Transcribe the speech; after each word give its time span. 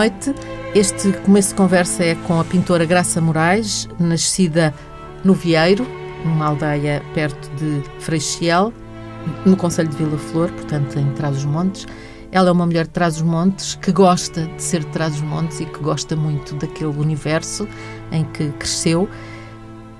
Noite. 0.00 0.34
Este 0.74 1.12
começo 1.12 1.50
de 1.50 1.56
conversa 1.56 2.02
é 2.02 2.14
com 2.14 2.40
a 2.40 2.44
pintora 2.44 2.86
Graça 2.86 3.20
Moraes, 3.20 3.86
nascida 3.98 4.72
no 5.22 5.34
Vieiro, 5.34 5.86
numa 6.24 6.46
aldeia 6.46 7.02
perto 7.12 7.50
de 7.56 7.82
Freixiel, 7.98 8.72
no 9.44 9.58
Conselho 9.58 9.90
de 9.90 9.96
Vila 9.96 10.16
Flor, 10.16 10.50
portanto 10.52 10.98
em 10.98 11.12
Trás-os-Montes. 11.12 11.86
Ela 12.32 12.48
é 12.48 12.52
uma 12.52 12.64
mulher 12.64 12.86
de 12.86 12.92
Trás-os-Montes 12.92 13.74
que 13.74 13.92
gosta 13.92 14.46
de 14.46 14.62
ser 14.62 14.80
de 14.80 14.86
Trás-os-Montes 14.86 15.60
e 15.60 15.66
que 15.66 15.80
gosta 15.80 16.16
muito 16.16 16.54
daquele 16.54 16.96
universo 16.96 17.68
em 18.10 18.24
que 18.24 18.48
cresceu. 18.52 19.06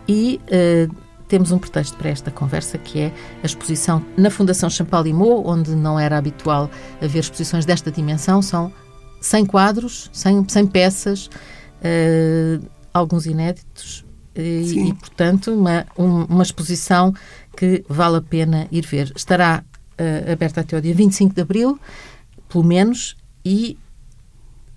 E 0.08 0.40
uh, 0.46 0.94
temos 1.28 1.52
um 1.52 1.58
pretexto 1.58 1.98
para 1.98 2.08
esta 2.08 2.30
conversa 2.30 2.78
que 2.78 3.00
é 3.00 3.12
a 3.42 3.44
exposição 3.44 4.02
na 4.16 4.30
Fundação 4.30 4.70
Champalimau, 4.70 5.46
onde 5.46 5.72
não 5.76 6.00
era 6.00 6.16
habitual 6.16 6.70
haver 7.02 7.18
exposições 7.18 7.66
desta 7.66 7.90
dimensão, 7.90 8.40
são 8.40 8.72
100 9.20 9.46
quadros, 9.46 10.10
100, 10.12 10.46
100 10.48 10.66
peças, 10.66 11.26
uh, 11.26 12.66
alguns 12.92 13.26
inéditos, 13.26 14.04
uh, 14.36 14.40
e, 14.40 14.94
portanto, 14.94 15.52
uma, 15.52 15.86
um, 15.98 16.24
uma 16.24 16.42
exposição 16.42 17.14
que 17.56 17.84
vale 17.88 18.16
a 18.16 18.22
pena 18.22 18.66
ir 18.70 18.86
ver. 18.86 19.12
Estará 19.14 19.62
uh, 19.62 20.32
aberta 20.32 20.60
até 20.62 20.76
o 20.76 20.80
dia 20.80 20.94
25 20.94 21.34
de 21.34 21.40
abril, 21.40 21.78
pelo 22.48 22.64
menos, 22.64 23.16
e 23.44 23.76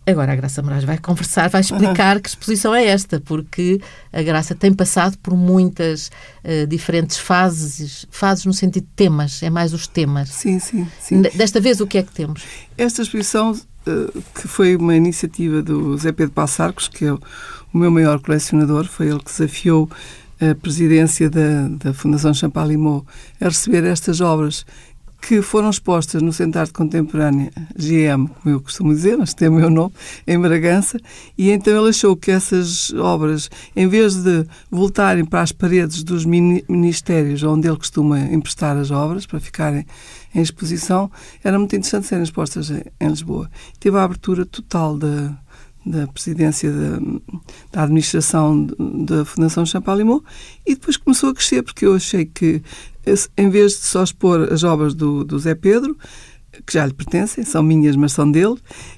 Agora 0.06 0.34
a 0.34 0.36
Graça 0.36 0.62
Moraes 0.62 0.84
vai 0.84 0.98
conversar, 0.98 1.50
vai 1.50 1.62
explicar 1.62 2.20
que 2.22 2.28
exposição 2.28 2.76
é 2.76 2.86
esta, 2.86 3.22
porque 3.22 3.80
a 4.12 4.22
Graça 4.22 4.54
tem 4.54 4.74
passado 4.74 5.18
por 5.20 5.34
muitas 5.36 6.12
uh, 6.44 6.68
diferentes 6.68 7.18
fases, 7.18 8.06
fases 8.12 8.46
no 8.46 8.54
sentido 8.54 8.84
de 8.84 8.90
temas, 8.96 9.42
é 9.42 9.50
mais 9.50 9.74
os 9.74 9.88
temas. 9.88 10.28
Sim, 10.30 10.60
sim, 10.60 10.86
sim. 11.00 11.22
Desta 11.22 11.62
vez 11.62 11.80
o 11.80 11.88
que 11.88 11.98
é 11.98 12.04
que 12.04 12.12
temos? 12.12 12.44
Esta 12.78 13.02
exposição 13.02 13.58
que 14.36 14.48
foi 14.48 14.76
uma 14.76 14.96
iniciativa 14.96 15.62
do 15.62 15.98
Zé 15.98 16.12
Pedro 16.12 16.34
Passarcos, 16.34 16.88
que 16.88 17.06
é 17.06 17.14
o, 17.14 17.20
o 17.74 17.78
meu 17.78 17.92
maior 17.92 18.20
colecionador, 18.20 18.86
foi 18.86 19.08
ele 19.08 19.20
que 19.20 19.26
desafiou 19.26 19.90
a 20.40 20.56
presidência 20.56 21.30
da, 21.30 21.68
da 21.70 21.94
Fundação 21.94 22.34
Champalimau 22.34 23.06
a 23.40 23.46
receber 23.46 23.84
estas 23.86 24.20
obras 24.20 24.66
que 25.26 25.42
foram 25.42 25.70
expostas 25.70 26.22
no 26.22 26.34
Centro 26.34 26.54
de 26.54 26.60
Arte 26.60 26.74
Contemporânea 26.74 27.50
GM, 27.78 28.28
como 28.28 28.56
eu 28.56 28.60
costumo 28.60 28.94
dizer, 28.94 29.18
mas 29.18 29.34
tem 29.34 29.48
o 29.48 29.54
meu 29.54 29.70
nome, 29.70 29.94
em 30.28 30.38
Bragança, 30.38 31.00
e 31.38 31.50
então 31.50 31.78
ele 31.80 31.90
achou 31.90 32.14
que 32.16 32.30
essas 32.30 32.92
obras, 32.94 33.50
em 33.74 33.88
vez 33.88 34.16
de 34.16 34.46
voltarem 34.70 35.24
para 35.24 35.42
as 35.42 35.54
paredes 35.54 36.04
dos 36.04 36.26
ministérios 36.26 37.42
onde 37.42 37.70
ele 37.70 37.78
costuma 37.78 38.20
emprestar 38.20 38.76
as 38.76 38.92
obras 38.92 39.26
para 39.26 39.40
ficarem 39.40 39.86
em 40.34 40.42
exposição, 40.42 41.12
era 41.44 41.58
muito 41.58 41.76
interessante 41.76 42.08
serem 42.08 42.24
expostas 42.24 42.72
em 42.72 43.08
Lisboa. 43.08 43.50
Teve 43.80 43.98
a 43.98 44.04
abertura 44.04 44.46
total 44.46 44.98
da, 44.98 45.38
da 45.86 46.08
presidência 46.08 46.72
da, 46.72 47.00
da 47.72 47.84
administração 47.84 48.68
da 49.06 49.26
Fundação 49.26 49.66
Champalimau 49.66 50.24
e 50.66 50.76
depois 50.76 50.98
começou 50.98 51.30
a 51.30 51.34
crescer 51.34 51.62
porque 51.62 51.86
eu 51.86 51.96
achei 51.96 52.26
que 52.26 52.62
em 53.38 53.50
vez 53.50 53.74
de 53.74 53.86
só 53.86 54.04
expor 54.04 54.52
as 54.52 54.64
obras 54.64 54.94
do, 54.94 55.24
do 55.24 55.38
Zé 55.38 55.56
Pedro, 55.56 55.98
que 56.66 56.74
já 56.74 56.86
lhe 56.86 56.94
pertencem, 56.94 57.44
são 57.44 57.64
minhas, 57.64 57.96
mas 57.96 58.14
são 58.14 58.30
dele, 58.30 58.56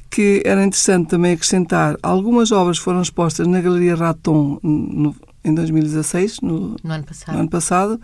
que 0.09 0.43
era 0.45 0.63
interessante 0.63 1.09
também 1.09 1.33
acrescentar. 1.33 1.97
Algumas 2.03 2.51
obras 2.51 2.77
foram 2.77 3.01
expostas 3.01 3.47
na 3.47 3.61
Galeria 3.61 3.95
Raton 3.95 4.59
no, 4.61 5.15
em 5.43 5.53
2016, 5.53 6.41
no, 6.41 6.75
no, 6.83 6.91
ano 6.91 7.03
passado. 7.03 7.33
no 7.33 7.39
ano 7.39 7.49
passado, 7.49 8.01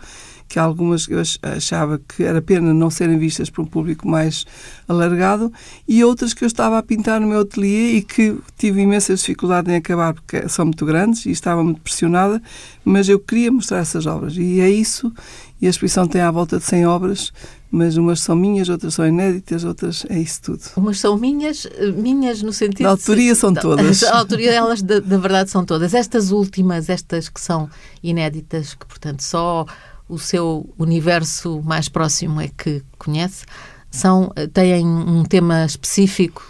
que 0.52 0.58
algumas 0.58 1.08
eu 1.08 1.18
achava 1.40 1.98
que 1.98 2.22
era 2.22 2.42
pena 2.42 2.74
não 2.74 2.90
serem 2.90 3.16
vistas 3.16 3.48
por 3.48 3.62
um 3.62 3.64
público 3.64 4.06
mais 4.06 4.44
alargado, 4.86 5.50
e 5.88 6.04
outras 6.04 6.34
que 6.34 6.44
eu 6.44 6.46
estava 6.46 6.76
a 6.76 6.82
pintar 6.82 7.18
no 7.22 7.26
meu 7.26 7.40
ateliê 7.40 7.92
e 7.92 8.02
que 8.02 8.36
tive 8.58 8.82
imensa 8.82 9.14
dificuldade 9.14 9.72
em 9.72 9.76
acabar 9.76 10.12
porque 10.12 10.46
são 10.50 10.66
muito 10.66 10.84
grandes 10.84 11.24
e 11.24 11.30
estava 11.30 11.64
muito 11.64 11.80
pressionada, 11.80 12.42
mas 12.84 13.08
eu 13.08 13.18
queria 13.18 13.50
mostrar 13.50 13.78
essas 13.78 14.04
obras. 14.04 14.36
E 14.36 14.60
é 14.60 14.68
isso, 14.68 15.10
e 15.58 15.66
a 15.66 15.70
exposição 15.70 16.06
tem 16.06 16.20
à 16.20 16.30
volta 16.30 16.58
de 16.58 16.64
100 16.64 16.86
obras, 16.86 17.32
mas 17.70 17.96
umas 17.96 18.20
são 18.20 18.36
minhas, 18.36 18.68
outras 18.68 18.92
são 18.92 19.08
inéditas, 19.08 19.64
outras 19.64 20.04
é 20.10 20.18
isso 20.18 20.42
tudo. 20.42 20.60
Umas 20.76 21.00
são 21.00 21.16
minhas, 21.16 21.66
minhas 21.96 22.42
no 22.42 22.52
sentido... 22.52 22.82
Da 22.82 22.90
autoria 22.90 23.34
são 23.34 23.54
todas. 23.54 24.02
A 24.04 24.18
autoria 24.18 24.50
delas, 24.50 24.82
da, 24.82 25.00
da 25.00 25.16
verdade, 25.16 25.50
são 25.50 25.64
todas. 25.64 25.94
Estas 25.94 26.30
últimas, 26.30 26.90
estas 26.90 27.30
que 27.30 27.40
são 27.40 27.70
inéditas, 28.02 28.74
que, 28.74 28.84
portanto, 28.84 29.22
só 29.22 29.64
o 30.12 30.18
seu 30.18 30.68
universo 30.78 31.62
mais 31.62 31.88
próximo 31.88 32.40
é 32.40 32.48
que 32.48 32.82
conhece, 32.98 33.44
são, 33.90 34.32
têm 34.52 34.86
um 34.86 35.22
tema 35.24 35.64
específico? 35.64 36.46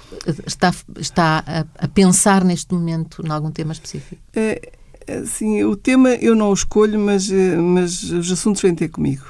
Está, 0.46 0.72
está 0.98 1.44
a, 1.46 1.84
a 1.84 1.88
pensar 1.88 2.44
neste 2.44 2.72
momento 2.74 3.24
em 3.24 3.30
algum 3.30 3.50
tema 3.50 3.72
específico? 3.72 4.20
É, 4.34 4.72
Assim, 5.08 5.64
o 5.64 5.74
tema 5.74 6.10
eu 6.14 6.34
não 6.34 6.50
o 6.50 6.54
escolho, 6.54 6.98
mas, 6.98 7.30
eh, 7.30 7.56
mas 7.56 8.04
os 8.04 8.30
assuntos 8.30 8.62
vêm 8.62 8.74
ter 8.74 8.88
comigo. 8.88 9.24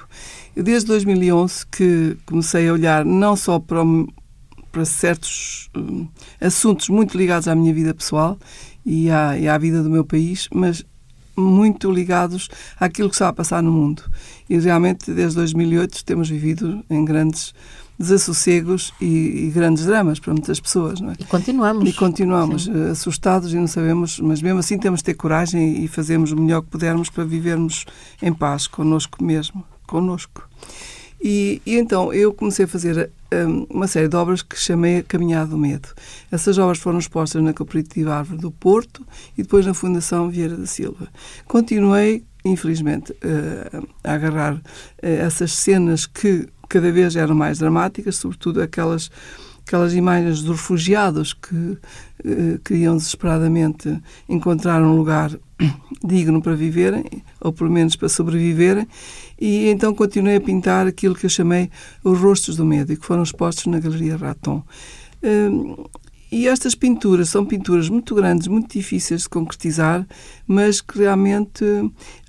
Eu, 0.54 0.62
desde 0.62 0.86
2011 0.88 1.66
que 1.66 2.16
comecei 2.26 2.68
a 2.68 2.72
olhar 2.72 3.04
não 3.04 3.34
só 3.34 3.58
para, 3.58 3.80
para 4.70 4.84
certos 4.84 5.70
um, 5.74 6.06
assuntos 6.40 6.88
muito 6.88 7.16
ligados 7.16 7.48
à 7.48 7.54
minha 7.54 7.72
vida 7.72 7.94
pessoal 7.94 8.38
e 8.84 9.10
à, 9.10 9.38
e 9.38 9.48
à 9.48 9.56
vida 9.56 9.82
do 9.82 9.90
meu 9.90 10.04
país, 10.04 10.48
mas 10.52 10.84
muito 11.36 11.90
ligados 11.90 12.48
àquilo 12.78 13.08
que 13.08 13.14
está 13.14 13.28
a 13.28 13.32
passar 13.32 13.62
no 13.62 13.72
mundo. 13.72 14.02
E 14.48 14.58
realmente, 14.58 15.12
desde 15.12 15.36
2008, 15.36 16.04
temos 16.04 16.28
vivido 16.28 16.84
em 16.90 17.04
grandes 17.04 17.54
desassossegos 17.98 18.92
e, 19.00 19.46
e, 19.46 19.50
grandes 19.50 19.86
dramas 19.86 20.18
para 20.18 20.32
muitas 20.32 20.58
pessoas. 20.60 21.00
Não 21.00 21.10
é? 21.10 21.14
E 21.18 21.24
continuamos. 21.24 21.88
E 21.88 21.92
continuamos 21.92 22.64
Sim. 22.64 22.90
assustados 22.90 23.52
e 23.52 23.56
não 23.56 23.66
sabemos, 23.66 24.18
mas 24.18 24.42
mesmo 24.42 24.58
assim 24.58 24.78
temos 24.78 25.00
de 25.00 25.04
ter 25.04 25.14
coragem 25.14 25.84
e 25.84 25.88
fazemos 25.88 26.32
o 26.32 26.36
melhor 26.36 26.62
que 26.62 26.68
pudermos 26.68 27.08
para 27.08 27.24
vivermos 27.24 27.84
em 28.20 28.32
paz 28.32 28.66
connosco 28.66 29.22
mesmo, 29.22 29.64
connosco. 29.86 30.48
E, 31.22 31.62
e 31.64 31.76
então 31.76 32.12
eu 32.12 32.34
comecei 32.34 32.64
a 32.64 32.68
fazer 32.68 33.10
um, 33.32 33.66
uma 33.70 33.86
série 33.86 34.08
de 34.08 34.16
obras 34.16 34.42
que 34.42 34.58
chamei 34.58 34.98
a 34.98 35.02
Caminhada 35.02 35.50
do 35.50 35.58
Medo. 35.58 35.88
Essas 36.30 36.58
obras 36.58 36.78
foram 36.78 36.98
expostas 36.98 37.42
na 37.42 37.52
Cooperativa 37.52 38.14
Árvore 38.14 38.40
do 38.40 38.50
Porto 38.50 39.06
e 39.38 39.42
depois 39.42 39.64
na 39.64 39.72
Fundação 39.72 40.28
Vieira 40.28 40.56
da 40.56 40.66
Silva. 40.66 41.08
Continuei, 41.46 42.24
infelizmente, 42.44 43.12
uh, 43.12 43.88
a 44.02 44.12
agarrar 44.14 44.54
uh, 44.54 44.60
essas 45.00 45.52
cenas 45.52 46.06
que 46.06 46.48
cada 46.68 46.90
vez 46.90 47.14
eram 47.14 47.34
mais 47.34 47.58
dramáticas, 47.58 48.16
sobretudo 48.16 48.60
aquelas 48.60 49.10
aquelas 49.66 49.94
imagens 49.94 50.42
dos 50.42 50.56
refugiados 50.56 51.32
que 51.32 51.78
eh, 52.24 52.58
queriam 52.64 52.96
desesperadamente 52.96 54.00
encontrar 54.28 54.82
um 54.82 54.96
lugar 54.96 55.30
digno 56.04 56.42
para 56.42 56.54
viverem, 56.54 57.04
ou 57.40 57.52
pelo 57.52 57.70
menos 57.70 57.96
para 57.96 58.08
sobreviverem, 58.08 58.86
e 59.40 59.68
então 59.68 59.94
continuei 59.94 60.36
a 60.36 60.40
pintar 60.40 60.86
aquilo 60.86 61.14
que 61.14 61.26
eu 61.26 61.30
chamei 61.30 61.70
os 62.04 62.18
rostos 62.18 62.56
do 62.56 62.64
medo, 62.64 62.92
e 62.92 62.96
que 62.96 63.06
foram 63.06 63.22
expostos 63.22 63.66
na 63.66 63.78
Galeria 63.78 64.16
Raton. 64.16 64.62
Hum, 65.22 65.84
e 66.30 66.48
estas 66.48 66.74
pinturas 66.74 67.28
são 67.28 67.44
pinturas 67.44 67.88
muito 67.88 68.14
grandes, 68.14 68.48
muito 68.48 68.72
difíceis 68.72 69.22
de 69.22 69.28
concretizar, 69.28 70.06
mas 70.46 70.80
que 70.80 70.98
realmente 70.98 71.64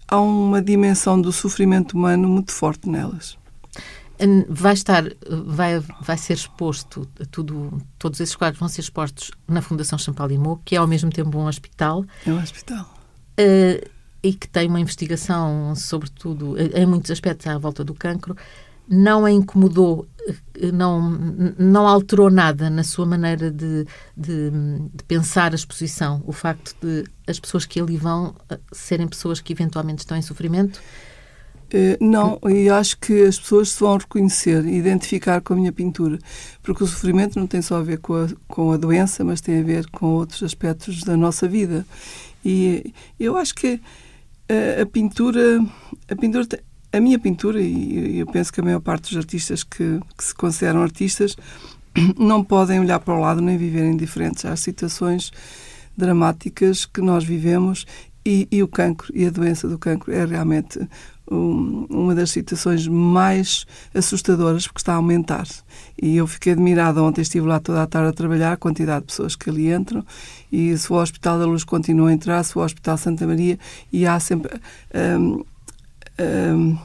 há 0.07 0.19
uma 0.19 0.61
dimensão 0.61 1.19
do 1.19 1.31
sofrimento 1.31 1.93
humano 1.93 2.27
muito 2.27 2.51
forte 2.51 2.89
nelas 2.89 3.41
vai 4.49 4.73
estar, 4.73 5.03
vai, 5.45 5.79
vai 6.01 6.17
ser 6.17 6.33
exposto 6.33 7.05
tudo, 7.31 7.81
todos 7.97 8.19
esses 8.19 8.35
quadros 8.35 8.59
vão 8.59 8.69
ser 8.69 8.81
expostos 8.81 9.31
na 9.47 9.61
Fundação 9.61 9.97
Champalimau, 9.97 10.61
que 10.63 10.75
é 10.75 10.79
ao 10.79 10.87
mesmo 10.87 11.09
tempo 11.09 11.37
um 11.37 11.47
hospital. 11.47 12.05
É 12.25 12.31
um 12.31 12.41
hospital. 12.41 12.93
Uh, 13.39 13.89
e 14.23 14.33
que 14.33 14.47
tem 14.47 14.69
uma 14.69 14.79
investigação, 14.79 15.75
sobretudo, 15.75 16.55
em 16.57 16.85
muitos 16.85 17.11
aspectos 17.11 17.45
à 17.45 17.57
volta 17.57 17.83
do 17.83 17.93
cancro, 17.93 18.35
não 18.87 19.25
a 19.25 19.31
incomodou, 19.31 20.07
eh, 20.27 20.71
não, 20.71 21.01
não 21.57 21.87
alterou 21.87 22.29
nada 22.29 22.69
na 22.69 22.83
sua 22.83 23.05
maneira 23.05 23.51
de, 23.51 23.85
de, 24.15 24.49
de, 24.93 25.03
pensar 25.07 25.51
a 25.51 25.55
exposição. 25.55 26.21
O 26.25 26.31
facto 26.31 26.75
de 26.81 27.05
as 27.27 27.39
pessoas 27.39 27.65
que 27.65 27.79
ali 27.79 27.97
vão 27.97 28.35
eh, 28.49 28.59
serem 28.71 29.07
pessoas 29.07 29.39
que 29.41 29.53
eventualmente 29.53 29.99
estão 29.99 30.17
em 30.17 30.21
sofrimento 30.21 30.79
eh, 30.79 31.12
não, 31.99 32.39
e 32.47 32.69
acho 32.69 32.97
que 32.99 33.23
as 33.23 33.39
pessoas 33.39 33.69
se 33.69 33.79
vão 33.79 33.97
reconhecer 33.97 34.63
e 34.65 34.75
identificar 34.75 35.41
com 35.41 35.53
a 35.53 35.55
minha 35.55 35.71
pintura, 35.71 36.19
porque 36.61 36.83
o 36.83 36.87
sofrimento 36.87 37.39
não 37.39 37.47
tem 37.47 37.61
só 37.61 37.77
a 37.77 37.81
ver 37.81 37.97
com 37.97 38.13
a, 38.13 38.27
com 38.47 38.71
a 38.71 38.77
doença, 38.77 39.23
mas 39.23 39.41
tem 39.41 39.59
a 39.59 39.63
ver 39.63 39.89
com 39.89 40.05
outros 40.05 40.43
aspectos 40.43 41.03
da 41.03 41.17
nossa 41.17 41.47
vida. 41.47 41.85
E 42.45 42.93
eu 43.19 43.37
acho 43.37 43.55
que 43.55 43.79
a, 44.47 44.81
a 44.83 44.85
pintura, 44.85 45.65
a 46.09 46.15
pintura, 46.15 46.47
a 46.91 46.99
minha 46.99 47.17
pintura, 47.17 47.59
e 47.59 48.19
eu 48.19 48.27
penso 48.27 48.53
que 48.53 48.59
a 48.59 48.63
maior 48.63 48.81
parte 48.81 49.09
dos 49.09 49.17
artistas 49.17 49.63
que, 49.63 49.99
que 50.15 50.23
se 50.23 50.35
consideram 50.35 50.81
artistas 50.81 51.35
não 52.17 52.43
podem 52.43 52.79
olhar 52.79 52.99
para 52.99 53.15
o 53.15 53.19
lado 53.19 53.41
nem 53.41 53.57
viver 53.57 53.85
indiferentes 53.85 54.45
às 54.45 54.59
situações 54.59 55.31
dramáticas 55.97 56.85
que 56.85 57.01
nós 57.01 57.23
vivemos 57.23 57.85
e, 58.25 58.47
e, 58.49 58.63
o 58.63 58.67
cancro 58.67 59.11
e 59.13 59.25
a 59.25 59.29
doença 59.29 59.67
do 59.67 59.77
cancro 59.77 60.13
é 60.13 60.25
realmente 60.25 60.79
uma 61.29 62.13
das 62.13 62.31
situações 62.31 62.87
mais 62.87 63.65
assustadoras, 63.93 64.67
porque 64.67 64.79
está 64.79 64.93
a 64.93 64.97
aumentar. 64.97 65.47
E 66.01 66.17
eu 66.17 66.27
fiquei 66.27 66.53
admirada, 66.53 67.01
ontem 67.01 67.21
estive 67.21 67.47
lá 67.47 67.59
toda 67.59 67.81
a 67.81 67.87
tarde 67.87 68.09
a 68.09 68.13
trabalhar, 68.13 68.53
a 68.53 68.57
quantidade 68.57 69.01
de 69.01 69.07
pessoas 69.07 69.35
que 69.35 69.49
ali 69.49 69.71
entram, 69.71 70.05
e 70.51 70.77
se 70.77 70.91
o 70.91 70.95
Hospital 70.95 71.39
da 71.39 71.45
Luz 71.45 71.63
continua 71.63 72.09
a 72.09 72.13
entrar, 72.13 72.43
se 72.43 72.57
o 72.57 72.61
Hospital 72.61 72.97
Santa 72.97 73.25
Maria, 73.25 73.57
e 73.91 74.05
há 74.05 74.19
sempre... 74.19 74.59
Um, 74.93 75.43
um, 76.19 76.77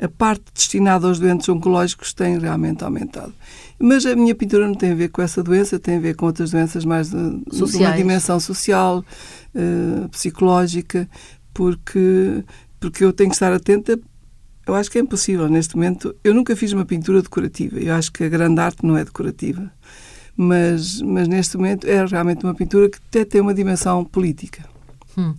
a 0.00 0.08
parte 0.08 0.42
destinada 0.52 1.06
aos 1.06 1.20
doentes 1.20 1.48
oncológicos 1.48 2.12
tem 2.12 2.36
realmente 2.36 2.82
aumentado. 2.82 3.32
Mas 3.78 4.04
a 4.04 4.16
minha 4.16 4.34
pintura 4.34 4.66
não 4.66 4.74
tem 4.74 4.90
a 4.90 4.94
ver 4.96 5.08
com 5.10 5.22
essa 5.22 5.44
doença, 5.44 5.78
tem 5.78 5.96
a 5.96 6.00
ver 6.00 6.16
com 6.16 6.26
outras 6.26 6.50
doenças 6.50 6.84
mais 6.84 7.10
de, 7.10 7.16
de 7.16 7.76
uma 7.76 7.92
dimensão 7.92 8.40
social, 8.40 9.04
uh, 9.54 10.08
psicológica, 10.08 11.08
porque, 11.54 12.42
porque 12.82 13.04
eu 13.04 13.12
tenho 13.12 13.30
que 13.30 13.36
estar 13.36 13.52
atenta. 13.52 13.98
Eu 14.66 14.74
acho 14.74 14.90
que 14.90 14.98
é 14.98 15.00
impossível 15.00 15.48
neste 15.48 15.76
momento. 15.76 16.14
Eu 16.22 16.34
nunca 16.34 16.54
fiz 16.56 16.72
uma 16.72 16.84
pintura 16.84 17.22
decorativa. 17.22 17.78
Eu 17.78 17.94
acho 17.94 18.12
que 18.12 18.24
a 18.24 18.28
grande 18.28 18.60
arte 18.60 18.84
não 18.84 18.96
é 18.96 19.04
decorativa. 19.04 19.70
Mas, 20.36 21.00
mas 21.00 21.28
neste 21.28 21.56
momento 21.56 21.86
é 21.86 22.04
realmente 22.04 22.44
uma 22.44 22.54
pintura 22.54 22.88
que 22.90 22.98
até 23.08 23.24
tem 23.24 23.40
uma 23.40 23.54
dimensão 23.54 24.04
política. 24.04 24.64
Hum. 25.16 25.34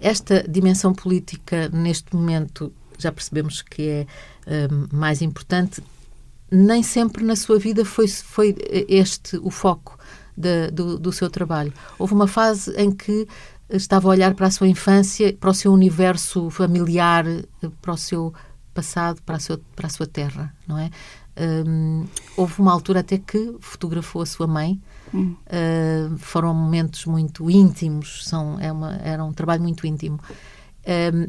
Esta 0.00 0.44
dimensão 0.48 0.92
política, 0.92 1.68
neste 1.68 2.14
momento, 2.14 2.72
já 2.98 3.12
percebemos 3.12 3.62
que 3.62 3.82
é 3.82 4.06
uh, 4.46 4.96
mais 4.96 5.22
importante. 5.22 5.82
Nem 6.50 6.82
sempre 6.82 7.24
na 7.24 7.36
sua 7.36 7.58
vida 7.58 7.84
foi, 7.84 8.08
foi 8.08 8.56
este 8.88 9.36
o 9.38 9.50
foco 9.50 9.98
do, 10.72 10.98
do 10.98 11.12
seu 11.12 11.28
trabalho. 11.28 11.72
Houve 11.98 12.14
uma 12.14 12.26
fase 12.26 12.72
em 12.76 12.90
que 12.90 13.26
estava 13.70 14.08
a 14.08 14.10
olhar 14.10 14.34
para 14.34 14.46
a 14.46 14.50
sua 14.50 14.68
infância, 14.68 15.32
para 15.32 15.50
o 15.50 15.54
seu 15.54 15.72
universo 15.72 16.50
familiar, 16.50 17.24
para 17.82 17.92
o 17.92 17.96
seu 17.96 18.32
passado, 18.72 19.20
para 19.22 19.36
a, 19.36 19.40
sua, 19.40 19.60
para 19.74 19.86
a 19.86 19.90
sua 19.90 20.06
terra, 20.06 20.54
não 20.66 20.78
é? 20.78 20.90
Um, 21.40 22.04
houve 22.36 22.60
uma 22.60 22.72
altura 22.72 23.00
até 23.00 23.16
que 23.18 23.54
fotografou 23.60 24.22
a 24.22 24.26
sua 24.26 24.46
mãe. 24.46 24.80
Hum. 25.14 25.36
Uh, 25.46 26.18
foram 26.18 26.52
momentos 26.52 27.04
muito 27.06 27.50
íntimos, 27.50 28.24
são, 28.26 28.58
é 28.60 28.70
uma, 28.72 28.96
era 28.96 29.24
um 29.24 29.32
trabalho 29.32 29.62
muito 29.62 29.86
íntimo. 29.86 30.18
Um, 31.14 31.28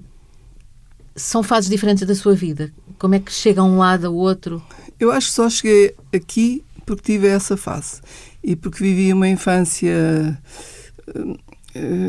são 1.15 1.43
fases 1.43 1.69
diferentes 1.69 2.05
da 2.07 2.15
sua 2.15 2.33
vida. 2.33 2.71
Como 2.97 3.15
é 3.15 3.19
que 3.19 3.31
chega 3.31 3.61
a 3.61 3.63
um 3.63 3.77
lado 3.77 4.07
ao 4.07 4.15
outro? 4.15 4.63
Eu 4.99 5.11
acho 5.11 5.27
que 5.27 5.33
só 5.33 5.49
cheguei 5.49 5.95
aqui 6.13 6.63
porque 6.85 7.03
tive 7.03 7.27
essa 7.27 7.55
fase 7.55 8.01
e 8.43 8.55
porque 8.55 8.83
vivi 8.83 9.13
uma 9.13 9.27
infância 9.27 10.39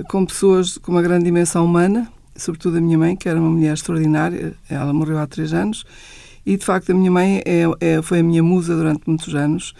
com 0.08 0.24
pessoas 0.24 0.78
com 0.78 0.92
uma 0.92 1.02
grande 1.02 1.24
dimensão 1.24 1.64
humana, 1.64 2.10
sobretudo 2.36 2.78
a 2.78 2.80
minha 2.80 2.98
mãe, 2.98 3.16
que 3.16 3.28
era 3.28 3.38
uma 3.38 3.50
mulher 3.50 3.74
extraordinária. 3.74 4.54
Ela 4.68 4.92
morreu 4.92 5.18
há 5.18 5.26
três 5.26 5.52
anos 5.52 5.84
e, 6.44 6.56
de 6.56 6.64
facto, 6.64 6.90
a 6.90 6.94
minha 6.94 7.10
mãe 7.10 7.42
é, 7.44 7.64
é, 7.80 8.02
foi 8.02 8.20
a 8.20 8.22
minha 8.22 8.42
musa 8.42 8.74
durante 8.74 9.02
muitos 9.06 9.34
anos. 9.34 9.74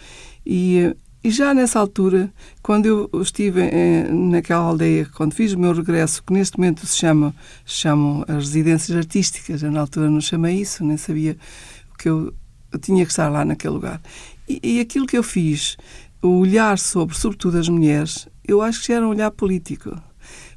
E, 0.45 0.95
e 1.23 1.29
já 1.29 1.53
nessa 1.53 1.79
altura, 1.79 2.31
quando 2.61 3.09
eu 3.11 3.21
estive 3.21 3.61
eh, 3.61 4.07
naquela 4.09 4.63
aldeia, 4.63 5.07
quando 5.15 5.33
fiz 5.33 5.53
o 5.53 5.59
meu 5.59 5.73
regresso, 5.73 6.23
que 6.23 6.33
neste 6.33 6.57
momento 6.57 6.85
se 6.85 6.97
chama 6.97 7.33
se 7.65 7.75
chamam 7.75 8.23
as 8.27 8.47
residências 8.47 8.97
artísticas, 8.97 9.61
eu 9.63 9.71
na 9.71 9.81
altura 9.81 10.09
não 10.09 10.21
chamei 10.21 10.59
isso, 10.61 10.83
nem 10.83 10.97
sabia 10.97 11.37
que 11.97 12.09
eu, 12.09 12.33
eu 12.71 12.79
tinha 12.79 13.05
que 13.05 13.11
estar 13.11 13.29
lá 13.29 13.43
naquele 13.45 13.73
lugar. 13.73 14.01
E, 14.47 14.59
e, 14.63 14.79
aquilo 14.79 15.05
que 15.05 15.17
eu 15.17 15.23
fiz, 15.23 15.77
o 16.21 16.39
olhar 16.39 16.77
sobre, 16.79 17.15
sobretudo 17.15 17.57
as 17.57 17.69
mulheres, 17.69 18.27
eu 18.51 18.61
acho 18.61 18.81
que 18.81 18.87
já 18.87 18.95
era 18.95 19.05
um 19.05 19.09
olhar 19.09 19.31
político 19.31 19.91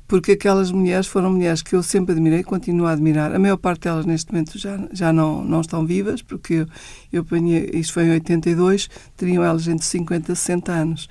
porque 0.06 0.32
aquelas 0.32 0.70
mulheres 0.70 1.06
foram 1.06 1.32
mulheres 1.32 1.62
que 1.62 1.74
eu 1.74 1.82
sempre 1.82 2.12
admirei 2.12 2.40
e 2.40 2.44
continuo 2.44 2.86
a 2.86 2.92
admirar. 2.92 3.34
A 3.34 3.38
maior 3.38 3.56
parte 3.56 3.82
delas 3.82 4.04
neste 4.04 4.30
momento 4.30 4.58
já, 4.58 4.78
já 4.92 5.12
não, 5.12 5.42
não 5.42 5.60
estão 5.60 5.86
vivas, 5.86 6.20
porque 6.20 6.54
eu, 6.54 6.66
eu 7.12 7.22
apanhei, 7.22 7.70
isto 7.72 7.94
foi 7.94 8.04
em 8.04 8.10
82, 8.12 8.88
teriam 9.16 9.42
elas 9.42 9.66
entre 9.66 9.84
50 9.84 10.32
e 10.32 10.36
60 10.36 10.72
anos. 10.72 11.08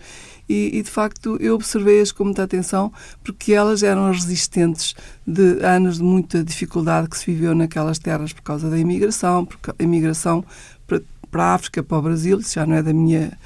E, 0.47 0.77
e, 0.77 0.83
de 0.83 0.89
facto 0.89 1.38
eu 1.39 1.56
observei-as 1.56 2.12
com 2.12 2.25
muita 2.25 2.44
atenção 2.44 2.91
porque 3.24 3.53
elas 3.53 3.81
eram 3.81 4.12
resistentes 4.12 4.94
de 5.25 5.63
anos 5.65 5.97
de 6.00 6.03
muita 6.03 6.44
dificuldade 6.44 7.07
que 7.09 7.18
se 7.18 7.25
viveu 7.25 7.56
naquelas 7.56 7.97
terras 7.97 8.33
por 8.33 8.41
causa 8.41 8.69
da 8.69 8.77
imigração, 8.77 9.45
porque 9.45 9.71
a 9.71 9.83
imigração 9.83 10.44
para, 10.85 11.01
para 11.31 11.44
a 11.44 11.53
África, 11.53 11.81
para 11.81 11.97
o 11.97 12.01
Brasil, 12.01 12.39
isso 12.39 12.56
já 12.56 12.65
não 12.65 12.75
é 12.75 12.83
da 12.83 12.94
minha 12.94 13.38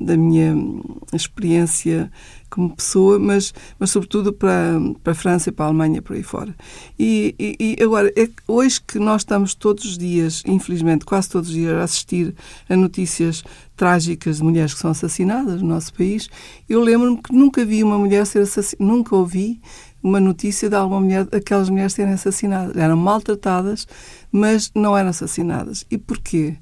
da 0.00 0.16
minha 0.16 0.54
experiência 1.12 2.10
como 2.50 2.74
pessoa, 2.74 3.18
mas, 3.18 3.52
mas 3.78 3.90
sobretudo 3.90 4.32
para, 4.32 4.74
para 5.02 5.12
a 5.12 5.16
França 5.16 5.48
e 5.48 5.52
para 5.52 5.66
a 5.66 5.68
Alemanha, 5.68 6.00
por 6.00 6.16
aí 6.16 6.22
fora. 6.22 6.54
E, 6.98 7.34
e, 7.38 7.76
e 7.78 7.82
agora, 7.82 8.12
é 8.16 8.28
hoje 8.46 8.80
que 8.80 8.98
nós 8.98 9.22
estamos 9.22 9.54
todos 9.54 9.84
os 9.84 9.98
dias, 9.98 10.42
infelizmente, 10.46 11.04
quase 11.04 11.28
todos 11.28 11.48
os 11.48 11.54
dias, 11.54 11.74
a 11.74 11.82
assistir 11.82 12.34
a 12.68 12.76
notícias 12.76 13.42
trágicas 13.76 14.38
de 14.38 14.44
mulheres 14.44 14.72
que 14.72 14.80
são 14.80 14.90
assassinadas 14.90 15.60
no 15.60 15.68
nosso 15.68 15.92
país, 15.92 16.28
eu 16.68 16.80
lembro-me 16.80 17.18
que 17.18 17.32
nunca 17.32 17.64
vi 17.64 17.82
uma 17.82 17.98
mulher 17.98 18.26
ser 18.26 18.40
assassinada, 18.40 18.92
nunca 18.92 19.14
ouvi 19.14 19.60
uma 20.02 20.20
notícia 20.20 20.68
de 20.68 20.76
alguma 20.76 21.00
mulher, 21.00 21.26
aquelas 21.32 21.68
mulheres 21.68 21.92
serem 21.92 22.14
assassinadas. 22.14 22.76
Eram 22.76 22.96
maltratadas, 22.96 23.88
mas 24.30 24.70
não 24.74 24.96
eram 24.96 25.10
assassinadas. 25.10 25.84
E 25.90 25.98
porquê? 25.98 26.56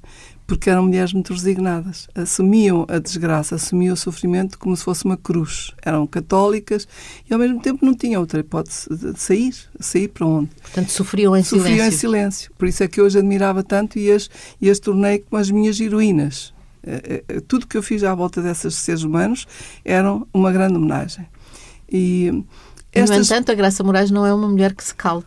Porque 0.47 0.69
eram 0.69 0.83
mulheres 0.83 1.11
muito 1.13 1.33
resignadas. 1.33 2.07
Assumiam 2.13 2.85
a 2.87 2.99
desgraça, 2.99 3.55
assumiam 3.55 3.93
o 3.93 3.97
sofrimento 3.97 4.59
como 4.59 4.75
se 4.75 4.83
fosse 4.83 5.05
uma 5.05 5.17
cruz. 5.17 5.71
Eram 5.81 6.05
católicas 6.05 6.87
e, 7.29 7.33
ao 7.33 7.39
mesmo 7.39 7.59
tempo, 7.61 7.85
não 7.85 7.95
tinham 7.95 8.21
outra 8.21 8.39
hipótese 8.39 8.87
de 8.89 9.19
sair. 9.19 9.55
Sair 9.79 10.07
para 10.09 10.25
onde? 10.25 10.49
Portanto, 10.61 10.91
sofriam 10.91 11.35
em 11.35 11.43
sofriam 11.43 11.63
silêncio. 11.63 11.83
Sofriam 11.83 11.87
em 11.87 11.91
silêncio. 11.91 12.51
Por 12.57 12.67
isso 12.67 12.83
é 12.83 12.87
que 12.87 13.01
eu 13.01 13.05
as 13.05 13.15
admirava 13.15 13.63
tanto 13.63 13.97
e 13.97 14.11
as, 14.11 14.29
e 14.61 14.69
as 14.69 14.79
tornei 14.79 15.19
como 15.19 15.41
as 15.41 15.49
minhas 15.49 15.79
heroínas. 15.79 16.53
Eh, 16.83 17.23
eh, 17.27 17.39
tudo 17.47 17.65
que 17.65 17.75
eu 17.75 17.81
fiz 17.81 18.03
à 18.03 18.13
volta 18.13 18.41
dessas 18.41 18.75
seres 18.75 19.01
humanos 19.01 19.47
eram 19.83 20.27
uma 20.31 20.51
grande 20.51 20.75
homenagem. 20.75 21.27
E, 21.91 22.43
estas... 22.93 23.17
No 23.17 23.23
entanto, 23.23 23.51
a 23.51 23.55
Graça 23.55 23.83
Moraes 23.83 24.11
não 24.11 24.25
é 24.25 24.33
uma 24.33 24.47
mulher 24.47 24.73
que 24.75 24.83
se 24.83 24.93
cala. 24.93 25.23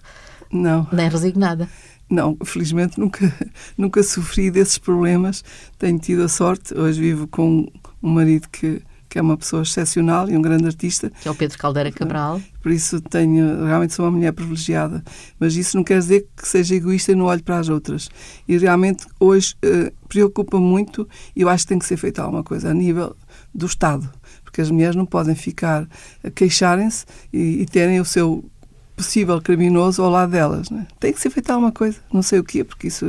Não. 0.51 0.87
Nem 0.93 1.09
resignada. 1.09 1.69
Não, 2.11 2.37
felizmente 2.45 2.99
nunca, 2.99 3.33
nunca 3.77 4.03
sofri 4.03 4.51
desses 4.51 4.79
problemas. 4.79 5.45
Tenho 5.79 5.99
tido 5.99 6.23
a 6.23 6.29
sorte. 6.29 6.77
Hoje 6.77 7.01
vivo 7.01 7.27
com 7.27 7.71
um 8.03 8.11
marido 8.11 8.49
que, 8.49 8.83
que 9.09 9.19
é 9.19 9.23
uma 9.23 9.37
pessoa 9.37 9.63
excepcional 9.63 10.29
e 10.31 10.37
um 10.37 10.41
grande 10.41 10.65
artista. 10.65 11.11
Que 11.11 11.29
é 11.29 11.31
o 11.31 11.35
Pedro 11.35 11.59
Caldeira 11.59 11.93
Cabral. 11.93 12.41
Por 12.63 12.73
isso 12.73 13.01
tenho, 13.01 13.65
realmente 13.67 13.93
sou 13.93 14.07
uma 14.07 14.11
mulher 14.13 14.33
privilegiada. 14.33 15.05
Mas 15.39 15.55
isso 15.55 15.77
não 15.77 15.85
quer 15.85 15.99
dizer 15.99 16.27
que 16.35 16.49
seja 16.49 16.75
egoísta 16.75 17.13
e 17.13 17.15
não 17.15 17.27
olhe 17.27 17.43
para 17.43 17.59
as 17.59 17.69
outras. 17.69 18.09
E 18.47 18.57
realmente 18.57 19.07
hoje 19.21 19.55
uh, 19.65 19.93
preocupa 20.09 20.59
muito 20.59 21.07
e 21.37 21.43
eu 21.43 21.49
acho 21.49 21.65
que 21.65 21.69
tem 21.69 21.79
que 21.79 21.87
ser 21.87 21.99
feita 21.99 22.23
alguma 22.23 22.43
coisa 22.43 22.71
a 22.71 22.75
nível 22.75 23.15
do 23.55 23.67
Estado. 23.67 24.11
Porque 24.43 24.63
as 24.63 24.71
mulheres 24.71 24.97
não 24.97 25.05
podem 25.05 25.35
ficar 25.35 25.87
a 26.25 26.31
queixarem-se 26.31 27.05
e, 27.31 27.61
e 27.61 27.67
terem 27.67 28.01
o 28.01 28.05
seu 28.05 28.51
possível 28.99 29.41
criminoso 29.41 30.03
ao 30.03 30.11
lado 30.11 30.33
delas. 30.33 30.69
Né? 30.71 30.87
Tem 30.99 31.13
que 31.13 31.21
ser 31.21 31.31
feita 31.31 31.53
alguma 31.53 31.73
coisa, 31.73 31.99
não 32.13 32.21
sei 32.21 32.41
o 32.41 32.45
quê, 32.45 32.65
porque 32.65 32.89
isso 32.89 33.07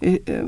é, 0.00 0.22
é, 0.24 0.44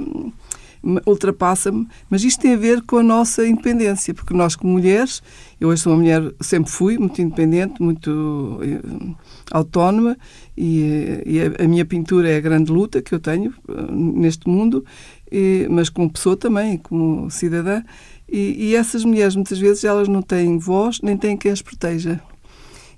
ultrapassa-me, 1.04 1.86
mas 2.08 2.22
isto 2.22 2.40
tem 2.40 2.54
a 2.54 2.56
ver 2.56 2.80
com 2.82 2.96
a 2.98 3.02
nossa 3.02 3.46
independência, 3.46 4.14
porque 4.14 4.32
nós, 4.32 4.54
como 4.56 4.72
mulheres, 4.72 5.22
eu 5.60 5.68
hoje 5.68 5.82
sou 5.82 5.92
uma 5.92 5.98
mulher, 5.98 6.22
sempre 6.40 6.70
fui 6.70 6.96
muito 6.96 7.20
independente, 7.20 7.82
muito 7.82 8.60
eh, 8.62 9.14
autónoma, 9.50 10.16
e, 10.56 11.22
e 11.26 11.40
a, 11.40 11.64
a, 11.64 11.68
minha 11.68 11.84
pintura 11.84 12.30
é 12.30 12.36
a 12.36 12.40
grande 12.40 12.72
luta 12.72 13.02
que 13.02 13.14
eu 13.14 13.20
tenho 13.20 13.52
neste 13.92 14.48
mundo, 14.48 14.84
e, 15.30 15.66
mas 15.68 15.90
como 15.90 16.10
pessoa 16.10 16.36
também, 16.36 16.78
como 16.78 17.30
cidadã. 17.30 17.82
E, 18.26 18.70
e 18.70 18.76
essas 18.76 19.04
mulheres, 19.04 19.34
muitas 19.34 19.58
vezes, 19.58 19.84
elas 19.84 20.08
não 20.08 20.22
têm 20.22 20.56
voz, 20.56 21.00
nem 21.02 21.16
têm 21.16 21.36
quem 21.36 21.52
as 21.52 21.60
proteja 21.60 22.20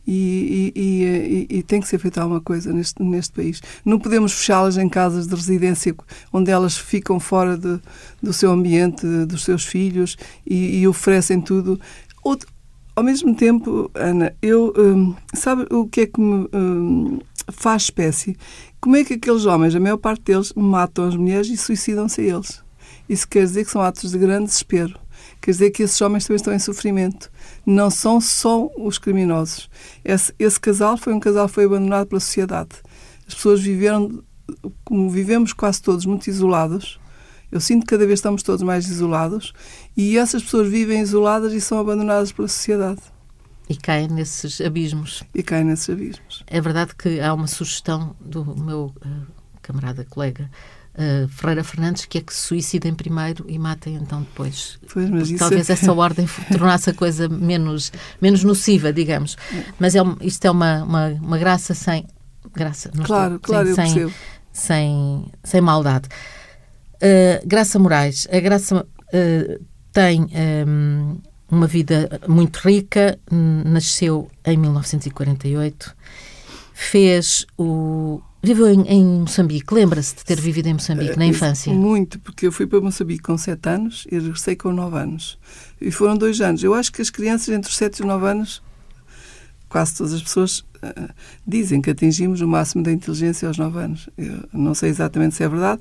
e, 0.07 0.73
e, 0.75 1.47
e, 1.53 1.59
e, 1.59 1.63
tem 1.63 1.81
que 1.81 1.89
ser 1.89 1.99
feita 1.99 2.21
alguma 2.21 2.41
coisa 2.41 2.73
neste, 2.73 3.03
neste 3.03 3.33
país. 3.33 3.61
Não 3.85 3.99
podemos 3.99 4.33
fechá-las 4.33 4.77
em 4.77 4.89
casas 4.89 5.27
de 5.27 5.35
residência 5.35 5.95
onde 6.33 6.51
elas 6.51 6.77
ficam 6.77 7.21
fora 7.21 7.57
de, 7.57 7.79
do 8.21 8.33
seu 8.33 8.51
ambiente, 8.51 9.07
dos 9.27 9.45
seus 9.45 9.65
filhos 9.65 10.17
e, 10.47 10.87
oferecem 10.87 11.41
tudo. 11.41 11.81
Outro, 12.23 12.49
ao 12.95 13.05
mesmo 13.05 13.35
tempo, 13.35 13.91
Ana, 13.95 14.35
eu 14.43 14.73
hum, 14.77 15.15
sabe 15.35 15.67
o 15.71 15.87
que 15.87 16.03
é 16.03 16.07
que 16.07 16.21
me 16.21 16.49
hum, 16.53 17.19
faz 17.51 17.83
espécie? 17.83 18.37
Como 18.81 18.97
é 18.97 19.05
que 19.05 19.15
aqueles 19.15 19.47
homens, 19.47 19.75
a 19.75 19.81
maior 19.81 19.97
parte 19.97 20.23
deles, 20.25 20.53
matam 20.55 21.07
as 21.07 21.17
mulheres 21.17 21.49
e 21.49 21.57
suicidam-se 21.57 22.21
a 22.21 22.25
eles? 22.25 22.63
Isso 23.09 23.29
quer 23.29 23.45
dizer 23.45 23.65
que 23.65 23.71
são 23.71 23.81
atos 23.81 24.11
de 24.11 24.19
grande 24.19 24.47
desespero. 24.47 24.99
Quer 25.43 25.51
dizer 25.51 25.71
que 25.73 25.83
esses 25.83 26.01
homens 26.01 26.25
também 26.25 26.37
estão 26.37 26.55
em 26.55 26.59
sofrimento. 26.61 27.29
Não 27.67 27.91
são 27.91 28.21
só 28.21 28.71
os 28.79 28.97
criminosos. 28.97 29.69
Esse, 30.05 30.33
esse 30.39 30.61
casal 30.61 30.97
foi 30.97 31.13
um 31.13 31.19
casal 31.19 31.49
que 31.49 31.55
foi 31.55 31.65
abandonado 31.65 32.07
pela 32.07 32.21
sociedade. 32.21 32.71
As 33.27 33.35
pessoas 33.35 33.61
viveram, 33.61 34.23
como 34.85 35.11
vivemos 35.11 35.53
quase 35.53 35.83
todos, 35.83 36.07
muito 36.07 36.29
isolados. 36.29 37.01
Eu 37.51 37.61
sinto 37.61 37.81
que 37.81 37.89
cada 37.89 38.07
vez 38.07 38.21
estamos 38.21 38.45
todos 38.45 38.63
mais 38.63 38.89
isolados 38.89 39.53
e 39.97 40.17
essas 40.17 40.45
pessoas 40.45 40.69
vivem 40.69 41.01
isoladas 41.01 41.53
e 41.53 41.61
são 41.61 41.79
abandonadas 41.79 42.31
pela 42.31 42.47
sociedade. 42.47 43.01
E 43.69 43.77
caem 43.77 44.07
nesses 44.07 44.61
abismos. 44.61 45.25
E 45.35 45.43
caem 45.43 45.65
nesses 45.65 45.91
abismos. 45.91 46.45
É 46.47 46.61
verdade 46.61 46.95
que 46.95 47.21
há 47.21 47.35
uma 47.35 47.49
sugestão 47.49 48.15
do 48.21 48.45
meu 48.57 48.95
uh, 49.05 49.27
camarada, 49.61 50.07
colega, 50.09 50.49
uh, 50.95 51.29
Ferreira 51.29 51.65
Fernandes, 51.65 52.05
que 52.05 52.19
é 52.19 52.21
que 52.21 52.33
se 52.33 52.41
suicidem 52.41 52.95
primeiro 52.95 53.45
e 53.49 53.59
matem 53.59 53.95
então 53.95 54.23
depois. 54.23 54.79
Pois, 54.93 55.33
Talvez 55.39 55.71
é... 55.71 55.73
essa 55.73 55.93
ordem 55.93 56.27
tornasse 56.51 56.91
a 56.91 56.95
coisa 56.95 57.29
menos, 57.29 57.93
menos 58.21 58.45
nociva, 58.45 58.93
digamos. 58.93 59.37
Mas 59.79 59.95
é, 59.95 60.01
isto 60.21 60.45
é 60.45 60.51
uma, 60.51 60.83
uma, 60.83 61.09
uma 61.09 61.39
graça 61.39 61.75
sem. 61.75 62.07
Graça, 62.55 62.91
claro, 63.05 63.37
estou, 63.37 63.55
claro, 63.55 63.75
sem, 63.75 63.99
eu 63.99 64.11
sem, 64.11 64.15
sem, 64.53 65.27
sem 65.43 65.61
maldade. 65.61 66.09
Uh, 66.97 67.47
Graça 67.47 67.79
Moraes. 67.79 68.29
A 68.31 68.41
Graça 68.41 68.85
uh, 68.85 69.65
tem 69.93 70.27
um, 70.67 71.19
uma 71.51 71.67
vida 71.67 72.21
muito 72.27 72.57
rica, 72.59 73.19
nasceu 73.31 74.31
em 74.45 74.57
1948, 74.57 75.95
fez 76.73 77.47
o. 77.59 78.23
Viveu 78.43 78.69
em, 78.69 78.83
em 78.89 79.05
Moçambique. 79.21 79.73
Lembra-se 79.73 80.17
de 80.17 80.25
ter 80.25 80.41
vivido 80.41 80.67
em 80.67 80.73
Moçambique 80.73 81.17
na 81.17 81.25
Eh, 81.25 81.29
infância? 81.29 81.73
Muito, 81.73 82.19
porque 82.19 82.47
eu 82.47 82.51
fui 82.53 82.67
para 82.67 82.81
Moçambique 82.81 83.23
com 83.23 83.39
7 83.39 83.69
anos 83.69 84.05
e 84.11 84.19
regressei 84.19 84.57
com 84.57 84.73
9 84.73 84.99
anos. 84.99 85.39
E 85.81 85.93
foram 85.93 86.17
dois 86.17 86.41
anos. 86.41 86.63
Eu 86.65 86.75
acho 86.75 86.93
que 86.93 87.01
as 87.01 87.09
crianças 87.09 87.51
entre 87.51 87.71
os 87.71 87.77
7 87.77 87.99
e 87.99 88.03
os 88.03 88.09
9 88.09 88.27
anos, 88.27 88.63
quase 89.69 89.95
todas 89.95 90.13
as 90.13 90.23
pessoas 90.23 90.59
uh, 90.59 91.15
dizem 91.47 91.81
que 91.81 91.91
atingimos 91.91 92.41
o 92.41 92.49
máximo 92.49 92.83
da 92.83 92.91
inteligência 92.91 93.47
aos 93.47 93.57
9 93.57 93.79
anos. 93.79 94.09
Eu 94.19 94.43
não 94.53 94.75
sei 94.75 94.91
exatamente 94.91 95.37
se 95.37 95.45
é 95.45 95.49
verdade. 95.49 95.81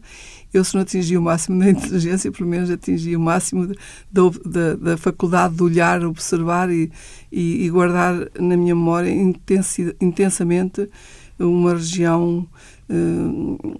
Eu, 0.53 0.63
se 0.63 0.75
não 0.75 0.81
atingi 0.81 1.17
o 1.17 1.21
máximo 1.21 1.57
da 1.57 1.67
inteligência, 1.71 2.31
pelo 2.31 2.47
menos 2.47 2.69
atingi 2.69 3.15
o 3.15 3.19
máximo 3.19 3.65
de, 3.67 3.75
da, 4.45 4.75
da, 4.75 4.97
faculdade 4.97 5.55
de 5.55 5.63
olhar, 5.63 6.05
observar 6.05 6.69
e, 6.69 6.91
e, 7.31 7.65
e 7.65 7.69
guardar 7.71 8.13
na 8.39 8.55
minha 8.55 8.75
memória 8.75 9.09
intensi, 9.09 9.95
intensamente 9.99 10.87
uma 11.43 11.73
região 11.73 12.47
uh, 12.89 13.77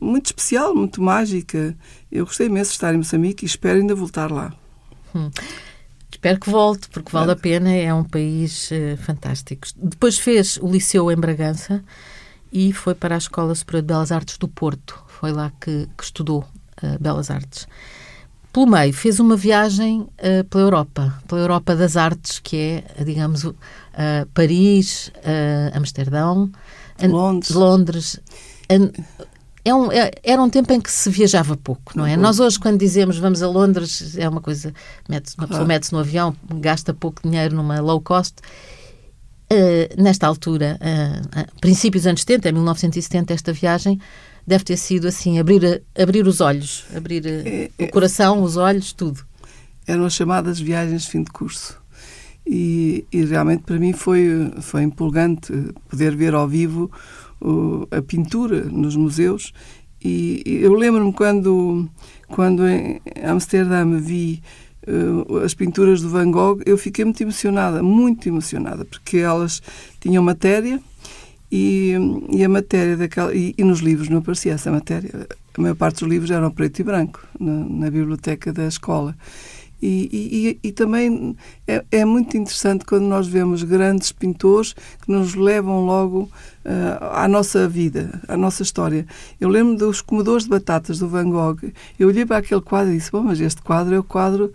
muito 0.00 0.26
especial, 0.26 0.74
muito 0.74 1.02
mágica. 1.02 1.76
Eu 2.10 2.24
gostei 2.26 2.46
imenso 2.46 2.70
de 2.70 2.76
estar 2.76 2.94
em 2.94 2.98
Moçambique 2.98 3.44
e 3.44 3.46
espero 3.46 3.78
ainda 3.78 3.94
voltar 3.94 4.30
lá. 4.30 4.52
Hum. 5.14 5.30
Espero 6.10 6.38
que 6.38 6.50
volte, 6.50 6.88
porque 6.88 7.10
vale 7.10 7.32
a 7.32 7.36
pena, 7.36 7.72
é 7.72 7.92
um 7.92 8.04
país 8.04 8.70
uh, 8.70 8.96
fantástico. 8.98 9.66
Depois 9.76 10.18
fez 10.18 10.56
o 10.58 10.70
Liceu 10.70 11.10
em 11.10 11.16
Bragança 11.16 11.82
e 12.52 12.72
foi 12.72 12.94
para 12.94 13.14
a 13.14 13.18
Escola 13.18 13.54
Superior 13.54 13.82
de 13.82 13.86
Belas 13.88 14.12
Artes 14.12 14.36
do 14.36 14.46
Porto. 14.46 15.02
Foi 15.08 15.32
lá 15.32 15.50
que, 15.60 15.88
que 15.96 16.04
estudou 16.04 16.44
uh, 16.82 16.98
Belas 17.00 17.30
Artes. 17.30 17.66
Pelo 18.52 18.66
meio, 18.66 18.92
fez 18.92 19.18
uma 19.18 19.34
viagem 19.34 20.00
uh, 20.00 20.44
pela 20.50 20.64
Europa, 20.64 21.18
pela 21.26 21.40
Europa 21.40 21.74
das 21.74 21.96
Artes, 21.96 22.38
que 22.38 22.84
é, 22.98 23.02
digamos, 23.02 23.44
uh, 23.44 23.54
Paris, 24.34 25.10
Amsterdão, 25.72 26.52
Londres. 27.08 27.50
Londres. 27.50 28.20
É 29.64 29.72
um, 29.72 29.92
é, 29.92 30.10
era 30.24 30.42
um 30.42 30.50
tempo 30.50 30.72
em 30.72 30.80
que 30.80 30.90
se 30.90 31.08
viajava 31.08 31.56
pouco, 31.56 31.96
não 31.96 32.04
é? 32.04 32.16
Nós 32.16 32.40
hoje, 32.40 32.58
quando 32.58 32.78
dizemos 32.80 33.16
vamos 33.18 33.42
a 33.42 33.48
Londres, 33.48 34.16
é 34.18 34.28
uma 34.28 34.40
coisa, 34.40 34.74
mete 35.08 35.34
uma 35.38 35.46
pessoa 35.46 35.64
mete-se 35.64 35.92
no 35.92 36.00
avião, 36.00 36.34
gasta 36.54 36.92
pouco 36.92 37.22
dinheiro 37.22 37.54
numa 37.54 37.80
low 37.80 38.00
cost. 38.00 38.34
nesta 39.96 40.26
altura, 40.26 40.80
princípios 41.60 42.02
dos 42.02 42.08
anos 42.08 42.22
70, 42.22 42.48
em 42.48 42.52
1970, 42.52 43.34
esta 43.34 43.52
viagem 43.52 44.00
deve 44.44 44.64
ter 44.64 44.76
sido 44.76 45.06
assim, 45.06 45.38
abrir, 45.38 45.82
abrir 45.96 46.26
os 46.26 46.40
olhos, 46.40 46.84
abrir 46.96 47.24
é, 47.26 47.70
o 47.78 47.88
coração, 47.88 48.42
os 48.42 48.56
olhos, 48.56 48.92
tudo. 48.92 49.24
Eram 49.86 50.04
as 50.04 50.14
chamadas 50.14 50.58
viagens 50.58 51.02
de 51.02 51.08
fim 51.08 51.22
de 51.22 51.30
curso. 51.30 51.81
E, 52.46 53.04
e 53.12 53.24
realmente 53.24 53.62
para 53.62 53.78
mim 53.78 53.92
foi, 53.92 54.50
foi 54.60 54.82
empolgante 54.82 55.52
poder 55.88 56.16
ver 56.16 56.34
ao 56.34 56.48
vivo 56.48 56.90
o, 57.40 57.86
a 57.90 58.02
pintura 58.02 58.64
nos 58.64 58.96
museus. 58.96 59.52
E, 60.04 60.42
e 60.44 60.56
eu 60.62 60.74
lembro-me 60.74 61.12
quando, 61.12 61.88
quando 62.28 62.66
em 62.66 63.00
Amsterdã 63.24 63.86
vi 63.98 64.42
uh, 64.86 65.38
as 65.38 65.54
pinturas 65.54 66.00
do 66.00 66.08
Van 66.08 66.30
Gogh, 66.30 66.60
eu 66.66 66.76
fiquei 66.76 67.04
muito 67.04 67.22
emocionada, 67.22 67.82
muito 67.82 68.28
emocionada, 68.28 68.84
porque 68.84 69.18
elas 69.18 69.62
tinham 70.00 70.22
matéria 70.22 70.80
e, 71.50 71.94
e, 72.30 72.42
a 72.42 72.48
matéria 72.48 72.96
daquela. 72.96 73.34
E, 73.34 73.54
e, 73.56 73.62
nos 73.62 73.80
livros 73.80 74.08
não 74.08 74.18
aparecia 74.18 74.52
essa 74.52 74.70
matéria. 74.70 75.26
A 75.56 75.60
maior 75.60 75.74
parte 75.74 76.00
dos 76.00 76.08
livros 76.08 76.30
eram 76.30 76.50
preto 76.50 76.80
e 76.80 76.82
branco, 76.82 77.20
na, 77.38 77.52
na 77.52 77.90
biblioteca 77.90 78.52
da 78.52 78.66
escola. 78.66 79.14
E, 79.82 80.58
e, 80.62 80.68
e 80.68 80.72
também 80.72 81.36
é, 81.66 81.84
é, 81.90 82.04
muito 82.04 82.36
interessante 82.36 82.84
quando 82.84 83.02
nós 83.02 83.26
vemos 83.26 83.64
grandes 83.64 84.12
pintores 84.12 84.74
que 85.04 85.10
nos 85.10 85.34
levam 85.34 85.84
logo 85.84 86.30
uh, 86.64 87.04
à 87.12 87.26
nossa 87.26 87.68
vida, 87.68 88.20
à 88.28 88.36
nossa 88.36 88.62
história. 88.62 89.04
Eu 89.40 89.48
lembro 89.48 89.76
dos 89.76 90.00
comedores 90.00 90.44
de 90.44 90.50
batatas 90.50 91.00
do 91.00 91.08
Van 91.08 91.28
Gogh. 91.28 91.58
Eu 91.98 92.08
olhei 92.08 92.24
para 92.24 92.36
aquele 92.36 92.60
quadro 92.60 92.92
e 92.92 92.96
disse: 92.96 93.10
Bom, 93.10 93.22
mas 93.22 93.40
este 93.40 93.60
quadro 93.60 93.92
é 93.92 93.98
o 93.98 94.04
quadro 94.04 94.52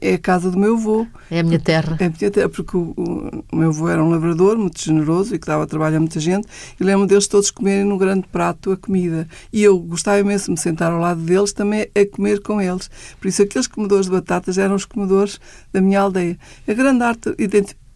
é 0.00 0.14
a 0.14 0.18
casa 0.18 0.50
do 0.50 0.58
meu 0.58 0.74
avô. 0.74 1.06
É 1.30 1.40
a 1.40 1.42
minha 1.42 1.58
terra. 1.58 1.96
É 2.00 2.06
a 2.06 2.10
minha 2.10 2.30
terra, 2.30 2.48
porque 2.48 2.76
o, 2.76 2.92
o, 2.96 3.44
o 3.52 3.56
meu 3.56 3.70
avô 3.70 3.88
era 3.88 4.02
um 4.02 4.10
lavrador 4.10 4.56
muito 4.56 4.82
generoso 4.82 5.34
e 5.34 5.38
que 5.38 5.46
dava 5.46 5.66
trabalho 5.66 5.96
a 5.96 6.00
muita 6.00 6.20
gente. 6.20 6.46
E 6.78 6.84
lembro 6.84 7.06
deles 7.06 7.26
todos 7.26 7.50
comerem 7.50 7.84
num 7.84 7.98
grande 7.98 8.26
prato 8.30 8.72
a 8.72 8.76
comida. 8.76 9.28
E 9.52 9.62
eu 9.62 9.78
gostava 9.78 10.18
imenso 10.18 10.46
de 10.46 10.50
me 10.52 10.58
sentar 10.58 10.92
ao 10.92 11.00
lado 11.00 11.20
deles 11.20 11.52
também 11.52 11.88
a 11.94 12.06
comer 12.06 12.40
com 12.40 12.60
eles. 12.60 12.90
Por 13.20 13.28
isso, 13.28 13.42
aqueles 13.42 13.66
comedores 13.66 14.06
de 14.06 14.12
batatas 14.12 14.58
eram 14.58 14.74
os 14.74 14.84
comedores 14.84 15.40
da 15.72 15.80
minha 15.80 16.00
aldeia. 16.00 16.38
A 16.66 16.72
grande 16.72 17.02
arte 17.02 17.34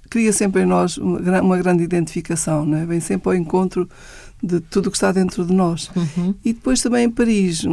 cria 0.09 0.33
sempre 0.33 0.63
em 0.63 0.67
nós 0.67 0.97
uma, 0.99 1.41
uma 1.41 1.59
grande 1.59 1.83
identificação, 1.83 2.65
não 2.65 2.79
é? 2.79 2.87
Vem 2.87 3.01
sempre 3.01 3.29
ao 3.29 3.35
encontro 3.35 3.89
de 4.43 4.61
tudo 4.61 4.87
o 4.87 4.91
que 4.91 4.97
está 4.97 5.13
dentro 5.13 5.45
de 5.45 5.53
nós. 5.53 5.91
Uhum. 5.97 6.35
E 6.45 6.53
depois 6.53 6.81
também 6.81 7.05
em 7.07 7.11
Paris, 7.11 7.65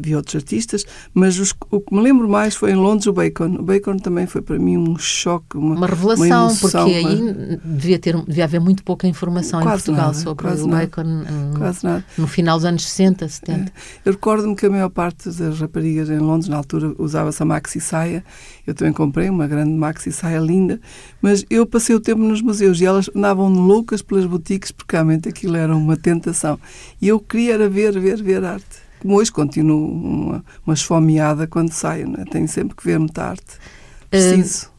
vi 0.00 0.16
outros 0.16 0.36
artistas, 0.36 0.84
mas 1.12 1.38
os, 1.38 1.54
o 1.70 1.80
que 1.80 1.94
me 1.94 2.00
lembro 2.00 2.28
mais 2.28 2.54
foi 2.54 2.72
em 2.72 2.74
Londres 2.74 3.06
o 3.06 3.12
Bacon. 3.12 3.56
O 3.58 3.62
Bacon 3.62 3.98
também 3.98 4.26
foi 4.26 4.42
para 4.42 4.58
mim 4.58 4.76
um 4.76 4.96
choque, 4.96 5.56
uma, 5.56 5.76
uma 5.76 5.86
revelação, 5.86 6.26
uma 6.26 6.50
emoção, 6.50 6.84
porque 6.84 7.06
aí 7.06 7.60
devia, 7.64 7.98
ter, 7.98 8.16
devia 8.24 8.44
haver 8.44 8.60
muito 8.60 8.82
pouca 8.82 9.06
informação 9.06 9.60
quase 9.60 9.68
em 9.68 9.84
Portugal 9.84 10.06
nada, 10.06 10.18
sobre 10.18 10.44
quase 10.44 10.62
o 10.62 10.66
nada, 10.66 10.82
Bacon 10.82 11.04
no, 11.04 11.58
quase 11.58 11.84
nada. 11.84 12.04
no 12.16 12.26
final 12.26 12.56
dos 12.56 12.64
anos 12.64 12.88
60, 12.88 13.28
70. 13.28 13.60
É. 13.60 13.72
Eu 14.04 14.12
recordo-me 14.12 14.56
que 14.56 14.66
a 14.66 14.70
maior 14.70 14.90
parte 14.90 15.30
das 15.30 15.60
raparigas 15.60 16.10
em 16.10 16.18
Londres, 16.18 16.48
na 16.48 16.56
altura, 16.56 16.94
usava-se 16.98 17.42
a 17.42 17.46
maxi 17.46 17.80
saia. 17.80 18.24
Eu 18.66 18.74
também 18.74 18.92
comprei 18.92 19.28
uma 19.28 19.46
grande 19.46 19.72
maxi 19.72 20.12
saia 20.12 20.38
linda, 20.38 20.80
mas 21.20 21.44
eu 21.50 21.66
passei 21.66 21.94
o 21.94 22.00
tempo 22.00 22.22
nos 22.22 22.40
museus 22.40 22.80
e 22.80 22.86
elas 22.86 23.10
andavam 23.14 23.48
loucas 23.48 24.02
pelas 24.02 24.26
boutiques 24.26 24.70
porque 24.70 24.96
realmente 24.96 25.28
aquilo 25.28 25.56
era 25.56 25.76
uma 25.76 25.96
tentação. 25.96 26.58
E 27.00 27.08
eu 27.08 27.18
queria 27.18 27.68
ver, 27.68 27.98
ver, 27.98 28.22
ver 28.22 28.44
arte 28.44 28.89
como 29.00 29.16
hoje 29.16 29.32
continuo 29.32 29.90
uma, 29.90 30.44
uma 30.66 30.74
esfomeada 30.74 31.46
quando 31.46 31.72
saio, 31.72 32.08
né? 32.08 32.24
tenho 32.30 32.48
sempre 32.48 32.76
que 32.76 32.84
ver 32.84 32.98
muita 32.98 33.24
arte. 33.24 33.58
Preciso. 34.10 34.66
Uh, 34.66 34.70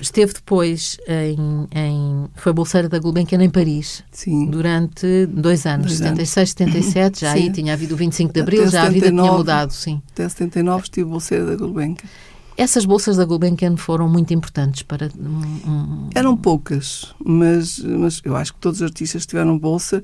esteve 0.00 0.32
depois 0.32 0.96
em, 1.06 1.68
em, 1.74 2.28
Foi 2.36 2.52
bolseira 2.52 2.88
da 2.88 2.98
Gulbenkian 2.98 3.42
em 3.42 3.50
Paris. 3.50 4.02
Sim. 4.10 4.46
Durante 4.46 5.26
dois 5.26 5.66
anos, 5.66 5.86
dois 5.86 5.98
76, 5.98 6.36
anos. 6.36 6.50
77, 6.50 7.20
já 7.20 7.32
sim. 7.34 7.38
aí 7.38 7.52
tinha 7.52 7.72
havido 7.72 7.94
o 7.94 7.98
25 7.98 8.32
de 8.32 8.40
Abril, 8.40 8.62
Até 8.62 8.70
já 8.70 8.82
79, 8.84 8.88
a 8.88 9.10
vida 9.10 9.22
tinha 9.22 9.36
mudado, 9.36 9.72
sim. 9.72 10.02
Até 10.12 10.28
79 10.28 10.82
estive 10.84 11.10
bolseira 11.10 11.44
da 11.44 11.56
Gulbenkian. 11.56 12.08
Essas 12.56 12.84
bolsas 12.84 13.16
da 13.16 13.24
Gulbenkian 13.24 13.76
foram 13.76 14.08
muito 14.08 14.34
importantes 14.34 14.82
para... 14.82 15.08
Um... 15.18 16.10
Eram 16.14 16.36
poucas, 16.36 17.14
mas, 17.24 17.78
mas 17.78 18.20
eu 18.22 18.36
acho 18.36 18.52
que 18.52 18.60
todos 18.60 18.80
os 18.80 18.82
artistas 18.82 19.24
tiveram 19.24 19.58
bolsa 19.58 20.02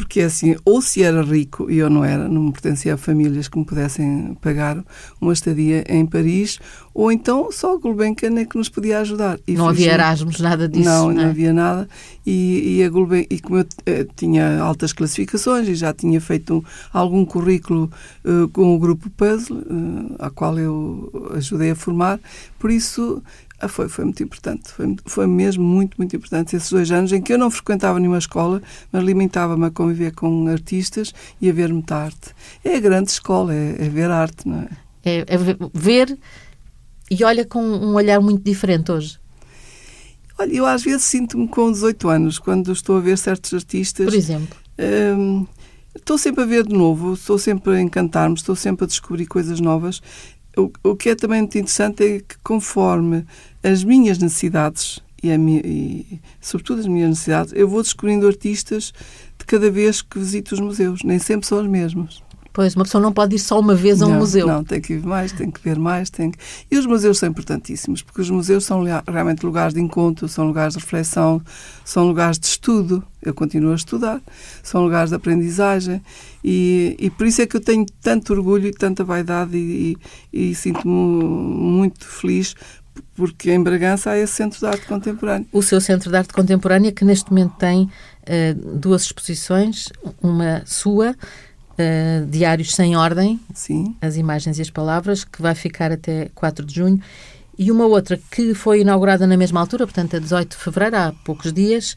porque 0.00 0.22
assim, 0.22 0.56
ou 0.64 0.80
se 0.80 1.02
era 1.02 1.22
rico, 1.22 1.70
e 1.70 1.76
eu 1.76 1.90
não 1.90 2.02
era, 2.02 2.26
não 2.26 2.44
me 2.44 2.52
pertencia 2.52 2.94
a 2.94 2.96
famílias 2.96 3.48
que 3.48 3.58
me 3.58 3.66
pudessem 3.66 4.34
pagar 4.40 4.82
uma 5.20 5.34
estadia 5.34 5.84
em 5.86 6.06
Paris, 6.06 6.58
ou 6.94 7.12
então 7.12 7.52
só 7.52 7.74
a 7.74 7.78
Gulbenkian 7.78 8.34
é 8.38 8.46
que 8.46 8.56
nos 8.56 8.70
podia 8.70 9.00
ajudar. 9.00 9.38
E 9.46 9.52
não 9.52 9.68
havia 9.68 9.92
Erasmus, 9.92 10.40
nada 10.40 10.66
disso. 10.66 10.88
Não, 10.88 11.08
não, 11.08 11.14
não 11.16 11.22
é? 11.22 11.26
havia 11.26 11.52
nada. 11.52 11.86
E, 12.26 12.78
e, 12.78 12.82
a 12.82 12.88
Gulben, 12.88 13.26
e 13.28 13.38
como 13.40 13.58
eu 13.58 13.66
eh, 13.84 14.06
tinha 14.16 14.60
altas 14.60 14.94
classificações 14.94 15.68
e 15.68 15.74
já 15.74 15.92
tinha 15.92 16.20
feito 16.20 16.56
um, 16.56 16.62
algum 16.92 17.22
currículo 17.26 17.90
uh, 18.24 18.48
com 18.48 18.74
o 18.74 18.78
grupo 18.78 19.10
Puzzle, 19.10 19.58
uh, 19.58 20.16
a 20.18 20.30
qual 20.30 20.58
eu 20.58 21.30
ajudei 21.34 21.72
a 21.72 21.76
formar, 21.76 22.18
por 22.58 22.70
isso 22.70 23.22
ah, 23.60 23.68
foi, 23.68 23.88
foi 23.88 24.04
muito 24.04 24.22
importante. 24.22 24.70
Foi, 24.72 24.96
foi 25.04 25.26
mesmo 25.26 25.62
muito, 25.62 25.96
muito 25.98 26.16
importante 26.16 26.56
esses 26.56 26.70
dois 26.70 26.90
anos 26.90 27.12
em 27.12 27.20
que 27.20 27.32
eu 27.32 27.38
não 27.38 27.50
frequentava 27.50 27.98
nenhuma 27.98 28.18
escola, 28.18 28.62
mas 28.90 29.04
limitava-me 29.04 29.66
a 29.66 29.70
conviver 29.70 30.12
com 30.12 30.48
artistas 30.48 31.12
e 31.40 31.50
a 31.50 31.52
ver 31.52 31.72
muita 31.72 31.96
arte. 31.96 32.34
É 32.64 32.76
a 32.76 32.80
grande 32.80 33.10
escola, 33.10 33.54
é, 33.54 33.76
é 33.78 33.88
ver 33.88 34.10
arte, 34.10 34.48
não 34.48 34.60
é? 34.60 34.68
É, 35.04 35.18
é 35.28 35.38
ver 35.74 36.18
e 37.10 37.24
olha 37.24 37.44
com 37.44 37.60
um 37.60 37.94
olhar 37.94 38.20
muito 38.20 38.42
diferente 38.42 38.90
hoje. 38.92 39.18
Olha, 40.38 40.54
eu 40.54 40.64
às 40.64 40.82
vezes 40.82 41.02
sinto-me 41.02 41.46
com 41.46 41.70
18 41.70 42.08
anos, 42.08 42.38
quando 42.38 42.72
estou 42.72 42.96
a 42.96 43.00
ver 43.00 43.18
certos 43.18 43.52
artistas. 43.52 44.06
Por 44.06 44.14
exemplo? 44.14 44.56
Hum, 44.78 45.46
estou 45.94 46.16
sempre 46.16 46.44
a 46.44 46.46
ver 46.46 46.66
de 46.66 46.72
novo, 46.72 47.12
estou 47.12 47.38
sempre 47.38 47.76
a 47.76 47.80
encantar-me, 47.80 48.36
estou 48.36 48.56
sempre 48.56 48.84
a 48.84 48.86
descobrir 48.86 49.26
coisas 49.26 49.60
novas. 49.60 50.00
O, 50.60 50.90
o 50.90 50.96
que 50.96 51.08
é 51.08 51.14
também 51.14 51.40
muito 51.40 51.56
interessante 51.56 52.04
é 52.04 52.18
que, 52.20 52.36
conforme 52.42 53.24
as 53.62 53.82
minhas 53.82 54.18
necessidades 54.18 55.00
e, 55.22 55.36
minha, 55.38 55.60
e, 55.64 56.20
sobretudo 56.40 56.80
as 56.80 56.86
minhas 56.86 57.10
necessidades, 57.10 57.52
eu 57.54 57.68
vou 57.68 57.82
descobrindo 57.82 58.26
artistas 58.26 58.92
de 59.38 59.44
cada 59.46 59.70
vez 59.70 60.02
que 60.02 60.18
visito 60.18 60.54
os 60.54 60.60
museus. 60.60 61.02
Nem 61.02 61.18
sempre 61.18 61.46
são 61.46 61.60
os 61.60 61.66
mesmos. 61.66 62.22
Pois, 62.60 62.76
uma 62.76 62.84
pessoa 62.84 63.00
não 63.00 63.10
pode 63.10 63.36
ir 63.36 63.38
só 63.38 63.58
uma 63.58 63.74
vez 63.74 64.02
a 64.02 64.06
um 64.06 64.10
não, 64.10 64.18
museu. 64.18 64.46
Não, 64.46 64.62
tem 64.62 64.82
que 64.82 64.92
ir 64.92 65.02
mais, 65.02 65.32
tem 65.32 65.50
que 65.50 65.58
ver 65.62 65.78
mais. 65.78 66.10
Tem 66.10 66.30
que... 66.30 66.38
E 66.70 66.76
os 66.76 66.84
museus 66.84 67.16
são 67.18 67.26
importantíssimos, 67.26 68.02
porque 68.02 68.20
os 68.20 68.28
museus 68.28 68.66
são 68.66 68.84
realmente 69.08 69.46
lugares 69.46 69.72
de 69.72 69.80
encontro, 69.80 70.28
são 70.28 70.46
lugares 70.46 70.74
de 70.74 70.80
reflexão, 70.80 71.40
são 71.86 72.06
lugares 72.06 72.38
de 72.38 72.44
estudo. 72.44 73.02
Eu 73.22 73.32
continuo 73.32 73.72
a 73.72 73.76
estudar, 73.76 74.20
são 74.62 74.82
lugares 74.82 75.08
de 75.08 75.16
aprendizagem 75.16 76.02
e, 76.44 76.96
e 76.98 77.08
por 77.08 77.26
isso 77.26 77.40
é 77.40 77.46
que 77.46 77.56
eu 77.56 77.62
tenho 77.62 77.86
tanto 78.02 78.34
orgulho 78.34 78.66
e 78.66 78.72
tanta 78.72 79.02
vaidade 79.04 79.56
e, 79.56 79.96
e, 80.30 80.50
e 80.50 80.54
sinto-me 80.54 80.92
muito 80.92 82.04
feliz 82.04 82.54
porque 83.14 83.50
em 83.50 83.62
Bragança 83.62 84.10
há 84.10 84.18
esse 84.18 84.34
Centro 84.34 84.58
de 84.58 84.66
Arte 84.66 84.86
Contemporânea. 84.86 85.46
O 85.52 85.62
seu 85.62 85.80
Centro 85.80 86.10
de 86.10 86.16
Arte 86.16 86.32
Contemporânea, 86.32 86.92
que 86.92 87.04
neste 87.04 87.30
momento 87.30 87.54
tem 87.56 87.84
uh, 87.84 88.76
duas 88.76 89.02
exposições, 89.02 89.88
uma 90.22 90.62
sua, 90.66 91.14
uh, 91.80 92.26
Diários 92.26 92.74
Sem 92.74 92.96
Ordem, 92.96 93.40
Sim. 93.54 93.96
as 94.00 94.16
imagens 94.16 94.58
e 94.58 94.62
as 94.62 94.70
palavras, 94.70 95.24
que 95.24 95.40
vai 95.40 95.54
ficar 95.54 95.90
até 95.90 96.30
4 96.34 96.64
de 96.64 96.74
junho, 96.74 97.00
e 97.58 97.70
uma 97.70 97.86
outra 97.86 98.18
que 98.30 98.54
foi 98.54 98.80
inaugurada 98.80 99.26
na 99.26 99.36
mesma 99.36 99.60
altura, 99.60 99.86
portanto, 99.86 100.16
a 100.16 100.18
18 100.18 100.56
de 100.56 100.62
fevereiro, 100.62 100.96
há 100.96 101.12
poucos 101.24 101.52
dias, 101.52 101.94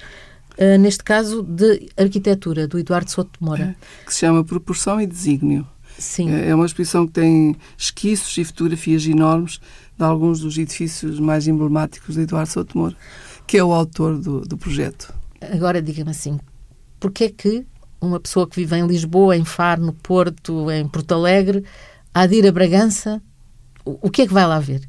uh, 0.58 0.78
neste 0.80 1.04
caso 1.04 1.44
de 1.44 1.90
arquitetura, 1.98 2.68
do 2.68 2.80
Eduardo 2.80 3.10
Souto 3.10 3.32
de 3.40 3.46
Moura. 3.46 3.76
É, 3.80 4.06
que 4.06 4.14
se 4.14 4.22
chama 4.22 4.44
Proporção 4.44 5.00
e 5.00 5.06
Desígnio. 5.08 5.68
Sim. 5.98 6.32
É 6.32 6.54
uma 6.56 6.66
exposição 6.66 7.06
que 7.06 7.14
tem 7.14 7.56
esquiços 7.78 8.36
e 8.38 8.44
fotografias 8.44 9.06
enormes 9.06 9.60
de 9.96 10.04
alguns 10.04 10.40
dos 10.40 10.58
edifícios 10.58 11.20
mais 11.20 11.48
emblemáticos 11.48 12.16
de 12.16 12.22
Eduardo 12.22 12.50
Souto 12.50 12.78
Moura, 12.78 12.96
que 13.46 13.58
é 13.58 13.64
o 13.64 13.72
autor 13.72 14.18
do, 14.18 14.42
do 14.42 14.58
projeto. 14.58 15.14
Agora, 15.40 15.82
diga-me 15.82 16.10
assim, 16.10 16.40
porquê 17.00 17.26
é 17.26 17.30
que 17.30 17.66
uma 18.06 18.20
pessoa 18.20 18.48
que 18.48 18.56
vive 18.56 18.76
em 18.76 18.86
Lisboa, 18.86 19.36
em 19.36 19.46
Faro, 19.46 19.84
no 19.84 19.94
Porto, 19.94 20.70
em 20.72 20.88
Porto 20.88 21.14
Alegre, 21.14 21.64
há 22.14 22.26
ir 22.26 22.48
a 22.48 22.52
Bragança, 22.52 23.22
o 23.86 24.10
que 24.10 24.22
é 24.22 24.28
que 24.28 24.34
vai 24.34 24.46
lá 24.46 24.60
ver? 24.60 24.82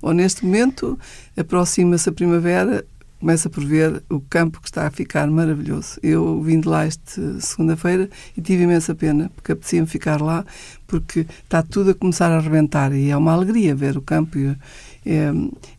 Bom, 0.00 0.12
neste 0.12 0.44
momento 0.44 0.98
aproxima-se 1.36 2.08
a 2.08 2.12
primavera, 2.12 2.84
começa 3.18 3.48
por 3.48 3.64
ver 3.64 4.02
o 4.10 4.20
campo 4.20 4.60
que 4.60 4.68
está 4.68 4.86
a 4.86 4.90
ficar 4.90 5.26
maravilhoso. 5.28 5.98
Eu 6.02 6.40
vim 6.42 6.60
de 6.60 6.68
lá 6.68 6.84
esta 6.84 7.40
segunda-feira 7.40 8.08
e 8.36 8.40
tive 8.40 8.64
imensa 8.64 8.94
pena, 8.94 9.30
porque 9.34 9.52
apetecia-me 9.52 9.86
ficar 9.86 10.20
lá, 10.20 10.44
porque 10.86 11.26
está 11.42 11.62
tudo 11.62 11.90
a 11.90 11.94
começar 11.94 12.30
a 12.30 12.36
arrebentar 12.36 12.92
e 12.92 13.10
é 13.10 13.16
uma 13.16 13.32
alegria 13.32 13.74
ver 13.74 13.96
o 13.96 14.02
campo. 14.02 14.38
É, 14.38 15.30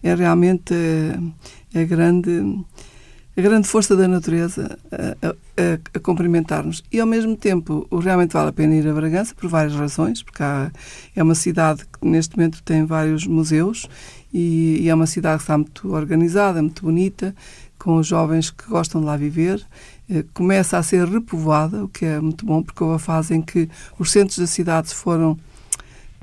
é 0.03 0.15
realmente 0.15 0.73
a, 0.73 1.79
a 1.79 1.83
grande 1.83 2.65
a 3.37 3.41
grande 3.41 3.67
força 3.67 3.95
da 3.95 4.07
natureza 4.07 4.79
a, 4.91 5.27
a, 5.27 5.97
a, 5.97 5.99
cumprimentar-nos. 5.99 6.83
E, 6.91 6.99
ao 6.99 7.05
mesmo 7.05 7.37
tempo, 7.37 7.87
realmente 7.91 8.33
vale 8.33 8.49
a 8.49 8.51
pena 8.51 8.73
ir 8.73 8.87
a 8.87 8.93
Bragança, 8.93 9.35
por 9.35 9.47
várias 9.47 9.75
razões, 9.75 10.23
porque 10.23 10.41
há, 10.41 10.71
é 11.15 11.21
uma 11.21 11.35
cidade 11.35 11.83
que, 11.85 12.07
neste 12.07 12.35
momento, 12.35 12.63
tem 12.63 12.83
vários 12.83 13.27
museus 13.27 13.87
e, 14.33 14.79
e, 14.81 14.89
é 14.89 14.95
uma 14.95 15.05
cidade 15.05 15.37
que 15.37 15.43
está 15.43 15.55
muito 15.55 15.93
organizada, 15.93 16.61
muito 16.63 16.81
bonita, 16.81 17.35
com 17.77 17.97
os 17.97 18.07
jovens 18.07 18.49
que 18.49 18.67
gostam 18.67 19.01
de 19.01 19.07
lá 19.07 19.15
viver. 19.15 19.63
Eh, 20.09 20.25
começa 20.33 20.77
a 20.77 20.83
ser 20.83 21.07
repovoada, 21.07 21.83
o 21.83 21.87
que 21.87 22.05
é 22.05 22.19
muito 22.19 22.43
bom, 22.43 22.63
porque 22.63 22.83
houve 22.83 22.95
a 22.95 22.99
fase 22.99 23.35
em 23.35 23.41
que 23.41 23.69
os 23.99 24.11
centros 24.11 24.39
da 24.39 24.47
cidade 24.47 24.95
foram 24.95 25.37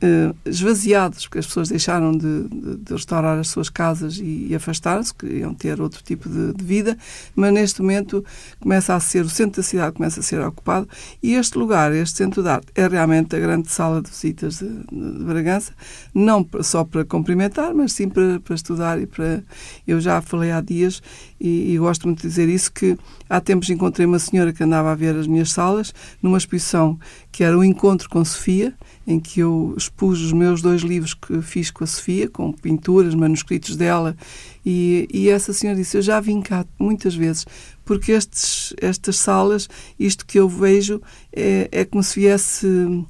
uh, 0.04 0.36
esvaziados, 0.44 1.24
porque 1.24 1.38
as 1.38 1.46
pessoas 1.46 1.68
deixaram 1.68 2.12
de, 2.12 2.48
de, 2.48 2.76
de 2.76 2.92
restaurar 2.92 3.38
as 3.38 3.48
suas 3.48 3.70
casas 3.70 4.18
e, 4.18 4.48
e 4.50 4.54
afastaram-se, 4.54 5.14
queriam 5.14 5.54
ter 5.54 5.80
outro 5.80 6.02
tipo 6.02 6.28
de, 6.28 6.52
de, 6.52 6.64
vida, 6.64 6.96
mas 7.34 7.52
neste 7.52 7.80
momento 7.80 8.24
começa 8.60 8.94
a 8.94 9.00
ser, 9.00 9.24
o 9.24 9.28
centro 9.28 9.62
da 9.62 9.66
cidade 9.66 9.96
começa 9.96 10.20
a 10.20 10.22
ser 10.22 10.40
ocupado 10.40 10.88
e 11.22 11.34
este 11.34 11.56
lugar, 11.56 11.92
este 11.92 12.18
centro 12.18 12.42
de 12.42 12.48
arte, 12.48 12.66
é 12.74 12.86
realmente 12.86 13.34
a 13.34 13.38
grande 13.38 13.70
sala 13.70 14.02
de 14.02 14.10
visitas 14.10 14.58
de, 14.58 14.68
de 14.68 15.24
Bragança, 15.24 15.72
não 16.14 16.46
só 16.62 16.84
para 16.84 17.04
cumprimentar, 17.04 17.74
mas 17.74 17.92
sim 17.92 18.08
para, 18.08 18.40
para 18.40 18.54
estudar 18.54 19.00
e 19.00 19.06
para... 19.06 19.42
Eu 19.86 20.00
já 20.00 20.20
falei 20.20 20.50
há 20.50 20.60
dias 20.60 21.02
e, 21.40 21.74
e, 21.74 21.78
gosto 21.78 22.06
muito 22.06 22.22
de 22.22 22.28
dizer 22.28 22.48
isso, 22.48 22.72
que 22.72 22.96
há 23.28 23.40
tempos 23.40 23.68
encontrei 23.68 24.06
uma 24.06 24.18
senhora 24.18 24.52
que 24.52 24.62
andava 24.62 24.92
a 24.92 24.94
ver 24.94 25.14
as 25.14 25.26
minhas 25.26 25.52
salas 25.52 25.92
numa 26.22 26.38
exposição 26.38 26.98
que 27.34 27.42
era 27.42 27.58
o 27.58 27.64
Encontro 27.64 28.08
com 28.08 28.24
Sofia, 28.24 28.72
em 29.04 29.18
que 29.18 29.40
eu 29.40 29.74
expus 29.76 30.20
os 30.20 30.32
meus 30.32 30.62
dois 30.62 30.82
livros 30.82 31.14
que 31.14 31.42
fiz 31.42 31.68
com 31.68 31.82
a 31.82 31.86
Sofia, 31.86 32.28
com 32.30 32.52
pinturas, 32.52 33.12
manuscritos 33.12 33.74
dela, 33.74 34.16
e, 34.64 35.08
e 35.12 35.28
essa 35.28 35.52
senhora 35.52 35.76
disse, 35.76 35.96
eu 35.96 36.02
já 36.02 36.20
vim 36.20 36.40
cá 36.40 36.64
muitas 36.78 37.12
vezes, 37.12 37.44
porque 37.84 38.12
estes, 38.12 38.72
estas 38.80 39.16
salas, 39.16 39.68
isto 39.98 40.24
que 40.24 40.38
eu 40.38 40.48
vejo, 40.48 41.02
é, 41.32 41.68
é 41.72 41.84
como 41.84 42.04
se 42.04 42.20
viesse 42.20 42.68
uh, 42.68 43.04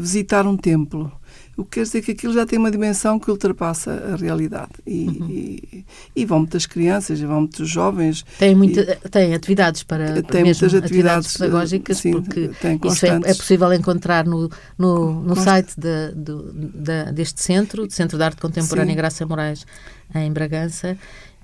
visitar 0.00 0.48
um 0.48 0.56
templo 0.56 1.12
o 1.56 1.64
que 1.64 1.72
quer 1.72 1.82
dizer 1.82 2.02
que 2.02 2.12
aquilo 2.12 2.32
já 2.32 2.46
tem 2.46 2.58
uma 2.58 2.70
dimensão 2.70 3.18
que 3.18 3.30
ultrapassa 3.30 4.12
a 4.12 4.16
realidade. 4.16 4.70
E, 4.86 5.08
uhum. 5.08 5.28
e, 5.28 5.84
e 6.16 6.24
vão 6.24 6.40
muitas 6.40 6.66
crianças, 6.66 7.20
vão 7.20 7.40
muitos 7.40 7.68
jovens. 7.68 8.24
Tem, 8.38 8.54
muita, 8.54 8.80
e, 8.80 9.08
tem 9.08 9.34
atividades 9.34 9.82
para 9.82 10.22
tem 10.22 10.44
muitas 10.44 10.74
atividades, 10.74 10.84
atividades 10.84 11.36
pedagógicas, 11.36 11.98
sim, 11.98 12.12
porque 12.12 12.50
isso 12.84 13.06
é, 13.06 13.20
é, 13.24 13.34
possível 13.34 13.72
encontrar 13.72 14.24
no, 14.24 14.50
no, 14.78 15.22
no 15.22 15.36
site 15.36 15.74
de, 15.76 16.12
do, 16.14 16.52
de, 16.52 17.12
deste 17.12 17.42
centro, 17.42 17.86
do 17.86 17.92
Centro 17.92 18.16
de 18.16 18.24
Arte 18.24 18.40
Contemporânea 18.40 18.92
sim. 18.92 18.96
Graça 18.96 19.26
Moraes, 19.26 19.66
em 20.14 20.32
Bragança 20.32 20.96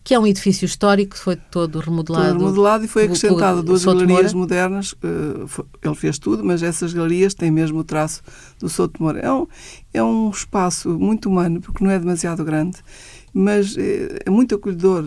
que 0.06 0.14
é 0.14 0.18
um 0.20 0.24
edifício 0.24 0.64
histórico, 0.64 1.18
foi 1.18 1.34
todo 1.34 1.80
remodelado. 1.80 2.28
Todo 2.28 2.38
remodelado 2.38 2.84
e 2.84 2.86
foi 2.86 3.06
acrescentado 3.06 3.60
duas 3.60 3.84
galerias 3.84 4.32
modernas. 4.32 4.94
ele 5.82 5.94
fez 5.96 6.16
tudo, 6.16 6.44
mas 6.44 6.62
essas 6.62 6.92
galerias 6.92 7.34
têm 7.34 7.50
mesmo 7.50 7.80
o 7.80 7.84
traço 7.84 8.22
do 8.60 8.68
Souto 8.68 9.02
Moura. 9.02 9.18
É 9.18 9.32
um, 9.32 9.48
é 9.92 10.00
um 10.04 10.30
espaço 10.30 10.96
muito 10.96 11.28
humano, 11.28 11.60
porque 11.60 11.82
não 11.82 11.90
é 11.90 11.98
demasiado 11.98 12.44
grande 12.44 12.78
mas 13.38 13.76
é, 13.76 14.20
é 14.24 14.30
muito 14.30 14.54
acolhedor 14.54 15.04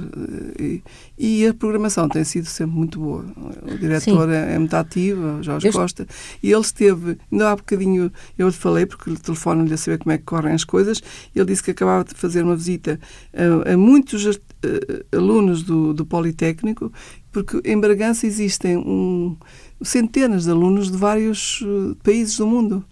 e, 0.60 0.84
e, 1.18 1.48
a 1.48 1.52
programação 1.52 2.08
tem 2.08 2.24
sido 2.24 2.46
sempre 2.46 2.76
muito 2.76 3.00
boa. 3.00 3.26
O 3.64 3.76
diretor 3.76 4.30
é, 4.30 4.54
é, 4.54 4.60
muito 4.60 4.76
ativo, 4.76 5.42
Jorge 5.42 5.70
eu... 5.70 5.74
Costa, 5.74 6.06
e 6.44 6.52
ele 6.52 6.62
esteve, 6.62 7.18
ainda 7.32 7.50
há 7.50 7.56
bocadinho 7.56 8.12
eu 8.38 8.48
lhe 8.48 8.54
falei, 8.54 8.86
porque 8.86 9.10
o 9.10 9.18
telefone-lhe 9.18 9.74
a 9.74 9.78
saber 9.78 9.98
como 9.98 10.12
é 10.12 10.20
que 10.20 10.26
correm 10.26 10.54
as 10.54 10.64
coisas, 10.64 11.02
ele 11.36 11.46
disse 11.46 11.64
que 11.64 11.72
acabava 11.72 12.04
de 12.04 12.14
fazer 12.14 12.44
uma 12.44 12.56
visita 12.56 13.00
a, 13.34 13.74
a 13.74 13.76
muitos 13.76 14.28
a, 14.28 14.32
a, 14.64 15.16
alunos 15.18 15.64
do, 15.64 15.94
do 15.94 16.06
Politécnico, 16.06 16.92
porque 17.32 17.62
em 17.64 17.80
Bragança 17.80 18.26
existem 18.26 18.78
um, 18.78 19.36
centenas 19.82 20.46
de 20.46 20.52
alunos 20.52 20.92
de 20.92 20.98
vários 20.98 21.62
uh, 21.62 21.96
países 22.04 22.38
do 22.38 22.48
mundo. 22.48 22.84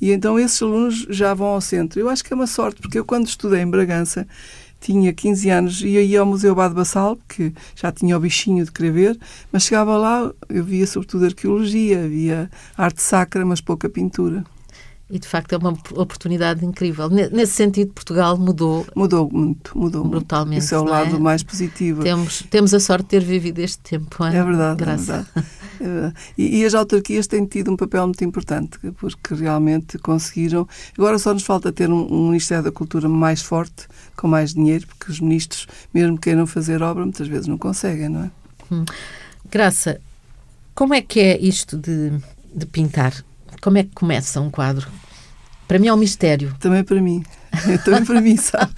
E 0.00 0.12
então 0.12 0.38
esses 0.38 0.62
alunos 0.62 1.06
já 1.10 1.34
vão 1.34 1.48
ao 1.48 1.60
centro. 1.60 1.98
Eu 1.98 2.08
acho 2.08 2.22
que 2.22 2.32
é 2.32 2.36
uma 2.36 2.46
sorte, 2.46 2.80
porque 2.80 2.98
eu 2.98 3.04
quando 3.04 3.26
estudei 3.26 3.60
em 3.60 3.70
Bragança, 3.70 4.26
tinha 4.80 5.12
15 5.12 5.50
anos 5.50 5.80
e 5.82 5.88
ia 5.88 6.20
ao 6.20 6.26
Museu 6.26 6.54
Bado 6.54 6.74
Bassal, 6.74 7.18
que 7.28 7.52
já 7.74 7.90
tinha 7.90 8.16
o 8.16 8.20
bichinho 8.20 8.64
de 8.64 8.70
querer 8.70 8.92
ver, 8.92 9.18
mas 9.50 9.64
chegava 9.64 9.96
lá, 9.96 10.32
eu 10.48 10.64
via 10.64 10.86
sobretudo 10.86 11.24
arqueologia, 11.24 12.06
via 12.08 12.50
arte 12.76 13.02
sacra, 13.02 13.44
mas 13.44 13.60
pouca 13.60 13.88
pintura. 13.88 14.44
E 15.10 15.18
de 15.18 15.26
facto 15.26 15.54
é 15.54 15.56
uma 15.56 15.70
oportunidade 15.94 16.64
incrível. 16.66 17.08
Nesse 17.08 17.52
sentido, 17.52 17.92
Portugal 17.94 18.36
mudou. 18.36 18.86
Mudou 18.94 19.30
muito, 19.32 19.76
mudou 19.76 20.04
brutalmente. 20.04 20.62
Isso 20.62 20.74
é 20.74 20.78
o 20.78 20.84
lado 20.84 21.16
é? 21.16 21.18
mais 21.18 21.42
positivo. 21.42 22.02
Temos, 22.02 22.42
temos 22.50 22.74
a 22.74 22.80
sorte 22.80 23.04
de 23.04 23.08
ter 23.08 23.24
vivido 23.24 23.58
este 23.60 23.78
tempo. 23.78 24.22
É, 24.22 24.36
é 24.36 24.44
verdade, 24.44 24.76
Graças. 24.76 25.08
é 25.08 25.12
verdade. 25.12 25.46
É 25.80 25.84
verdade. 25.84 26.14
E, 26.36 26.58
e, 26.58 26.64
as 26.64 26.74
autarquias 26.74 27.26
têm 27.26 27.46
tido 27.46 27.70
um 27.70 27.76
papel 27.76 28.04
muito 28.04 28.22
importante, 28.22 28.78
porque 28.98 29.34
realmente 29.34 29.96
conseguiram. 29.98 30.68
Agora 30.96 31.18
só 31.18 31.32
nos 31.32 31.44
falta 31.44 31.72
ter 31.72 31.88
um, 31.88 32.06
um 32.12 32.28
Ministério 32.28 32.64
da 32.64 32.72
Cultura 32.72 33.08
mais 33.08 33.40
forte, 33.40 33.86
com 34.16 34.28
mais 34.28 34.52
dinheiro, 34.52 34.86
porque 34.88 35.10
os 35.10 35.20
ministros, 35.20 35.66
mesmo 35.94 36.18
queiram 36.18 36.46
fazer 36.46 36.82
obra, 36.82 37.04
muitas 37.04 37.28
vezes 37.28 37.46
não 37.46 37.56
conseguem, 37.56 38.08
não 38.08 38.24
é? 38.24 38.30
Hum. 38.70 38.84
Graça, 39.50 40.00
como 40.74 40.92
é 40.92 41.00
que 41.00 41.20
é 41.20 41.40
isto 41.40 41.78
de, 41.78 42.12
de 42.54 42.66
pintar? 42.66 43.24
Como 43.60 43.78
é 43.78 43.82
que 43.82 43.90
começa 43.94 44.40
um 44.40 44.50
quadro? 44.50 44.88
Para 45.66 45.78
mim 45.78 45.88
é 45.88 45.92
um 45.92 45.98
mistério. 45.98 46.54
Também 46.58 46.82
para 46.82 47.00
mim. 47.00 47.22
Também 47.84 48.04
para 48.04 48.20
mim, 48.22 48.36
sabe? 48.38 48.72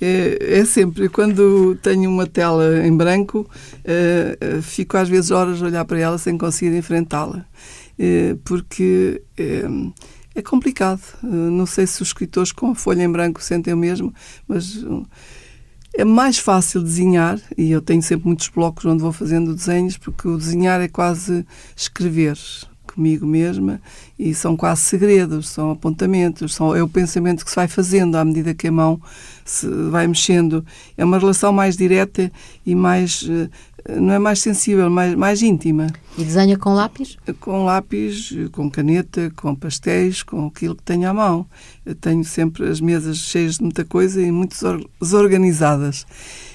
É, 0.00 0.58
é, 0.58 0.64
sempre, 0.66 1.08
quando 1.08 1.76
tenho 1.76 2.10
uma 2.10 2.26
tela 2.26 2.86
em 2.86 2.94
branco, 2.94 3.48
é, 3.82 4.36
é, 4.38 4.60
fico 4.60 4.98
às 4.98 5.08
vezes 5.08 5.30
horas 5.30 5.62
a 5.62 5.66
olhar 5.66 5.84
para 5.86 5.98
ela 5.98 6.18
sem 6.18 6.36
conseguir 6.36 6.76
enfrentá-la. 6.76 7.46
É, 7.98 8.36
porque 8.44 9.22
é, 9.38 9.64
é, 10.34 10.42
complicado. 10.42 11.00
Não 11.22 11.64
sei 11.64 11.86
se 11.86 12.02
os 12.02 12.08
escritores 12.08 12.52
com 12.52 12.72
a 12.72 12.74
folha 12.74 13.02
em 13.02 13.10
branco 13.10 13.42
sentem 13.42 13.72
o 13.72 13.76
mesmo, 13.76 14.12
mas 14.46 14.84
é 15.94 16.04
mais 16.04 16.38
fácil 16.38 16.82
desenhar, 16.82 17.40
e 17.56 17.70
eu 17.70 17.80
tenho 17.80 18.02
sempre 18.02 18.26
muitos 18.26 18.48
blocos 18.50 18.84
onde 18.84 19.02
vou 19.02 19.12
fazendo 19.12 19.54
desenhos, 19.54 19.96
porque 19.96 20.28
o 20.28 20.36
desenhar 20.36 20.78
é 20.82 20.88
quase 20.88 21.46
escrever 21.74 22.36
comigo 22.96 23.24
mesma 23.24 23.80
e 24.18 24.34
são 24.34 24.56
quase 24.56 24.80
segredos, 24.80 25.48
são 25.48 25.70
apontamentos, 25.70 26.54
são, 26.54 26.74
é 26.74 26.82
o 26.82 26.88
pensamento 26.88 27.44
que 27.44 27.50
se 27.50 27.56
vai 27.56 27.68
fazendo 27.68 28.16
à 28.16 28.24
medida 28.24 28.54
que 28.54 28.66
a 28.66 28.72
mão 28.72 29.00
se 29.44 29.68
vai 29.90 30.06
mexendo. 30.06 30.64
É 30.96 31.04
uma 31.04 31.18
relação 31.18 31.52
mais 31.52 31.76
direta 31.76 32.32
e 32.64 32.74
mais 32.74 33.22
uh, 33.22 33.48
não 33.88 34.12
é 34.12 34.18
mais 34.18 34.40
sensível, 34.40 34.90
mais, 34.90 35.14
mais 35.14 35.42
íntima. 35.42 35.86
E 36.18 36.24
desenha 36.24 36.58
com 36.58 36.74
lápis? 36.74 37.16
Com 37.38 37.64
lápis, 37.64 38.34
com 38.50 38.68
caneta, 38.68 39.30
com 39.36 39.54
pastéis, 39.54 40.22
com 40.22 40.46
aquilo 40.46 40.74
que 40.74 40.82
tenho 40.82 41.08
à 41.08 41.14
mão. 41.14 41.46
Eu 41.84 41.94
tenho 41.94 42.24
sempre 42.24 42.68
as 42.68 42.80
mesas 42.80 43.18
cheias 43.18 43.56
de 43.56 43.62
muita 43.62 43.84
coisa 43.84 44.20
e 44.20 44.32
muito 44.32 44.56
desorganizadas. 45.00 46.04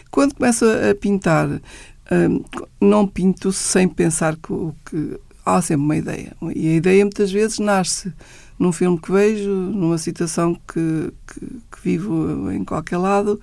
Quando 0.09 0.35
começo 0.35 0.65
a 0.65 0.93
pintar, 0.93 1.47
hum, 1.49 2.43
não 2.81 3.07
pinto 3.07 3.53
sem 3.53 3.87
pensar 3.87 4.35
que, 4.35 4.53
que 4.85 5.19
há 5.45 5.61
sempre 5.61 5.83
uma 5.83 5.97
ideia. 5.97 6.35
E 6.55 6.69
a 6.69 6.75
ideia 6.75 7.03
muitas 7.03 7.31
vezes 7.31 7.59
nasce 7.59 8.13
num 8.57 8.71
filme 8.71 8.99
que 8.99 9.11
vejo, 9.11 9.49
numa 9.49 9.97
situação 9.97 10.53
que, 10.53 11.11
que, 11.27 11.39
que 11.39 11.81
vivo 11.83 12.51
em 12.51 12.63
qualquer 12.63 12.97
lado 12.97 13.39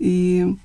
e 0.00 0.56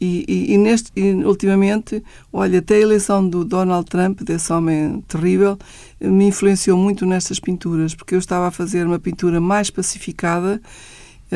e, 0.00 0.52
e, 0.54 0.58
neste, 0.58 0.90
e, 0.96 1.12
ultimamente, 1.24 2.02
olha, 2.32 2.58
até 2.58 2.74
a 2.74 2.80
eleição 2.80 3.26
do 3.26 3.44
Donald 3.44 3.88
Trump, 3.88 4.22
desse 4.22 4.52
homem 4.52 5.02
terrível, 5.06 5.56
me 6.00 6.26
influenciou 6.26 6.76
muito 6.76 7.06
nestas 7.06 7.38
pinturas, 7.38 7.94
porque 7.94 8.14
eu 8.14 8.18
estava 8.18 8.48
a 8.48 8.50
fazer 8.50 8.86
uma 8.86 8.98
pintura 8.98 9.40
mais 9.40 9.70
pacificada, 9.70 10.60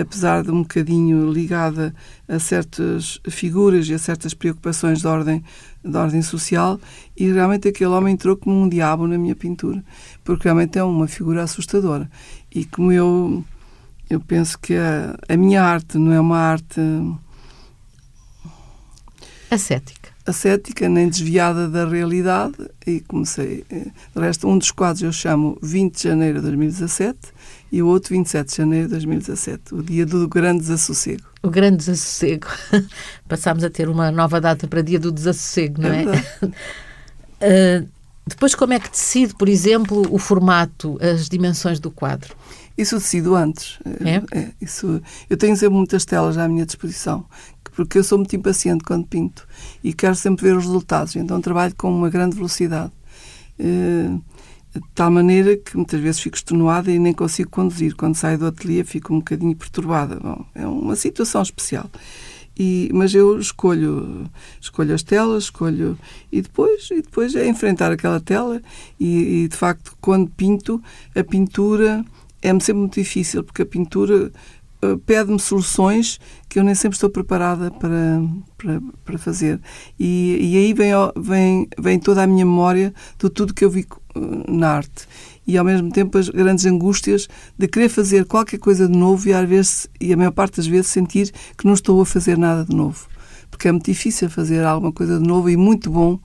apesar 0.00 0.42
de 0.42 0.50
um 0.50 0.62
bocadinho 0.62 1.30
ligada 1.30 1.94
a 2.28 2.38
certas 2.38 3.20
figuras 3.28 3.88
e 3.88 3.94
a 3.94 3.98
certas 3.98 4.34
preocupações 4.34 5.00
de 5.00 5.06
ordem, 5.06 5.44
de 5.84 5.96
ordem 5.96 6.22
social, 6.22 6.80
e 7.16 7.30
realmente 7.30 7.68
aquele 7.68 7.90
homem 7.90 8.14
entrou 8.14 8.36
como 8.36 8.62
um 8.62 8.68
diabo 8.68 9.06
na 9.06 9.18
minha 9.18 9.36
pintura, 9.36 9.82
porque 10.24 10.44
realmente 10.44 10.78
é 10.78 10.84
uma 10.84 11.08
figura 11.08 11.42
assustadora. 11.42 12.10
E 12.54 12.64
como 12.64 12.92
eu, 12.92 13.44
eu 14.08 14.20
penso 14.20 14.58
que 14.58 14.74
a, 14.74 15.16
a 15.28 15.36
minha 15.36 15.62
arte 15.62 15.98
não 15.98 16.12
é 16.12 16.20
uma 16.20 16.38
arte 16.38 16.80
Ascética. 19.50 20.10
Ascética, 20.26 20.88
nem 20.90 21.08
desviada 21.08 21.70
da 21.70 21.88
realidade, 21.88 22.68
e 22.86 23.00
comecei. 23.00 23.64
Eh, 23.70 23.86
de 24.14 24.20
resto, 24.20 24.46
um 24.46 24.58
dos 24.58 24.70
quadros 24.70 25.02
eu 25.02 25.10
chamo 25.10 25.58
20 25.62 25.96
de 25.96 26.02
janeiro 26.02 26.36
de 26.36 26.42
2017 26.42 27.18
e 27.70 27.82
o 27.82 27.86
outro 27.86 28.14
27 28.14 28.48
de 28.48 28.56
janeiro 28.56 28.86
de 28.86 28.92
2017, 28.92 29.74
o 29.74 29.82
dia 29.82 30.06
do 30.06 30.28
grande 30.28 30.60
desassossego. 30.60 31.22
O 31.42 31.50
grande 31.50 31.78
desassossego. 31.78 32.46
Passámos 33.28 33.64
a 33.64 33.70
ter 33.70 33.88
uma 33.88 34.10
nova 34.10 34.40
data 34.40 34.66
para 34.66 34.82
dia 34.82 34.98
do 34.98 35.12
desassossego, 35.12 35.82
não 35.82 35.90
é? 35.90 36.04
é? 36.04 37.82
uh, 37.82 37.88
depois, 38.26 38.54
como 38.54 38.72
é 38.72 38.80
que 38.80 38.90
decide, 38.90 39.34
por 39.34 39.48
exemplo, 39.48 40.06
o 40.10 40.18
formato, 40.18 40.98
as 41.00 41.28
dimensões 41.28 41.78
do 41.78 41.90
quadro? 41.90 42.34
Isso 42.76 42.96
decido 42.96 43.34
antes. 43.34 43.78
É? 44.04 44.38
é? 44.38 44.50
isso, 44.60 45.02
eu 45.28 45.36
tenho 45.36 45.56
sempre 45.56 45.76
muitas 45.76 46.04
telas 46.04 46.38
à 46.38 46.46
minha 46.46 46.64
disposição 46.64 47.26
porque 47.78 47.96
eu 47.96 48.02
sou 48.02 48.18
muito 48.18 48.34
impaciente 48.34 48.82
quando 48.82 49.06
pinto 49.06 49.46
e 49.84 49.92
quero 49.92 50.16
sempre 50.16 50.48
ver 50.48 50.56
os 50.56 50.64
resultados, 50.64 51.14
então 51.14 51.40
trabalho 51.40 51.72
com 51.76 51.88
uma 51.88 52.10
grande 52.10 52.34
velocidade. 52.34 52.90
Uh, 53.56 54.20
de 54.74 54.82
tal 54.94 55.10
maneira 55.10 55.56
que 55.56 55.76
muitas 55.76 56.00
vezes 56.00 56.20
fico 56.20 56.36
extenuada 56.36 56.90
e 56.90 56.98
nem 56.98 57.12
consigo 57.12 57.50
conduzir. 57.50 57.94
Quando 57.94 58.14
saio 58.14 58.38
do 58.38 58.46
ateliê 58.46 58.84
fico 58.84 59.14
um 59.14 59.18
bocadinho 59.18 59.56
perturbada. 59.56 60.16
Bom, 60.16 60.44
é 60.54 60.66
uma 60.66 60.96
situação 60.96 61.42
especial. 61.42 61.90
E, 62.58 62.90
mas 62.92 63.14
eu 63.14 63.38
escolho 63.38 64.28
escolho 64.60 64.92
as 64.92 65.02
telas, 65.02 65.44
escolho 65.44 65.96
e 66.32 66.42
depois 66.42 66.88
e 66.90 67.00
depois 67.00 67.34
é 67.36 67.46
enfrentar 67.46 67.92
aquela 67.92 68.18
tela 68.18 68.60
e, 68.98 69.44
e 69.44 69.48
de 69.48 69.56
facto 69.56 69.96
quando 70.00 70.28
pinto 70.30 70.82
a 71.14 71.22
pintura 71.22 72.04
é-me 72.42 72.60
sempre 72.60 72.80
muito 72.80 72.94
difícil 72.94 73.44
porque 73.44 73.62
a 73.62 73.66
pintura 73.66 74.32
pede-me 75.04 75.40
soluções 75.40 76.20
que 76.48 76.58
eu 76.58 76.64
nem 76.64 76.74
sempre 76.74 76.96
estou 76.96 77.10
preparada 77.10 77.70
para, 77.70 78.22
para, 78.56 78.80
para 79.04 79.18
fazer. 79.18 79.60
E, 79.98 80.38
e 80.40 80.56
aí 80.56 80.72
vem, 80.72 80.92
vem, 81.16 81.68
vem 81.78 81.98
toda 81.98 82.22
a 82.22 82.26
minha 82.26 82.44
memória 82.44 82.94
de 83.18 83.28
tudo 83.28 83.54
que 83.54 83.64
eu 83.64 83.70
vi 83.70 83.86
eh, 84.14 84.20
na 84.48 84.70
arte. 84.70 85.08
E 85.46 85.56
ao 85.56 85.64
mesmo 85.64 85.90
tempo 85.90 86.18
as 86.18 86.28
grandes 86.28 86.64
angústias 86.66 87.28
de 87.56 87.66
querer 87.66 87.88
fazer 87.88 88.24
qualquer 88.26 88.58
coisa 88.58 88.86
de 88.86 88.96
novo 88.96 89.28
e, 89.28 89.32
às 89.32 89.48
vezes, 89.48 89.88
e 90.00 90.12
a 90.12 90.16
maior 90.16 90.32
parte 90.32 90.58
das 90.58 90.66
vezes 90.66 90.88
sentir 90.88 91.32
que 91.56 91.66
não 91.66 91.74
estou 91.74 92.00
a 92.00 92.06
fazer 92.06 92.38
nada 92.38 92.64
de 92.64 92.74
novo. 92.74 93.08
Porque 93.50 93.66
é 93.66 93.72
muito 93.72 93.86
difícil 93.86 94.28
fazer 94.28 94.64
alguma 94.64 94.92
coisa 94.92 95.18
de 95.18 95.26
novo 95.26 95.48
e 95.48 95.56
muito 95.56 95.90
bom 95.90 96.20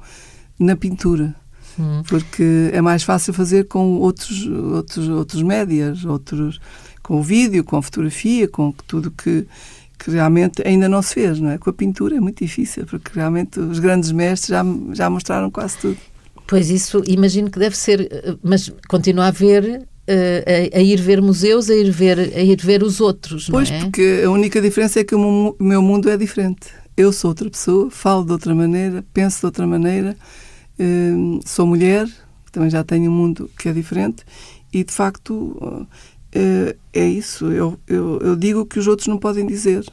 na 0.60 0.76
pintura. 0.76 1.34
Hum. 1.80 2.04
Porque 2.08 2.70
é 2.72 2.82
mais 2.82 3.04
fácil 3.04 3.34
fazer 3.34 3.68
com 3.68 3.96
outros, 3.96 4.46
outros, 4.46 5.08
outros 5.08 5.42
médias, 5.42 6.06
outros 6.06 6.60
com 7.04 7.20
o 7.20 7.22
vídeo, 7.22 7.64
com 7.64 7.78
a 7.78 7.82
fotografia, 7.82 8.48
com 8.48 8.74
tudo 8.88 9.12
que, 9.12 9.46
que 10.00 10.10
realmente 10.10 10.66
ainda 10.66 10.88
não 10.88 11.02
se 11.02 11.14
fez, 11.14 11.40
não 11.40 11.52
é? 11.52 11.58
Com 11.58 11.70
a 11.70 11.74
pintura 11.74 12.16
é 12.16 12.20
muito 12.20 12.44
difícil, 12.44 12.86
porque 12.86 13.12
realmente 13.14 13.60
os 13.60 13.78
grandes 13.78 14.12
mestres 14.12 14.50
já, 14.50 14.64
já 14.94 15.10
mostraram 15.10 15.52
quase 15.52 15.78
tudo. 15.78 15.98
Pois 16.48 16.70
isso, 16.70 17.04
imagino 17.06 17.52
que 17.52 17.60
deve 17.60 17.76
ser, 17.78 18.02
eh, 18.12 18.36
mas 18.42 18.72
continua 18.88 19.26
a 19.26 19.28
haver 19.28 19.86
Uh, 20.06 20.76
a, 20.76 20.80
a, 20.80 20.82
ir 20.82 21.00
ver 21.00 21.22
museus, 21.22 21.70
a 21.70 21.74
ir 21.74 21.90
ver, 21.90 22.20
a 22.20 22.42
ir 22.42 22.60
ver 22.62 22.84
os 22.84 23.00
outros, 23.00 23.48
pois, 23.50 23.70
não 23.70 23.78
é? 23.78 23.80
porque 23.84 24.22
a 24.26 24.30
única 24.30 24.62
diferença 24.62 25.00
é 25.00 25.04
que 25.06 25.16
o 25.16 25.56
meu 25.58 25.82
mundo 25.82 26.10
é 26.10 26.18
diferente. 26.18 26.68
Eu 26.98 27.14
sou 27.14 27.30
outra 27.30 27.50
pessoa, 27.50 27.90
falo 27.90 28.26
de 28.26 28.34
outra 28.34 28.54
maneira, 28.54 29.06
penso 29.14 29.40
de 29.40 29.46
outra 29.46 29.66
maneira, 29.66 30.18
uh, 30.78 31.40
sou 31.46 31.66
mulher, 31.66 32.06
também 32.52 32.70
já 32.70 32.84
tenho 32.84 33.10
um 33.10 33.14
mundo 33.14 33.50
que 33.58 33.70
é 33.70 33.72
diferente 33.72 34.26
e, 34.74 34.84
de 34.84 34.92
facto, 34.92 35.88
é, 36.34 36.76
é 36.94 37.08
isso. 37.08 37.52
Eu, 37.52 37.80
eu, 37.88 38.20
eu 38.22 38.36
digo 38.36 38.66
que 38.66 38.80
os 38.80 38.88
outros 38.88 39.08
não 39.08 39.18
podem 39.18 39.46
dizer. 39.46 39.86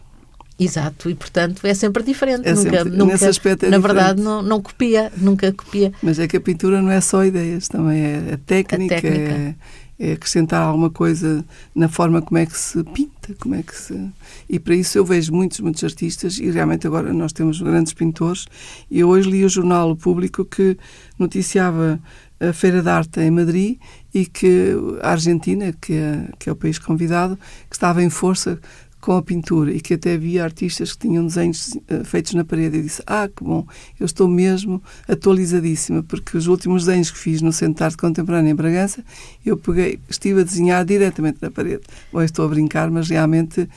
Exato, 0.59 1.09
e 1.09 1.15
portanto 1.15 1.67
é 1.67 1.73
sempre 1.73 2.03
diferente. 2.03 2.47
É 2.47 2.55
nunca, 2.55 2.71
sempre, 2.71 2.91
nunca, 2.91 3.13
nesse 3.13 3.25
aspecto 3.25 3.65
é 3.65 3.71
Na 3.71 3.79
diferente. 3.79 3.97
verdade, 3.97 4.23
não, 4.23 4.43
não 4.43 4.61
copia, 4.61 5.11
nunca 5.17 5.51
copia. 5.53 5.91
Mas 6.03 6.19
é 6.19 6.29
que 6.29 6.37
a 6.37 6.41
pintura 6.41 6.83
não 6.83 6.91
é 6.91 7.01
só 7.01 7.25
ideias, 7.25 7.67
também 7.67 8.03
é 8.03 8.35
a 8.35 8.39
técnica, 8.39 8.99
a 8.99 9.01
técnica. 9.01 9.33
É, 9.33 9.55
é, 9.99 10.13
acrescentar 10.13 10.63
alguma 10.63 10.91
coisa 10.91 11.45
na 11.75 11.89
forma 11.89 12.21
como 12.21 12.39
é 12.39 12.45
que 12.45 12.59
se 12.59 12.83
pinta, 12.85 13.35
como 13.39 13.55
é 13.55 13.63
que 13.63 13.75
se. 13.75 14.11
E 14.49 14.59
para 14.59 14.75
isso 14.75 14.99
eu 14.99 15.05
vejo 15.05 15.33
muitos, 15.33 15.61
muitos 15.61 15.83
artistas, 15.83 16.39
e 16.39 16.51
realmente 16.51 16.87
agora 16.87 17.11
nós 17.13 17.33
temos 17.33 17.61
grandes 17.63 17.95
pintores. 17.95 18.47
E 18.91 19.01
eu 19.01 19.09
hoje 19.09 19.31
li 19.31 19.45
o 19.45 19.49
jornal 19.49 19.97
Público 19.97 20.45
que 20.45 20.77
noticiava 21.19 21.99
a 22.41 22.53
Feira 22.53 22.83
de 22.83 22.89
Arte 22.89 23.21
em 23.21 23.31
Madrid 23.31 23.79
e 24.13 24.25
que 24.27 24.75
a 25.03 25.11
Argentina, 25.11 25.73
que 25.73 25.93
é, 25.93 26.29
que 26.39 26.49
é 26.49 26.53
o 26.53 26.57
país 26.57 26.79
convidado, 26.79 27.39
que 27.69 27.77
estava 27.77 28.03
em 28.03 28.11
força 28.11 28.59
com 29.01 29.13
a 29.13 29.23
pintura 29.23 29.73
e 29.73 29.81
que 29.81 29.95
até 29.95 30.15
havia 30.15 30.45
artistas 30.45 30.93
que 30.93 31.09
tinham 31.09 31.25
desenhos 31.25 31.75
uh, 31.75 32.05
feitos 32.05 32.35
na 32.35 32.45
parede 32.45 32.79
e 32.79 32.83
disse 32.83 33.03
ah, 33.07 33.29
que 33.29 33.43
bom, 33.43 33.67
eu 33.99 34.05
estou 34.05 34.29
mesmo 34.29 34.83
atualizadíssima 35.09 36.03
porque 36.03 36.37
os 36.37 36.47
últimos 36.47 36.85
desenhos 36.85 37.11
que 37.11 37.19
fiz 37.19 37.41
no 37.41 37.53
Centro 37.53 37.79
de 37.79 37.85
Arte 37.85 37.97
Contemporânea 37.97 38.51
em 38.51 38.55
Bragança 38.55 39.03
eu 39.45 39.57
peguei, 39.57 39.99
estive 40.09 40.43
a 40.43 40.45
desenhar 40.45 40.85
diretamente 40.85 41.39
na 41.41 41.51
parede. 41.51 41.83
Bom, 42.13 42.21
estou 42.21 42.45
a 42.45 42.49
brincar, 42.49 42.91
mas 42.91 43.09
realmente 43.09 43.69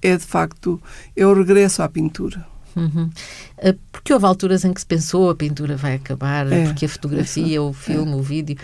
é 0.00 0.16
de 0.16 0.24
facto, 0.24 0.82
é 1.16 1.24
o 1.24 1.32
regresso 1.32 1.80
à 1.82 1.88
pintura. 1.88 2.51
Uhum. 2.76 3.10
Eh, 3.58 3.74
porque 3.90 4.12
houve 4.12 4.26
alturas 4.26 4.64
em 4.64 4.72
que 4.72 4.80
se 4.80 4.86
pensou 4.86 5.30
a 5.30 5.34
pintura 5.34 5.76
vai 5.76 5.94
acabar, 5.94 6.50
é, 6.50 6.64
porque 6.64 6.86
a 6.86 6.88
fotografia, 6.88 7.56
é 7.56 7.60
o 7.60 7.72
filme, 7.72 8.12
é. 8.12 8.14
o 8.16 8.22
vídeo. 8.22 8.56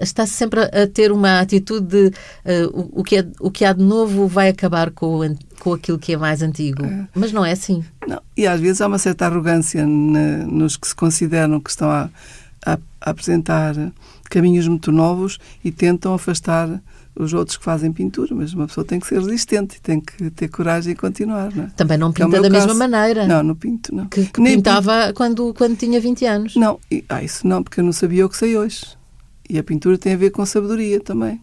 Está-se 0.00 0.32
sempre 0.32 0.60
a 0.62 0.86
ter 0.86 1.12
uma 1.12 1.40
atitude 1.40 1.86
de 1.86 2.06
uh, 2.06 2.70
o, 2.72 3.00
o, 3.00 3.04
que 3.04 3.16
é, 3.16 3.26
o 3.40 3.50
que 3.50 3.64
há 3.64 3.72
de 3.72 3.82
novo 3.82 4.26
vai 4.26 4.48
acabar 4.48 4.90
com, 4.90 5.20
com 5.58 5.74
aquilo 5.74 5.98
que 5.98 6.12
é 6.12 6.16
mais 6.16 6.42
antigo. 6.42 6.84
É. 6.84 7.08
Mas 7.14 7.32
não 7.32 7.44
é 7.44 7.52
assim. 7.52 7.84
Não. 8.06 8.20
E 8.36 8.46
às 8.46 8.60
vezes 8.60 8.80
há 8.80 8.86
uma 8.86 8.98
certa 8.98 9.26
arrogância 9.26 9.86
na, 9.86 10.38
nos 10.46 10.76
que 10.76 10.86
se 10.86 10.94
consideram 10.94 11.60
que 11.60 11.70
estão 11.70 11.90
a, 11.90 12.08
a, 12.64 12.78
a 13.00 13.10
apresentar 13.10 13.74
caminhos 14.30 14.66
muito 14.66 14.90
novos 14.90 15.38
e 15.62 15.70
tentam 15.70 16.14
afastar 16.14 16.80
os 17.16 17.32
outros 17.32 17.56
que 17.56 17.64
fazem 17.64 17.92
pintura, 17.92 18.34
mas 18.34 18.52
uma 18.52 18.66
pessoa 18.66 18.84
tem 18.84 18.98
que 18.98 19.06
ser 19.06 19.20
resistente 19.20 19.80
tem 19.80 20.00
que 20.00 20.30
ter 20.30 20.48
coragem 20.48 20.92
e 20.92 20.96
continuar. 20.96 21.54
Não 21.54 21.64
é? 21.64 21.66
Também 21.76 21.96
não 21.96 22.08
é 22.08 22.12
pinta 22.12 22.36
é 22.36 22.40
da 22.40 22.50
caso. 22.50 22.66
mesma 22.66 22.88
maneira. 22.88 23.26
Não, 23.26 23.42
não 23.42 23.54
pinto, 23.54 23.94
não. 23.94 24.06
Que, 24.06 24.26
que 24.26 24.42
pintava 24.42 25.06
pinto. 25.06 25.14
quando, 25.14 25.54
quando 25.54 25.76
tinha 25.76 26.00
20 26.00 26.24
anos. 26.26 26.56
Não, 26.56 26.80
e, 26.90 27.04
ah, 27.08 27.22
isso 27.22 27.46
não, 27.46 27.62
porque 27.62 27.80
eu 27.80 27.84
não 27.84 27.92
sabia 27.92 28.26
o 28.26 28.28
que 28.28 28.36
sei 28.36 28.56
hoje. 28.56 28.84
E 29.48 29.58
a 29.58 29.62
pintura 29.62 29.96
tem 29.96 30.14
a 30.14 30.16
ver 30.16 30.30
com 30.30 30.44
sabedoria 30.44 31.00
também. 31.00 31.40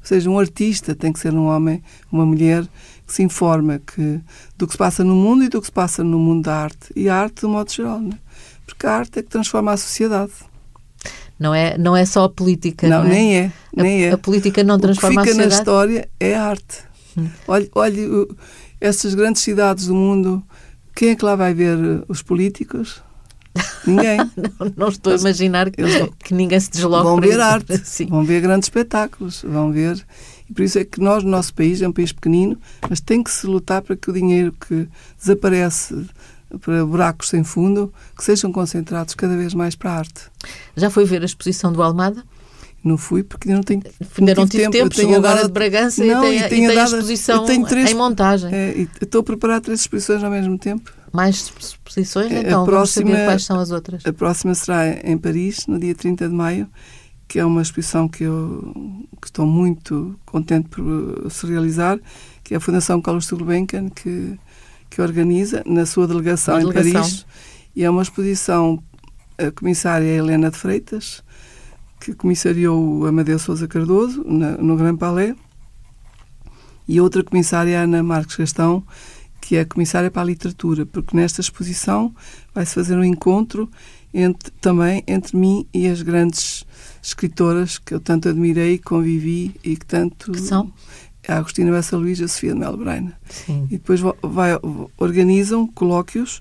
Ou 0.00 0.08
seja, 0.08 0.28
um 0.28 0.38
artista 0.38 0.94
tem 0.94 1.12
que 1.12 1.18
ser 1.18 1.32
um 1.32 1.46
homem, 1.46 1.82
uma 2.10 2.26
mulher 2.26 2.66
que 3.06 3.12
se 3.12 3.22
informa 3.22 3.78
que, 3.78 4.20
do 4.56 4.66
que 4.66 4.72
se 4.72 4.78
passa 4.78 5.04
no 5.04 5.14
mundo 5.14 5.44
e 5.44 5.48
do 5.48 5.60
que 5.60 5.66
se 5.66 5.72
passa 5.72 6.02
no 6.02 6.18
mundo 6.18 6.44
da 6.44 6.56
arte. 6.56 6.92
E 6.96 7.08
a 7.08 7.16
arte, 7.16 7.42
de 7.42 7.46
modo 7.46 7.70
geral, 7.70 8.00
não 8.00 8.10
é? 8.10 8.18
Porque 8.66 8.86
a 8.86 8.92
arte 8.92 9.18
é 9.18 9.22
que 9.22 9.28
transforma 9.28 9.72
a 9.72 9.76
sociedade. 9.76 10.32
Não 11.38 11.54
é, 11.54 11.76
não 11.76 11.96
é 11.96 12.04
só 12.04 12.24
a 12.24 12.28
política. 12.28 12.88
Não, 12.88 13.04
não 13.04 13.10
é? 13.10 13.14
nem 13.14 13.36
é. 13.36 13.52
Nem 13.76 14.04
a, 14.04 14.08
é. 14.08 14.12
a 14.12 14.18
política 14.18 14.62
não 14.62 14.78
transforma 14.78 15.20
o 15.20 15.24
que 15.24 15.30
fica 15.32 15.42
a 15.44 15.50
sociedade. 15.50 15.54
na 15.54 15.72
história 15.72 16.08
é 16.20 16.34
a 16.34 16.44
arte. 16.44 16.78
Hum. 17.16 17.28
Olhe, 17.46 17.70
olhe 17.74 18.28
essas 18.80 19.14
grandes 19.14 19.42
cidades 19.42 19.86
do 19.86 19.94
mundo, 19.94 20.42
quem 20.94 21.10
é 21.10 21.16
que 21.16 21.24
lá 21.24 21.34
vai 21.34 21.54
ver 21.54 21.76
os 22.08 22.22
políticos? 22.22 23.02
Ninguém. 23.86 24.18
não, 24.18 24.72
não, 24.76 24.88
estou 24.88 25.12
a 25.12 25.16
imaginar 25.16 25.70
que, 25.70 25.82
que 26.24 26.34
ninguém 26.34 26.58
se 26.58 26.70
desloque 26.70 27.04
Vão 27.04 27.20
ver 27.20 27.40
arte, 27.40 27.78
Sim. 27.86 28.06
vão 28.06 28.24
ver 28.24 28.40
grandes 28.40 28.66
espetáculos, 28.66 29.44
vão 29.46 29.70
ver. 29.70 30.04
E 30.48 30.52
por 30.52 30.62
isso 30.62 30.78
é 30.78 30.84
que 30.84 31.00
nós, 31.00 31.22
no 31.22 31.30
nosso 31.30 31.54
país, 31.54 31.80
é 31.80 31.88
um 31.88 31.92
país 31.92 32.12
pequenino, 32.12 32.58
mas 32.88 33.00
tem 33.00 33.22
que 33.22 33.30
se 33.30 33.46
lutar 33.46 33.80
para 33.82 33.96
que 33.96 34.10
o 34.10 34.12
dinheiro 34.12 34.52
que 34.52 34.88
desaparece 35.18 36.04
para 36.60 36.84
buracos 36.84 37.28
sem 37.28 37.44
fundo, 37.44 37.92
que 38.16 38.24
sejam 38.24 38.52
concentrados 38.52 39.14
cada 39.14 39.36
vez 39.36 39.54
mais 39.54 39.74
para 39.74 39.90
a 39.90 39.98
arte. 39.98 40.22
Já 40.76 40.90
foi 40.90 41.04
ver 41.04 41.22
a 41.22 41.24
exposição 41.24 41.72
do 41.72 41.82
Almada? 41.82 42.22
Não 42.82 42.98
fui 42.98 43.22
porque 43.22 43.48
não 43.48 43.62
tenho 43.62 43.82
Ainda 44.18 44.34
não 44.34 44.46
tive 44.46 44.64
tempo, 44.64 44.72
tempo 44.72 44.94
chegou 44.94 45.16
agora 45.16 45.46
de 45.46 45.50
Bragança 45.50 46.04
não, 46.04 46.22
e 46.24 46.28
tem, 46.28 46.38
e 46.38 46.48
tem, 46.50 46.64
e 46.66 46.78
a 46.78 46.84
exposição 46.84 47.46
três, 47.66 47.90
em 47.90 47.94
montagem. 47.94 48.50
É, 48.52 48.86
estou 49.00 49.22
a 49.22 49.24
preparar 49.24 49.62
três 49.62 49.80
exposições 49.80 50.22
ao 50.22 50.30
mesmo 50.30 50.58
tempo. 50.58 50.92
Mais 51.10 51.50
exposições? 51.58 52.30
É, 52.30 52.40
então, 52.40 52.62
a 52.62 52.66
próxima, 52.66 53.04
vamos 53.04 53.18
saber 53.18 53.30
quais 53.30 53.44
são 53.44 53.58
as 53.58 53.70
outras. 53.70 54.04
A 54.04 54.12
próxima 54.12 54.54
será 54.54 54.90
em 55.02 55.16
Paris, 55.16 55.66
no 55.66 55.78
dia 55.78 55.94
30 55.94 56.28
de 56.28 56.34
maio, 56.34 56.68
que 57.26 57.38
é 57.38 57.44
uma 57.44 57.62
exposição 57.62 58.06
que 58.06 58.24
eu 58.24 58.74
que 59.18 59.28
estou 59.28 59.46
muito 59.46 60.18
contente 60.26 60.68
por 60.68 61.30
se 61.30 61.46
realizar, 61.46 61.98
que 62.42 62.52
é 62.52 62.58
a 62.58 62.60
Fundação 62.60 63.00
Carlos 63.00 63.30
Gulbenkian, 63.30 63.88
que, 63.88 64.38
que 64.94 65.02
organiza 65.02 65.60
na 65.66 65.84
sua 65.84 66.06
delegação, 66.06 66.56
delegação, 66.56 66.88
em 66.88 66.92
Paris. 66.92 67.26
E 67.74 67.82
é 67.82 67.90
uma 67.90 68.02
exposição, 68.02 68.80
a 69.36 69.50
comissária 69.50 70.06
Helena 70.06 70.52
de 70.52 70.56
Freitas, 70.56 71.20
que 71.98 72.14
comissariou 72.14 73.00
o 73.00 73.04
Amadeu 73.04 73.36
Sousa 73.40 73.66
Cardoso 73.66 74.22
na, 74.24 74.52
no 74.52 74.76
Grand 74.76 74.96
Palais, 74.96 75.34
e 76.86 77.00
outra 77.00 77.24
comissária 77.24 77.80
Ana 77.80 78.04
Marques 78.04 78.36
Gastão, 78.36 78.84
que 79.40 79.56
é 79.56 79.64
comissária 79.64 80.12
para 80.12 80.22
a 80.22 80.26
literatura, 80.26 80.86
porque 80.86 81.16
nesta 81.16 81.40
exposição 81.40 82.14
vai-se 82.54 82.74
fazer 82.74 82.96
um 82.96 83.02
encontro 83.02 83.68
entre, 84.12 84.52
também 84.60 85.02
entre 85.08 85.36
mim 85.36 85.66
e 85.74 85.88
as 85.88 86.02
grandes 86.02 86.64
escritoras 87.02 87.78
que 87.78 87.94
eu 87.94 87.98
tanto 87.98 88.28
admirei, 88.28 88.78
convivi 88.78 89.56
e 89.64 89.76
que 89.76 89.84
tanto... 89.84 90.30
Que 90.30 90.40
são? 90.40 90.72
A 91.26 91.38
Agostina 91.38 91.70
Bessa 91.70 91.96
Luís 91.96 92.20
e 92.20 92.24
a 92.24 92.28
Sofia 92.28 92.52
de 92.52 92.58
Mel 92.58 92.76
Braina. 92.76 93.18
E 93.48 93.78
depois 93.78 94.00
vai, 94.00 94.50
organizam 94.98 95.66
colóquios, 95.66 96.40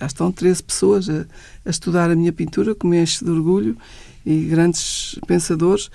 já 0.00 0.06
estão 0.06 0.32
13 0.32 0.62
pessoas 0.62 1.08
a, 1.08 1.24
a 1.64 1.70
estudar 1.70 2.10
a 2.10 2.16
minha 2.16 2.32
pintura, 2.32 2.74
que 2.74 2.86
me 2.86 3.00
enche 3.00 3.24
de 3.24 3.30
orgulho, 3.30 3.76
e 4.24 4.44
grandes 4.44 5.18
pensadores. 5.26 5.90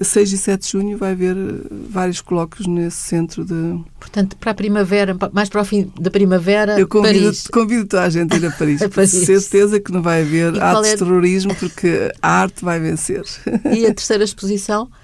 6 0.00 0.32
eh, 0.32 0.34
e 0.34 0.38
7 0.38 0.62
de 0.62 0.72
junho 0.72 0.96
vai 0.96 1.12
haver 1.12 1.36
eh, 1.36 1.66
vários 1.90 2.22
colóquios 2.22 2.66
nesse 2.66 2.96
centro 2.96 3.44
de. 3.44 3.78
Portanto, 4.00 4.34
para 4.38 4.52
a 4.52 4.54
primavera, 4.54 5.14
mais 5.30 5.50
para 5.50 5.60
o 5.60 5.64
fim 5.64 5.92
da 6.00 6.10
primavera, 6.10 6.80
Eu 6.80 6.88
convido, 6.88 7.24
Paris. 7.24 7.46
convido 7.48 7.86
toda 7.86 8.04
a 8.04 8.08
gente 8.08 8.34
a 8.34 8.38
ir 8.38 8.46
a 8.46 8.50
Paris. 8.50 8.80
a 8.82 8.88
Paris. 8.88 9.10
Certeza 9.10 9.78
que 9.78 9.92
não 9.92 10.00
vai 10.00 10.22
haver 10.22 10.60
atos 10.60 10.88
é... 10.88 10.92
de 10.92 10.98
terrorismo, 10.98 11.54
porque 11.56 12.10
a 12.22 12.30
arte 12.30 12.64
vai 12.64 12.80
vencer. 12.80 13.22
E 13.70 13.84
a 13.84 13.92
terceira 13.92 14.24
exposição? 14.24 14.88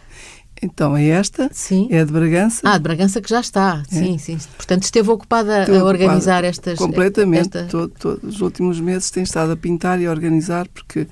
Então, 0.61 0.97
é 0.97 1.07
esta. 1.07 1.49
Sim. 1.53 1.89
É 1.91 2.05
de 2.05 2.13
Bragança. 2.13 2.61
Ah, 2.65 2.77
de 2.77 2.83
Bragança 2.83 3.21
que 3.21 3.31
já 3.31 3.41
está. 3.41 3.83
É. 3.93 3.95
Sim, 3.95 4.19
sim. 4.19 4.39
Portanto, 4.57 4.83
esteve 4.83 5.11
ocupada 5.11 5.61
esteve 5.61 5.79
a 5.79 5.85
organizar 5.85 6.39
ocupada 6.39 6.47
estas. 6.47 6.79
Completamente. 6.79 7.59
Esta... 7.59 7.65
Todo, 7.65 7.93
todos 7.99 8.37
os 8.37 8.41
últimos 8.41 8.81
meses 8.81 9.11
tem 9.11 9.23
estado 9.23 9.53
a 9.53 9.57
pintar 9.57 10.01
e 10.01 10.07
a 10.07 10.11
organizar, 10.11 10.67
porque 10.69 11.07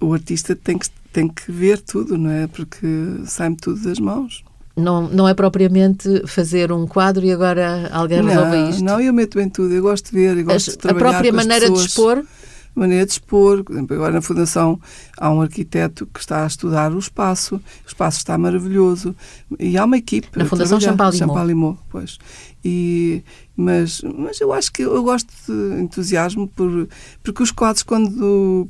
o 0.00 0.12
artista 0.12 0.56
tem 0.56 0.78
que, 0.78 0.88
tem 1.12 1.28
que 1.28 1.50
ver 1.50 1.80
tudo, 1.80 2.18
não 2.18 2.30
é? 2.30 2.46
Porque 2.46 2.86
sai-me 3.26 3.56
tudo 3.56 3.82
das 3.82 3.98
mãos. 3.98 4.44
Não, 4.74 5.06
não 5.08 5.28
é 5.28 5.34
propriamente 5.34 6.26
fazer 6.26 6.72
um 6.72 6.86
quadro 6.86 7.24
e 7.24 7.30
agora 7.30 7.90
alguém 7.92 8.22
não, 8.22 8.28
resolve 8.28 8.70
isto. 8.70 8.84
Não, 8.84 9.00
eu 9.00 9.12
meto 9.12 9.38
em 9.38 9.48
tudo. 9.48 9.72
Eu 9.74 9.82
gosto 9.82 10.10
de 10.10 10.12
ver, 10.12 10.36
eu 10.38 10.44
gosto 10.44 10.68
As, 10.68 10.74
de 10.74 10.78
trabalhar 10.78 11.08
A 11.08 11.10
própria 11.10 11.32
maneira 11.32 11.66
pessoas. 11.66 11.80
de 11.80 11.88
expor? 11.88 12.24
Maneira 12.74 13.06
de 13.06 13.12
expor. 13.12 13.64
Agora 13.90 14.12
na 14.12 14.22
Fundação 14.22 14.80
há 15.16 15.30
um 15.30 15.40
arquiteto 15.40 16.06
que 16.06 16.20
está 16.20 16.44
a 16.44 16.46
estudar 16.46 16.92
o 16.92 16.98
espaço, 16.98 17.56
o 17.56 17.88
espaço 17.88 18.18
está 18.18 18.36
maravilhoso 18.36 19.14
e 19.58 19.76
há 19.76 19.84
uma 19.84 19.96
equipe. 19.96 20.28
Na 20.36 20.44
Fundação 20.44 20.80
Champalimau. 20.80 21.28
Champalimau, 21.28 21.78
pois. 21.90 22.18
E, 22.64 23.22
mas, 23.56 24.02
mas 24.16 24.40
eu 24.40 24.52
acho 24.52 24.72
que 24.72 24.82
eu 24.82 25.02
gosto 25.02 25.32
de 25.46 25.82
entusiasmo 25.82 26.48
por, 26.48 26.88
porque 27.22 27.42
os 27.42 27.50
quadros, 27.50 27.82
quando 27.82 28.68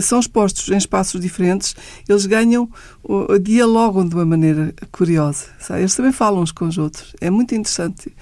são 0.00 0.18
expostos 0.18 0.68
em 0.68 0.76
espaços 0.76 1.20
diferentes, 1.20 1.74
eles 2.08 2.26
ganham, 2.26 2.68
dialogam 3.42 4.06
de 4.06 4.14
uma 4.14 4.24
maneira 4.24 4.74
curiosa. 4.90 5.46
Sabe? 5.58 5.80
Eles 5.80 5.94
também 5.94 6.12
falam 6.12 6.42
uns 6.42 6.52
com 6.52 6.66
os 6.66 6.78
outros. 6.78 7.14
É 7.20 7.30
muito 7.30 7.54
interessante. 7.54 8.12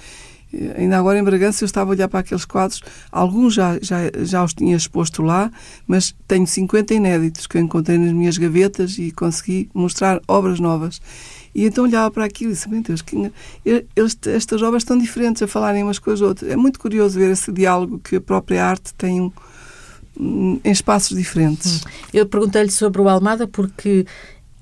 Ainda 0.77 0.99
agora 0.99 1.19
em 1.19 1.25
Bragança 1.25 1.65
eu 1.65 1.67
estava 1.67 1.91
a 1.91 1.93
olhar 1.93 2.09
para 2.09 2.21
aqueles 2.21 2.45
quadros, 2.45 2.83
alguns 3.11 3.55
já, 3.55 3.79
já, 3.81 3.99
já 4.23 4.45
os 4.45 4.53
tinha 4.53 4.77
exposto 4.77 5.23
lá, 5.23 5.51
mas 5.87 6.15
tenho 6.29 6.47
50 6.47 6.93
inéditos 6.95 7.47
que 7.47 7.57
eu 7.57 7.63
encontrei 7.63 7.97
nas 7.97 8.13
minhas 8.13 8.37
gavetas 8.37 8.99
e 8.99 9.11
consegui 9.11 9.71
mostrar 9.73 10.21
obras 10.29 10.61
novas. 10.61 11.01
E 11.55 11.67
então 11.67 11.85
olhava 11.85 12.11
para 12.11 12.25
aquilo 12.25 12.51
e 12.51 12.55
disse, 12.55 12.69
meu 12.69 12.83
Deus, 12.83 13.03
que, 13.03 13.31
estas 14.31 14.63
obras 14.63 14.83
estão 14.83 14.97
diferentes 14.97 15.43
a 15.43 15.47
falarem 15.47 15.83
umas 15.83 15.99
com 15.99 16.11
as 16.11 16.21
outras. 16.21 16.51
É 16.51 16.57
muito 16.57 16.81
curioso 16.81 17.19
ver 17.19 17.31
esse 17.31 17.53
diálogo 17.53 17.99
que 17.99 18.17
a 18.17 18.21
própria 18.21 18.65
arte 18.65 18.95
tem 18.95 19.33
em 20.19 20.71
espaços 20.71 21.17
diferentes. 21.17 21.85
Hum. 21.85 21.91
Eu 22.13 22.27
perguntei-lhe 22.27 22.71
sobre 22.71 23.01
o 23.01 23.09
Almada 23.09 23.47
porque 23.47 24.07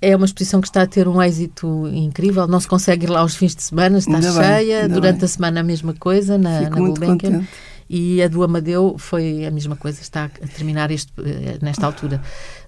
é 0.02 0.16
uma 0.16 0.24
exposição 0.24 0.60
que 0.60 0.68
está 0.68 0.82
a 0.82 0.86
ter 0.86 1.06
um 1.06 1.20
êxito 1.22 1.88
incrível. 1.88 2.46
Não 2.46 2.58
se 2.58 2.66
consegue 2.68 3.06
ir 3.06 3.10
lá 3.10 3.20
aos 3.20 3.36
fins 3.36 3.54
de 3.54 3.62
semana, 3.62 3.98
está 3.98 4.14
ainda 4.14 4.32
cheia. 4.32 4.80
Bem, 4.80 4.88
Durante 4.88 5.18
bem. 5.18 5.24
a 5.24 5.28
semana 5.28 5.60
a 5.60 5.62
mesma 5.62 5.94
coisa 5.94 6.38
na, 6.38 6.60
Fico 6.60 6.70
na 6.70 6.86
Gulbenkian. 6.86 7.46
E 7.88 8.22
a 8.22 8.28
do 8.28 8.42
Amadeu 8.44 8.94
foi 8.98 9.44
a 9.44 9.50
mesma 9.50 9.74
coisa, 9.74 10.00
está 10.00 10.26
a 10.26 10.46
terminar 10.46 10.92
este, 10.92 11.12
eh, 11.18 11.58
nesta 11.60 11.84
altura. 11.84 12.22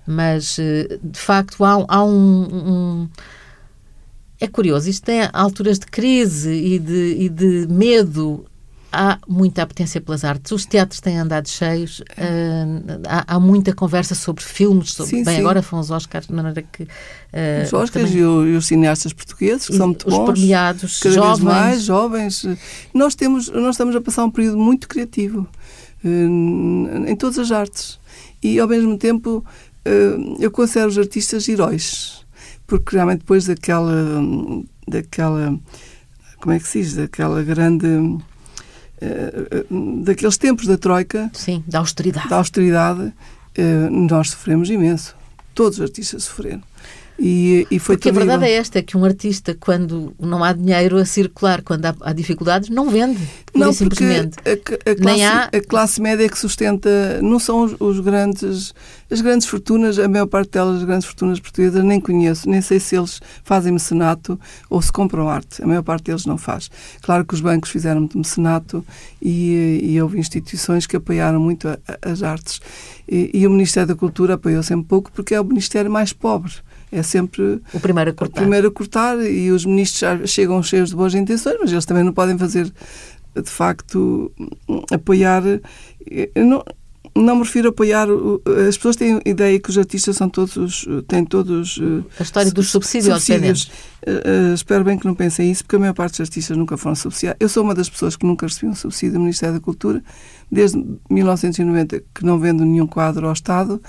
Mas, 0.04 0.58
eh, 0.58 0.98
de 1.02 1.18
facto, 1.18 1.64
há, 1.64 1.84
há 1.86 2.04
um, 2.04 2.08
um 2.10 3.08
é 4.40 4.48
curioso, 4.48 4.90
isto 4.90 5.04
tem 5.04 5.20
alturas 5.32 5.78
de 5.78 5.86
crise 5.86 6.50
e 6.50 6.76
de, 6.80 7.16
e 7.20 7.28
de 7.28 7.68
medo 7.68 8.44
há 8.92 9.18
muita 9.26 9.62
apetência 9.62 10.00
pelas 10.00 10.24
artes. 10.24 10.52
Os 10.52 10.66
teatros 10.66 11.00
têm 11.00 11.18
andado 11.18 11.48
cheios. 11.48 12.00
Uh, 12.00 13.00
há, 13.08 13.34
há, 13.34 13.40
muita 13.40 13.74
conversa 13.74 14.14
sobre 14.14 14.44
filmes. 14.44 14.92
Sobre, 14.92 15.10
sim, 15.10 15.24
bem, 15.24 15.36
sim. 15.36 15.40
agora 15.40 15.62
foram 15.62 15.80
os 15.80 15.90
Oscars, 15.90 16.26
de 16.26 16.34
maneira 16.34 16.62
que. 16.62 16.82
Uh, 16.82 17.64
os 17.64 17.72
Oscars 17.72 18.10
também, 18.10 18.22
e, 18.22 18.24
o, 18.24 18.46
e, 18.46 18.56
os 18.56 18.66
cineastas 18.66 19.12
portugueses, 19.12 19.66
que 19.66 19.76
são 19.76 19.88
muito 19.88 20.06
os 20.06 20.14
bons. 20.14 20.28
Os 20.28 20.34
premiados, 20.34 21.00
cada 21.00 21.14
jovens. 21.14 21.38
Vez 21.38 21.42
mais 21.42 21.82
jovens. 21.82 22.46
Nós, 22.92 23.14
temos, 23.14 23.48
nós 23.48 23.74
estamos 23.74 23.96
a 23.96 24.00
passar 24.00 24.24
um 24.24 24.30
período 24.30 24.58
muito 24.58 24.86
criativo 24.86 25.48
uh, 26.04 27.08
em 27.08 27.16
todas 27.16 27.38
as 27.38 27.50
artes. 27.50 27.98
E, 28.42 28.60
ao 28.60 28.68
mesmo 28.68 28.98
tempo, 28.98 29.44
eu 30.38 30.50
considero 30.50 30.88
os 30.88 30.98
artistas 30.98 31.48
heróis. 31.48 32.24
Porque, 32.66 32.96
realmente, 32.96 33.20
depois 33.20 33.46
daquela. 33.46 34.22
daquela 34.86 35.58
como 36.42 36.54
é 36.54 36.58
que 36.58 36.66
se 36.66 36.80
diz? 36.80 36.94
Daquela 36.96 37.40
grande 37.42 37.86
eh, 37.86 38.31
daqueles 40.04 40.36
tempos 40.36 40.66
da 40.66 40.76
Troika. 40.76 41.30
Sim, 41.32 41.62
da 41.66 41.78
austeridade. 41.78 42.28
Da 42.28 42.36
austeridade, 42.36 43.12
eh, 43.54 43.88
nós 43.90 44.30
sofremos 44.30 44.70
imenso. 44.70 45.16
Todos 45.54 45.78
os 45.78 45.84
artistas 45.84 46.24
sofreram. 46.24 46.62
E, 47.24 47.68
e 47.70 47.78
foi 47.78 47.96
Porque 47.96 48.08
a 48.08 48.12
verdade 48.12 48.44
é 48.46 48.50
esta, 48.50 48.82
que 48.82 48.96
um 48.96 49.04
artista, 49.04 49.54
quando 49.54 50.12
não 50.18 50.42
há 50.42 50.52
dinheiro 50.52 50.96
a 50.96 51.04
circular, 51.04 51.62
quando 51.62 51.86
há, 51.86 51.94
há 52.00 52.12
dificuldades, 52.12 52.68
não 52.68 52.90
vende. 52.90 53.20
Não, 53.54 53.72
simplesmente. 53.72 54.38
A, 54.38 54.50
a, 54.50 54.56
classe, 54.56 55.04
Nem 55.04 55.24
há... 55.24 55.44
a 55.44 55.60
classe 55.60 56.02
média 56.02 56.28
que 56.28 56.36
sustenta, 56.36 56.90
não 57.22 57.38
são 57.38 57.62
os, 57.62 57.76
os, 57.78 58.00
grandes, 58.00 58.74
as 59.08 59.20
grandes 59.20 59.46
fortunas, 59.46 60.00
a 60.00 60.08
maior 60.08 60.26
parte 60.26 60.50
delas, 60.50 60.78
as 60.78 60.82
grandes 60.82 61.06
fortunas 61.06 61.38
portuguesas, 61.38 61.84
nem 61.84 62.00
conheço, 62.00 62.50
nem 62.50 62.60
sei 62.60 62.80
se 62.80 62.96
eles 62.96 63.20
fazem 63.44 63.70
mecenato 63.72 64.40
ou 64.68 64.82
se 64.82 64.90
compram 64.90 65.28
arte. 65.28 65.62
A 65.62 65.66
maior 65.66 65.84
parte 65.84 66.06
deles 66.06 66.26
não 66.26 66.36
faz. 66.36 66.72
Claro 67.02 67.24
que 67.24 67.34
os 67.34 67.40
bancos 67.40 67.70
fizeram 67.70 68.04
de 68.04 68.18
mecenato 68.18 68.84
e, 69.22 69.78
e 69.80 70.02
houve 70.02 70.18
instituições 70.18 70.88
que 70.88 70.96
apoiaram 70.96 71.38
muito 71.38 71.68
a, 71.68 71.78
as 72.02 72.24
artes. 72.24 72.60
E, 73.08 73.30
e 73.32 73.46
o 73.46 73.50
Ministério 73.50 73.86
da 73.86 73.94
Cultura 73.94 74.34
apoiou 74.34 74.62
sempre 74.64 74.86
pouco 74.88 75.12
porque 75.12 75.36
é 75.36 75.40
o 75.40 75.44
Ministério 75.44 75.88
mais 75.88 76.12
pobre 76.12 76.54
é 76.92 77.02
sempre 77.02 77.60
o 77.72 77.80
primeiro 77.80 78.10
a 78.10 78.12
cortar. 78.12 78.40
O 78.40 78.42
primeiro 78.42 78.68
a 78.68 78.70
cortar 78.70 79.18
e 79.18 79.50
os 79.50 79.64
ministros 79.64 80.00
já 80.00 80.26
chegam 80.26 80.62
cheios 80.62 80.90
de 80.90 80.96
boas 80.96 81.14
intenções, 81.14 81.56
mas 81.58 81.72
eles 81.72 81.86
também 81.86 82.04
não 82.04 82.12
podem 82.12 82.36
fazer, 82.36 82.70
de 83.34 83.50
facto, 83.50 84.30
apoiar. 84.92 85.42
Não, 86.36 86.62
não 87.16 87.36
me 87.36 87.42
refiro 87.42 87.68
a 87.68 87.70
apoiar. 87.70 88.08
As 88.68 88.76
pessoas 88.76 88.96
têm 88.96 89.20
a 89.24 89.28
ideia 89.28 89.58
que 89.58 89.70
os 89.70 89.78
artistas 89.78 90.16
são 90.16 90.28
todos. 90.28 90.86
têm 91.08 91.24
todos. 91.24 91.80
A 92.20 92.22
história 92.22 92.50
dos 92.52 92.70
subsídios. 92.70 93.14
subsídios. 93.14 93.70
Uh, 94.06 94.52
espero 94.52 94.84
bem 94.84 94.98
que 94.98 95.06
não 95.06 95.14
pensem 95.14 95.50
isso, 95.50 95.64
porque 95.64 95.76
a 95.76 95.78
maior 95.78 95.94
parte 95.94 96.12
dos 96.12 96.20
artistas 96.20 96.56
nunca 96.56 96.76
foram 96.76 96.94
subsidiados. 96.94 97.38
Eu 97.40 97.48
sou 97.48 97.62
uma 97.62 97.74
das 97.74 97.88
pessoas 97.88 98.16
que 98.16 98.26
nunca 98.26 98.46
recebi 98.46 98.66
um 98.66 98.74
subsídio 98.74 99.14
do 99.14 99.20
Ministério 99.20 99.54
da 99.54 99.60
Cultura, 99.60 100.02
desde 100.50 100.84
1990 101.08 102.02
que 102.14 102.24
não 102.24 102.38
vendo 102.38 102.64
nenhum 102.66 102.86
quadro 102.86 103.26
ao 103.26 103.32
Estado 103.32 103.80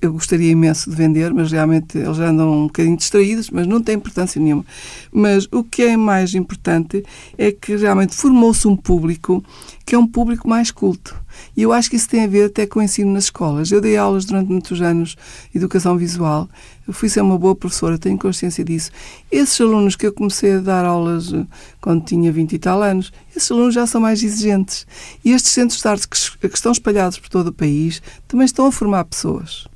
eu 0.00 0.12
gostaria 0.12 0.52
imenso 0.52 0.88
de 0.88 0.96
vender, 0.96 1.34
mas 1.34 1.50
realmente 1.50 1.98
eles 1.98 2.18
andam 2.18 2.50
um 2.50 2.66
bocadinho 2.66 2.96
distraídos, 2.96 3.50
mas 3.50 3.66
não 3.66 3.82
tem 3.82 3.96
importância 3.96 4.40
nenhuma. 4.40 4.64
Mas 5.12 5.48
o 5.50 5.64
que 5.64 5.82
é 5.82 5.96
mais 5.96 6.34
importante 6.34 7.04
é 7.36 7.50
que 7.50 7.74
realmente 7.76 8.14
formou-se 8.14 8.68
um 8.68 8.76
público 8.76 9.44
que 9.84 9.94
é 9.94 9.98
um 9.98 10.06
público 10.06 10.48
mais 10.48 10.70
culto. 10.70 11.14
E 11.56 11.62
eu 11.62 11.72
acho 11.72 11.90
que 11.90 11.96
isso 11.96 12.08
tem 12.08 12.24
a 12.24 12.26
ver 12.26 12.46
até 12.46 12.66
com 12.66 12.78
o 12.78 12.82
ensino 12.82 13.12
nas 13.12 13.24
escolas. 13.24 13.70
Eu 13.70 13.80
dei 13.80 13.96
aulas 13.96 14.24
durante 14.24 14.50
muitos 14.50 14.80
anos 14.80 15.16
de 15.50 15.58
educação 15.58 15.96
visual. 15.96 16.48
Eu 16.86 16.94
fui 16.94 17.08
ser 17.08 17.20
uma 17.20 17.38
boa 17.38 17.54
professora, 17.54 17.98
tenho 17.98 18.18
consciência 18.18 18.64
disso. 18.64 18.90
Esses 19.30 19.60
alunos 19.60 19.96
que 19.96 20.06
eu 20.06 20.12
comecei 20.12 20.54
a 20.54 20.60
dar 20.60 20.84
aulas 20.84 21.32
eh, 21.32 21.46
quando 21.80 22.04
tinha 22.04 22.32
20 22.32 22.52
e 22.52 22.58
tal 22.58 22.82
anos, 22.82 23.12
esses 23.36 23.50
alunos 23.50 23.74
já 23.74 23.86
são 23.86 24.00
mais 24.00 24.22
exigentes. 24.22 24.86
E 25.24 25.32
estes 25.32 25.52
centros 25.52 25.80
de 25.80 25.88
arte 25.88 26.08
que, 26.08 26.48
que 26.48 26.54
estão 26.54 26.72
espalhados 26.72 27.18
por 27.18 27.28
todo 27.28 27.48
o 27.48 27.52
país 27.52 28.00
também 28.26 28.46
estão 28.46 28.66
a 28.66 28.72
formar 28.72 29.04
pessoas. 29.04 29.66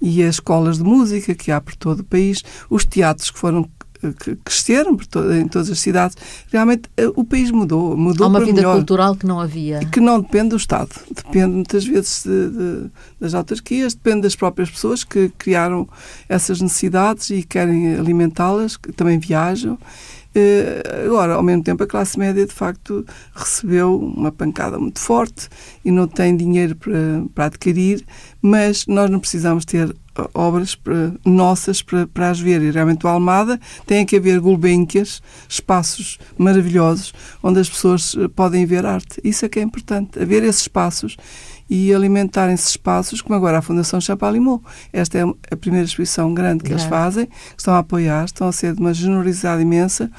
E 0.00 0.22
as 0.22 0.36
escolas 0.36 0.78
de 0.78 0.84
música 0.84 1.34
que 1.34 1.50
há 1.50 1.60
por 1.60 1.74
todo 1.74 2.00
o 2.00 2.04
país, 2.04 2.42
os 2.70 2.84
teatros 2.84 3.30
que 3.30 3.38
foram 3.38 3.68
que 4.18 4.36
cresceram 4.36 4.96
em 5.38 5.46
todas 5.48 5.70
as 5.70 5.78
cidades, 5.78 6.16
realmente 6.50 6.88
eh, 6.96 7.10
o 7.14 7.24
país 7.24 7.50
mudou. 7.50 7.96
mudou 7.96 8.26
Há 8.26 8.30
uma 8.30 8.40
vida 8.40 8.54
melhor, 8.54 8.76
cultural 8.76 9.14
que 9.14 9.26
não 9.26 9.38
havia. 9.38 9.80
Que 9.86 10.00
não 10.00 10.20
depende 10.20 10.50
do 10.50 10.56
Estado, 10.56 10.90
depende 11.14 11.54
muitas 11.54 11.84
vezes 11.84 12.24
de, 12.24 12.50
de, 12.50 12.90
das 13.20 13.34
autarquias, 13.34 13.94
depende 13.94 14.22
das 14.22 14.34
próprias 14.34 14.70
pessoas 14.70 15.04
que 15.04 15.30
criaram 15.36 15.88
essas 16.28 16.60
necessidades 16.60 17.30
e 17.30 17.42
querem 17.42 17.94
alimentá-las, 17.94 18.76
que 18.76 18.92
também 18.92 19.18
viajam. 19.18 19.78
Uh, 20.32 21.06
agora, 21.06 21.34
ao 21.34 21.42
mesmo 21.42 21.64
tempo, 21.64 21.82
a 21.82 21.86
classe 21.88 22.16
média 22.16 22.46
de 22.46 22.54
facto 22.54 23.04
recebeu 23.34 23.98
uma 23.98 24.30
pancada 24.30 24.78
muito 24.78 25.00
forte 25.00 25.48
e 25.84 25.90
não 25.90 26.06
tem 26.06 26.36
dinheiro 26.36 26.76
para, 26.76 26.92
para 27.34 27.44
adquirir, 27.46 28.04
mas 28.40 28.86
nós 28.86 29.10
não 29.10 29.18
precisamos 29.18 29.64
ter 29.64 29.94
obras 30.34 30.78
nossas 31.24 31.82
para, 31.82 32.06
para 32.06 32.30
as 32.30 32.40
ver. 32.40 32.60
E 32.62 32.70
realmente 32.70 33.06
o 33.06 33.08
Almada 33.08 33.60
tem 33.86 34.04
que 34.04 34.16
haver 34.16 34.40
Gulbenkias, 34.40 35.22
espaços 35.48 36.18
maravilhosos 36.36 37.12
onde 37.42 37.60
as 37.60 37.68
pessoas 37.68 38.16
eh, 38.18 38.28
podem 38.28 38.66
ver 38.66 38.84
arte. 38.84 39.20
Isso 39.22 39.44
é 39.44 39.48
que 39.48 39.58
é 39.58 39.62
importante, 39.62 40.20
haver 40.20 40.42
esses 40.42 40.62
espaços 40.62 41.16
e 41.68 41.94
alimentar 41.94 42.52
esses 42.52 42.70
espaços, 42.70 43.22
como 43.22 43.36
agora 43.36 43.58
a 43.58 43.62
Fundação 43.62 44.00
Chapalimau. 44.00 44.60
Esta 44.92 45.18
é 45.18 45.22
a 45.22 45.56
primeira 45.56 45.86
exposição 45.86 46.34
grande 46.34 46.64
que 46.64 46.72
eles 46.72 46.82
fazem, 46.82 47.26
que 47.26 47.34
estão 47.58 47.74
a 47.74 47.78
apoiar, 47.78 48.24
estão 48.24 48.48
a 48.48 48.52
ser 48.52 48.74
de 48.74 48.80
uma 48.80 48.92
generosidade 48.92 49.62
imensa 49.62 50.10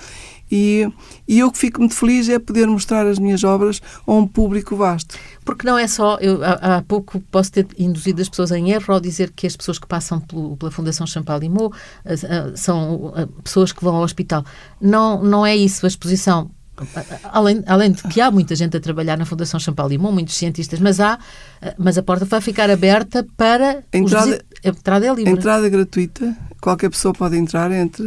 e, 0.51 0.87
e 1.27 1.39
eu 1.39 1.49
que 1.49 1.57
fico 1.57 1.79
muito 1.79 1.95
feliz 1.95 2.27
é 2.27 2.37
poder 2.37 2.67
mostrar 2.67 3.07
as 3.07 3.17
minhas 3.17 3.43
obras 3.43 3.81
a 4.05 4.11
um 4.11 4.27
público 4.27 4.75
vasto. 4.75 5.17
Porque 5.45 5.65
não 5.65 5.77
é 5.77 5.87
só, 5.87 6.17
eu 6.17 6.43
há, 6.43 6.77
há 6.77 6.81
pouco 6.81 7.19
posso 7.31 7.51
ter 7.51 7.65
induzido 7.79 8.21
as 8.21 8.27
pessoas 8.27 8.51
em 8.51 8.71
erro 8.71 8.93
ao 8.93 8.99
dizer 8.99 9.31
que 9.31 9.47
as 9.47 9.55
pessoas 9.55 9.79
que 9.79 9.87
passam 9.87 10.19
pelo, 10.19 10.57
pela 10.57 10.71
Fundação 10.71 11.07
Champalimau 11.07 11.71
eh, 12.03 12.13
eh, 12.13 12.51
são 12.55 13.13
eh, 13.15 13.27
pessoas 13.43 13.71
que 13.71 13.83
vão 13.83 13.95
ao 13.95 14.03
hospital. 14.03 14.43
Não, 14.79 15.23
não 15.23 15.45
é 15.45 15.55
isso, 15.55 15.85
a 15.85 15.89
exposição 15.89 16.51
Além, 17.25 17.63
além 17.67 17.91
de 17.91 18.01
que 18.03 18.19
há 18.19 18.31
muita 18.31 18.55
gente 18.55 18.75
a 18.75 18.79
trabalhar 18.79 19.15
na 19.15 19.23
Fundação 19.23 19.59
Champalimau, 19.59 20.11
muitos 20.11 20.35
cientistas, 20.35 20.79
mas 20.79 20.99
há, 20.99 21.19
mas 21.77 21.95
a 21.95 22.01
porta 22.01 22.25
vai 22.25 22.41
ficar 22.41 22.71
aberta 22.71 23.23
para 23.37 23.83
a 23.93 23.97
entrada, 23.97 24.43
a 24.65 24.67
entrada 24.67 25.05
é 25.05 25.13
livre. 25.13 25.31
A 25.31 25.35
entrada 25.35 25.67
é 25.67 25.69
gratuita, 25.69 26.35
qualquer 26.59 26.89
pessoa 26.89 27.13
pode 27.13 27.37
entrar 27.37 27.71
entre 27.71 28.03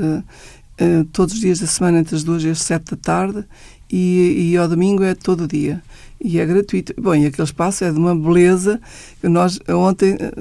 uh, 0.80 1.04
todos 1.12 1.34
os 1.34 1.40
dias 1.40 1.60
da 1.60 1.66
semana, 1.66 2.00
entre 2.00 2.16
as 2.16 2.24
duas 2.24 2.42
e 2.42 2.48
as 2.48 2.60
sete 2.60 2.92
da 2.92 2.96
tarde, 2.96 3.44
e, 3.90 4.50
e 4.50 4.56
ao 4.56 4.68
domingo 4.68 5.02
é 5.02 5.14
todo 5.14 5.46
dia. 5.46 5.82
E 6.20 6.38
é 6.38 6.46
gratuito. 6.46 6.94
Bom, 7.00 7.14
e 7.14 7.26
aquele 7.26 7.46
espaço 7.46 7.84
é 7.84 7.92
de 7.92 7.98
uma 7.98 8.14
beleza. 8.14 8.80
Nós 9.22 9.60
ontem 9.68 10.16
eh, 10.18 10.32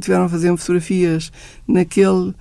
tiveram 0.00 0.24
a 0.24 0.28
fazer 0.28 0.56
fotografias 0.56 1.32
naquele 1.66 2.32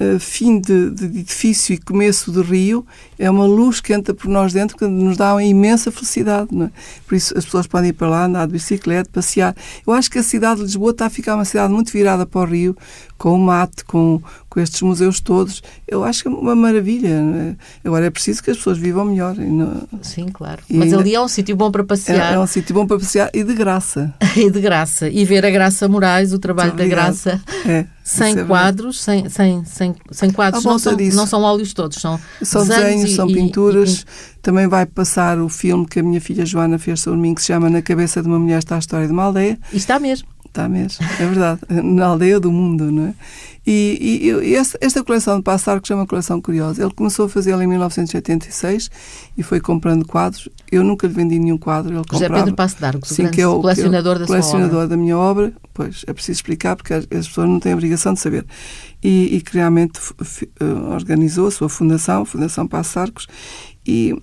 uh, 0.00 0.20
fim 0.20 0.60
de, 0.60 0.90
de, 0.90 1.04
edifício 1.06 1.74
e 1.74 1.78
começo 1.78 2.30
do 2.30 2.42
rio, 2.42 2.86
é 3.18 3.30
uma 3.30 3.46
luz 3.46 3.80
que 3.80 3.92
entra 3.92 4.14
por 4.14 4.28
nós 4.28 4.52
dentro 4.52 4.76
que 4.76 4.86
nos 4.86 5.16
dá 5.16 5.34
uma 5.34 5.42
imensa 5.42 5.90
felicidade. 5.90 6.48
É? 6.62 6.70
Por 7.06 7.14
isso 7.14 7.36
as 7.36 7.44
pessoas 7.44 7.66
podem 7.66 7.90
ir 7.90 7.94
para 7.94 8.08
lá, 8.08 8.26
andar 8.26 8.46
de 8.46 8.52
bicicleta, 8.52 9.10
passear. 9.12 9.54
Eu 9.86 9.92
acho 9.92 10.10
que 10.10 10.18
a 10.18 10.22
cidade 10.22 10.60
de 10.60 10.66
Lisboa 10.66 10.90
está 10.90 11.06
a 11.06 11.10
ficar 11.10 11.34
uma 11.34 11.44
cidade 11.44 11.72
muito 11.72 11.92
virada 11.92 12.26
para 12.26 12.40
o 12.40 12.44
rio, 12.44 12.76
com 13.18 13.34
o 13.34 13.38
mate, 13.38 13.84
com, 13.84 14.22
com 14.56 14.60
estes 14.62 14.80
museus 14.80 15.20
todos. 15.20 15.62
Eu 15.86 16.02
acho 16.02 16.22
que 16.22 16.28
é 16.28 16.30
uma 16.30 16.56
maravilha. 16.56 17.08
É? 17.08 17.54
Agora 17.86 18.06
é 18.06 18.10
preciso 18.10 18.42
que 18.42 18.50
as 18.50 18.56
pessoas 18.56 18.78
vivam 18.78 19.04
melhor. 19.04 19.36
Não... 19.36 19.86
Sim, 20.00 20.28
claro. 20.32 20.62
E 20.70 20.78
Mas 20.78 20.94
ali 20.94 21.14
é 21.14 21.20
um 21.20 21.28
sítio 21.28 21.54
bom 21.54 21.70
para 21.70 21.84
passear. 21.84 22.32
É, 22.32 22.36
é, 22.36 22.38
um 22.38 22.46
sítio 22.46 22.74
bom 22.74 22.86
para 22.86 22.98
passear 22.98 23.28
e 23.34 23.44
de 23.44 23.52
graça. 23.52 24.14
e 24.34 24.50
de 24.50 24.58
graça. 24.58 25.10
E 25.10 25.26
ver 25.26 25.44
a 25.44 25.50
Graça 25.50 25.86
Moraes, 25.86 26.32
o 26.32 26.38
trabalho 26.38 26.72
da 26.72 26.86
Graça. 26.86 27.38
É, 27.66 27.84
sem 28.02 28.38
é 28.38 28.44
quadros, 28.44 29.02
sem, 29.02 29.28
sem, 29.28 29.62
sem, 29.66 29.94
sem 30.10 30.30
quadros. 30.30 30.64
Não 30.64 30.78
são, 30.78 30.96
não 30.96 31.26
são 31.26 31.42
óleos 31.42 31.74
todos, 31.74 32.00
são, 32.00 32.18
são 32.40 32.66
desenhos, 32.66 32.84
desenhos 32.84 33.14
são 33.14 33.28
e, 33.28 33.34
pinturas. 33.34 34.06
E... 34.32 34.36
Também 34.40 34.68
vai 34.68 34.86
passar 34.86 35.38
o 35.38 35.50
filme 35.50 35.84
que 35.86 36.00
a 36.00 36.02
minha 36.02 36.20
filha 36.20 36.46
Joana 36.46 36.78
fez 36.78 37.00
sobre 37.00 37.18
mim, 37.18 37.34
que 37.34 37.42
se 37.42 37.48
chama 37.48 37.68
Na 37.68 37.82
Cabeça 37.82 38.22
de 38.22 38.28
uma 38.28 38.38
Mulher 38.38 38.60
está 38.60 38.76
a 38.76 38.78
História 38.78 39.06
de 39.06 39.12
uma 39.12 39.24
Aldeia. 39.24 39.58
E 39.70 39.76
está 39.76 39.98
mesmo. 39.98 40.28
Está 40.56 40.70
mesmo, 40.70 41.04
é 41.20 41.26
verdade. 41.26 41.60
Na 41.68 42.06
aldeia 42.06 42.40
do 42.40 42.50
mundo, 42.50 42.90
não 42.90 43.08
é? 43.08 43.14
E, 43.66 44.22
e, 44.22 44.30
e 44.30 44.54
esta, 44.54 44.78
esta, 44.80 45.04
coleção 45.04 45.36
de 45.36 45.42
Passarcos 45.42 45.90
é 45.90 45.94
uma 45.94 46.06
coleção 46.06 46.40
curiosa. 46.40 46.82
Ele 46.82 46.94
começou 46.94 47.26
a 47.26 47.28
fazê-la 47.28 47.62
em 47.62 47.66
1986 47.66 48.90
e 49.36 49.42
foi 49.42 49.60
comprando 49.60 50.06
quadros. 50.06 50.48
Eu 50.72 50.82
nunca 50.82 51.06
lhe 51.06 51.12
vendi 51.12 51.38
nenhum 51.38 51.58
quadro. 51.58 51.92
Ele 51.92 52.02
José 52.10 52.26
comprava, 52.26 52.44
Pedro 52.44 52.56
Passo 52.56 52.80
Dargo, 52.80 53.06
sim, 53.06 53.28
que 53.28 53.40
é 53.40 53.46
o 53.46 53.60
colecionador, 53.60 54.14
que 54.14 54.22
é 54.22 54.24
o, 54.24 54.26
da, 54.26 54.26
colecionador 54.26 54.88
da 54.88 54.96
minha 54.96 55.18
obra. 55.18 55.52
Pois, 55.74 56.04
é 56.06 56.12
preciso 56.14 56.38
explicar 56.38 56.76
porque 56.76 56.94
as, 56.94 57.04
as 57.04 57.28
pessoas 57.28 57.48
não 57.48 57.60
têm 57.60 57.72
a 57.72 57.74
obrigação 57.74 58.14
de 58.14 58.20
saber. 58.20 58.46
E, 59.02 59.36
e 59.36 59.40
que 59.42 59.54
realmente 59.54 60.00
eh, 60.58 60.64
organizou 60.64 61.48
a 61.48 61.50
sua 61.50 61.68
fundação, 61.68 62.22
a 62.22 62.26
Fundação 62.26 62.66
Passarcos, 62.66 63.26
e, 63.86 64.16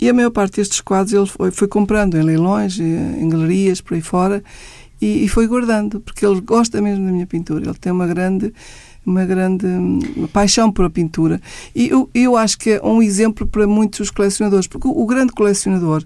e 0.00 0.08
a 0.08 0.14
maior 0.14 0.30
parte 0.30 0.56
destes 0.56 0.80
quadros 0.80 1.12
ele 1.12 1.26
foi, 1.26 1.50
foi 1.50 1.68
comprando 1.68 2.16
em 2.16 2.22
leilões, 2.22 2.80
em 2.80 3.28
galerias, 3.28 3.80
por 3.80 3.94
aí 3.94 4.00
fora, 4.00 4.42
e, 5.00 5.24
e, 5.24 5.28
foi 5.28 5.46
guardando, 5.46 6.00
porque 6.00 6.24
ele 6.24 6.40
gosta 6.40 6.80
mesmo 6.80 7.04
da 7.06 7.12
minha 7.12 7.26
pintura. 7.26 7.64
Ele 7.64 7.74
tem 7.74 7.92
uma 7.92 8.06
grande 8.06 8.52
uma 9.04 9.24
grande 9.24 9.66
uma 10.16 10.28
paixão 10.28 10.72
por 10.72 10.84
a 10.84 10.90
pintura. 10.90 11.40
E 11.74 11.88
eu, 11.88 12.10
eu 12.12 12.36
acho 12.36 12.58
que 12.58 12.70
é 12.70 12.82
um 12.82 13.00
exemplo 13.00 13.46
para 13.46 13.66
muitos 13.66 14.10
colecionadores, 14.10 14.66
porque 14.66 14.88
o, 14.88 14.90
o 14.90 15.06
grande 15.06 15.32
colecionador 15.32 16.04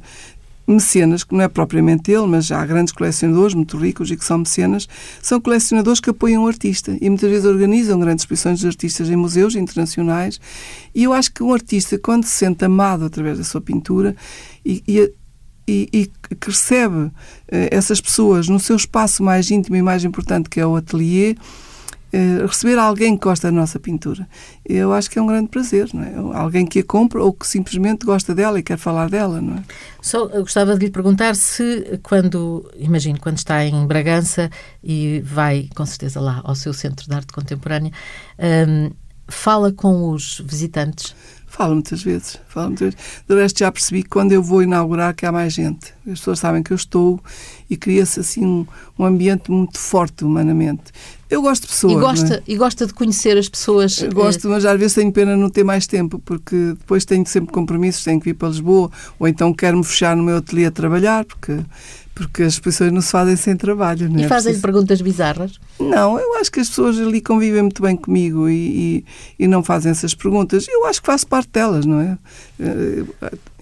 mecenas, 0.71 1.25
que 1.25 1.35
não 1.35 1.43
é 1.43 1.49
propriamente 1.49 2.11
ele, 2.11 2.27
mas 2.27 2.47
já 2.47 2.61
há 2.61 2.67
grandes 2.67 2.93
colecionadores 2.93 3.55
muito 3.55 3.77
ricos 3.77 4.11
e 4.11 4.17
que 4.17 4.25
são 4.25 4.39
mecenas, 4.39 4.89
são 5.21 5.41
colecionadores 5.41 6.01
que 6.01 6.11
apoiam 6.11 6.45
o 6.45 6.47
artista 6.47 6.97
e 7.01 7.09
muitas 7.09 7.29
vezes 7.29 7.45
organizam 7.45 7.99
grandes 7.99 8.23
exposições 8.23 8.61
de 8.61 8.67
artistas 8.67 9.11
em 9.11 9.17
museus 9.17 9.55
internacionais. 9.55 10.41
E 10.95 11.05
eu 11.05 11.13
acho 11.13 11.33
que 11.33 11.43
um 11.43 11.53
artista, 11.53 11.99
quando 11.99 12.25
se 12.25 12.33
sente 12.33 12.65
amado 12.65 13.05
através 13.05 13.39
da 13.39 13.45
sua 13.45 13.61
pintura 13.61 14.15
e, 14.65 14.83
e 14.87 15.13
e, 15.71 15.89
e, 15.93 16.07
que 16.35 16.49
recebe 16.49 17.11
eh, 17.49 17.69
essas 17.71 18.01
pessoas 18.01 18.49
no 18.49 18.59
seu 18.59 18.75
espaço 18.77 19.23
mais 19.23 19.51
íntimo 19.51 19.77
e 19.77 19.83
mais 19.83 20.05
importante, 20.05 20.49
que 20.49 20.59
é 20.59 20.67
o 20.67 20.75
ateliê, 20.75 21.37
eh, 22.13 22.45
receber 22.45 22.77
alguém 22.77 23.17
que 23.17 23.23
gosta 23.23 23.49
da 23.49 23.53
nossa 23.53 23.79
pintura. 23.79 24.27
Eu 24.65 24.93
acho 24.93 25.09
que 25.09 25.19
é 25.19 25.23
um 25.23 25.27
grande 25.27 25.49
prazer, 25.49 25.89
não 25.95 26.03
é? 26.03 26.37
Alguém 26.37 26.67
que 26.67 26.81
a 26.81 26.85
compra 26.85 27.23
ou 27.23 27.33
que 27.33 27.47
simplesmente 27.47 28.05
gosta 28.05 28.35
dela 28.35 28.59
e 28.59 28.63
quer 28.65 28.79
falar 28.79 29.09
dela, 29.09 29.41
não 29.41 29.59
é? 29.59 29.63
Só 30.03 30.27
gostava 30.27 30.77
de 30.77 30.87
lhe 30.87 30.91
perguntar 30.91 31.37
se 31.37 32.01
quando, 32.03 32.69
imagino, 32.77 33.21
quando 33.21 33.39
está 33.39 33.65
em 33.65 33.87
Bragança 33.87 34.51
e 34.83 35.21
vai 35.25 35.69
com 35.75 35.87
certeza 35.87 36.21
lá 36.21 36.41
ao 36.43 36.57
seu 36.57 36.73
Centro 36.73 37.09
de 37.09 37.15
Arte 37.15 37.33
Contemporânea, 37.33 37.93
um, 38.69 38.91
fala 39.29 39.73
com 39.73 40.11
os 40.11 40.43
visitantes 40.45 41.15
Falo 41.51 41.75
muitas 41.75 42.01
vezes, 42.05 42.39
falo 42.49 42.69
muitas 42.69 42.95
vezes. 42.95 43.01
Do 43.27 43.37
resto 43.37 43.59
já 43.59 43.73
percebi 43.73 44.05
que 44.05 44.09
quando 44.09 44.31
eu 44.31 44.41
vou 44.41 44.63
inaugurar 44.63 45.13
que 45.13 45.27
há 45.27 45.33
mais 45.33 45.53
gente. 45.53 45.93
As 46.07 46.21
pessoas 46.21 46.39
sabem 46.39 46.63
que 46.63 46.73
eu 46.73 46.77
estou 46.77 47.21
e 47.69 47.77
cria-se 47.77 48.21
assim 48.21 48.47
um, 48.47 48.65
um, 48.97 49.05
ambiente 49.05 49.51
muito 49.51 49.77
forte 49.77 50.25
humanamente. 50.25 50.85
Eu 51.29 51.43
gosto 51.43 51.63
de 51.63 51.69
pessoas. 51.69 51.93
E 51.93 51.97
gosta, 51.97 52.35
é? 52.37 52.43
e 52.47 52.57
gosta 52.57 52.87
de 52.87 52.95
conhecer 52.95 53.37
as 53.37 53.49
pessoas. 53.49 54.01
Eu 54.01 54.13
gosto, 54.13 54.49
mas 54.49 54.65
às 54.65 54.79
vezes 54.79 54.95
tenho 54.95 55.11
pena 55.11 55.37
não 55.37 55.51
ter 55.51 55.65
mais 55.65 55.89
tempo, 55.89 56.21
porque 56.21 56.75
depois 56.79 57.05
tenho 57.05 57.27
sempre 57.27 57.53
compromissos, 57.53 58.05
tenho 58.05 58.21
que 58.21 58.27
vir 58.27 58.35
para 58.35 58.49
Lisboa, 58.49 58.89
ou 59.19 59.27
então 59.27 59.53
quero-me 59.53 59.85
fechar 59.85 60.17
no 60.17 60.23
meu 60.23 60.37
ateliê 60.37 60.67
a 60.67 60.71
trabalhar, 60.71 61.25
porque 61.25 61.59
porque 62.21 62.43
as 62.43 62.59
pessoas 62.59 62.93
não 62.93 63.01
se 63.01 63.11
fazem 63.11 63.35
sem 63.35 63.57
trabalho. 63.57 64.11
Não 64.11 64.21
é? 64.21 64.27
E 64.27 64.29
fazem-lhe 64.29 64.59
perguntas 64.59 65.01
bizarras? 65.01 65.59
Não, 65.79 66.19
eu 66.19 66.35
acho 66.39 66.53
que 66.53 66.61
as 66.61 66.69
pessoas 66.69 66.99
ali 66.99 67.21
convivem 67.21 67.63
muito 67.63 67.81
bem 67.81 67.97
comigo 67.97 68.47
e, 68.47 69.05
e, 69.39 69.45
e, 69.45 69.49
não 69.49 69.63
fazem 69.63 69.91
essas 69.91 70.15
perguntas. 70.15 70.67
Eu 70.69 70.85
acho 70.87 71.01
que 71.01 71.07
faço 71.07 71.27
parte 71.27 71.49
delas, 71.51 71.87
não 71.87 71.99
é? 71.99 72.19
Eh, 72.61 73.05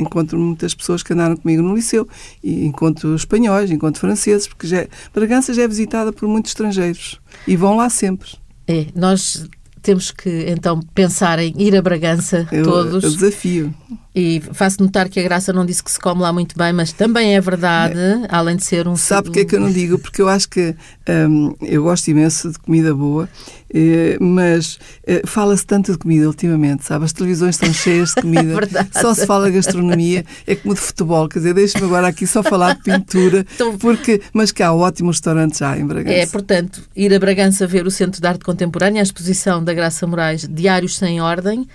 encontro 0.01 0.37
muitas 0.39 0.74
pessoas 0.74 1.05
que 1.05 1.12
andaram 1.12 1.37
comigo 1.37 1.62
no 1.62 1.74
liceu 1.74 2.09
e 2.43 2.64
encontro 2.64 3.14
espanhóis, 3.14 3.70
encontro 3.70 4.01
franceses, 4.01 4.49
porque 4.49 4.66
já, 4.66 4.87
Bragança 5.14 5.55
já 5.55 5.62
é 5.62 5.68
visitada 5.68 6.12
por 6.12 6.28
muitos 6.28 6.51
estrangeiros 6.51 7.20
e 7.47 7.57
vão 7.57 7.76
lá 7.76 7.89
sempre. 7.89 8.30
É, 8.66 8.87
nós 8.95 9.49
temos 9.82 10.11
que 10.11 10.47
então 10.49 10.80
pensar 10.95 11.39
em 11.39 11.55
ir 11.57 11.76
a 11.76 11.82
Bragança 11.82 12.49
eu, 12.51 12.64
todos. 12.64 13.05
Eu 13.05 13.11
desafio. 13.11 13.74
E 14.19 14.41
faço 14.53 14.83
notar 14.83 15.09
que 15.09 15.21
a 15.21 15.23
Graça 15.23 15.53
não 15.53 15.64
disse 15.64 15.81
que 15.81 15.93
se 15.93 16.01
come 16.01 16.23
lá 16.23 16.33
muito 16.33 16.59
bem, 16.59 16.73
mas 16.73 16.91
também 16.91 17.37
é 17.37 17.41
verdade, 17.41 17.97
é. 17.97 18.27
além 18.29 18.57
de 18.57 18.64
ser 18.64 18.89
um. 18.89 18.97
Sabe 18.97 19.27
porque 19.27 19.41
é 19.41 19.45
que 19.45 19.55
eu 19.55 19.61
não 19.61 19.71
digo? 19.71 19.97
Porque 19.97 20.21
eu 20.21 20.29
acho 20.29 20.49
que 20.49 20.75
hum, 21.09 21.55
eu 21.62 21.85
gosto 21.85 22.09
imenso 22.09 22.51
de 22.51 22.59
comida 22.59 22.93
boa, 22.93 23.29
eh, 23.73 24.19
mas 24.21 24.77
eh, 25.07 25.23
fala-se 25.25 25.64
tanto 25.64 25.93
de 25.93 25.99
comida 25.99 26.27
ultimamente, 26.27 26.85
sabe? 26.85 27.05
As 27.05 27.12
televisões 27.12 27.55
estão 27.55 27.73
cheias 27.73 28.09
de 28.09 28.14
comida, 28.23 28.55
é 28.75 29.01
só 29.01 29.14
se 29.14 29.25
fala 29.25 29.47
de 29.47 29.57
gastronomia, 29.57 30.25
é 30.45 30.57
como 30.57 30.75
de 30.75 30.81
futebol, 30.81 31.29
quer 31.29 31.39
dizer, 31.39 31.55
deixe-me 31.55 31.85
agora 31.85 32.09
aqui 32.09 32.27
só 32.27 32.43
falar 32.43 32.75
de 32.75 32.83
pintura, 32.83 33.47
porque, 33.79 34.21
mas 34.33 34.51
que 34.51 34.64
há 34.64 34.73
ótimos 34.73 35.19
restaurantes 35.19 35.61
já 35.61 35.79
em 35.79 35.87
Bragança. 35.87 36.16
É, 36.16 36.27
portanto, 36.27 36.83
ir 36.97 37.14
a 37.14 37.21
Bragança 37.21 37.69
ver 37.69 37.87
o 37.87 37.91
Centro 37.91 38.21
de 38.21 38.27
Arte 38.27 38.45
Contemporânea, 38.45 39.01
a 39.01 39.05
exposição 39.05 39.62
da 39.62 39.73
Graça 39.73 40.09
Moraes, 40.09 40.49
Diários 40.51 40.97
Sem 40.97 41.21
Ordem, 41.21 41.69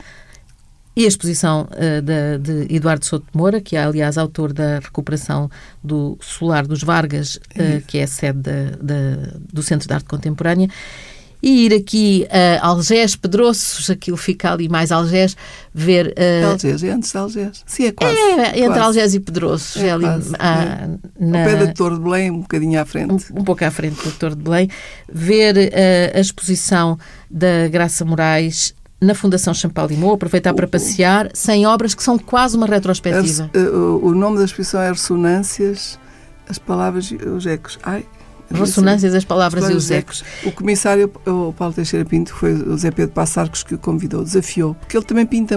e 0.96 1.06
a 1.06 1.08
exposição 1.08 1.68
uh, 1.72 2.02
de, 2.02 2.38
de, 2.66 2.76
Eduardo 2.76 3.06
Souto 3.06 3.26
de 3.32 3.38
Moura, 3.38 3.60
que 3.60 3.76
é, 3.76 3.84
aliás, 3.84 4.18
autor 4.18 4.54
da 4.54 4.80
recuperação 4.80 5.50
do 5.84 6.18
Solar 6.22 6.68
dos 6.68 6.84
Vargas, 6.84 7.36
uh, 7.36 7.82
que 7.88 7.98
é 7.98 8.04
a 8.04 8.08
sede 8.08 8.42
do 9.52 9.64
Centro 9.64 9.88
de 9.88 9.94
Arte 9.94 10.08
Contemporânea. 10.08 10.70
E 11.42 11.66
ir 11.66 11.74
aqui 11.74 12.26
a 12.30 12.66
Algés, 12.66 13.18
Pedroços, 13.18 13.90
aquilo 13.90 14.16
fica 14.16 14.54
ali 14.54 14.70
mais 14.70 14.94
Algés, 14.94 15.36
ver... 15.74 16.14
Uh, 16.18 16.52
Algés, 16.52 16.82
é 16.84 16.90
antes 16.92 17.12
de 17.12 17.18
Algés. 17.18 17.64
Sim, 17.66 17.88
é 17.88 17.92
quase. 17.92 18.18
É, 18.18 18.48
entre 18.60 18.68
quase. 18.68 18.80
Algés 18.80 19.14
e 19.14 19.20
Pedroços. 19.20 19.84
É, 19.84 19.88
é 19.88 19.92
ali, 19.92 20.06
quase, 20.06 20.34
é. 20.36 20.40
Na, 21.20 21.40
Ao 21.40 21.46
pé 21.46 21.66
da 21.66 21.74
Torre 21.74 21.96
de 21.96 22.02
Belém, 22.02 22.32
um 22.32 22.40
bocadinho 22.40 22.80
à 22.80 22.86
frente. 22.86 23.12
Um, 23.12 23.42
um 23.42 23.44
pouco 23.44 23.66
à 23.66 23.72
frente 23.72 24.06
da 24.06 24.12
Torre 24.12 24.36
de 24.36 24.42
Belém. 24.42 24.70
Ver 25.12 25.56
a 26.16 26.20
exposição 26.20 26.98
da 27.30 27.68
Graça 27.68 28.06
Moraes 28.06 28.74
na 29.04 29.14
Fundação 29.14 29.54
Champalimau, 29.54 30.14
aproveitar 30.14 30.54
para 30.54 30.68
passear, 30.68 31.30
sem 31.34 31.66
obras 31.66 31.94
que 31.94 32.04
são 32.04 32.18
quase 32.18 32.56
uma 32.58 32.66
retrospectiva. 32.66 33.50
Eh, 33.54 33.60
o 33.60 34.14
nome 34.14 34.38
da 34.38 34.46
exposição 34.46 34.82
é 34.82 34.90
Ressonâncias, 34.90 36.00
as 36.48 36.58
palavras 36.58 37.12
e 37.12 37.16
os 37.16 37.46
ecos. 37.46 37.78
Ai, 37.84 38.06
Ressonâncias, 38.52 39.14
as 39.16 39.26
palavras 39.26 39.70
e 39.70 39.74
os 39.74 39.90
ecos. 39.90 40.24
O 40.44 40.52
comissário, 40.52 41.12
o 41.26 41.54
Paulo 41.54 41.74
Teixeira 41.74 42.06
Pinto, 42.06 42.34
foi 42.34 42.54
o 42.54 42.78
Zé 42.78 42.92
Pedro 42.92 43.14
Passarcos 43.14 43.64
que 43.64 43.76
o 43.76 43.78
convidou, 43.78 44.24
desafiou, 44.24 44.76
porque 44.76 44.96
ele 44.96 45.06
também 45.06 45.26
pinta, 45.26 45.56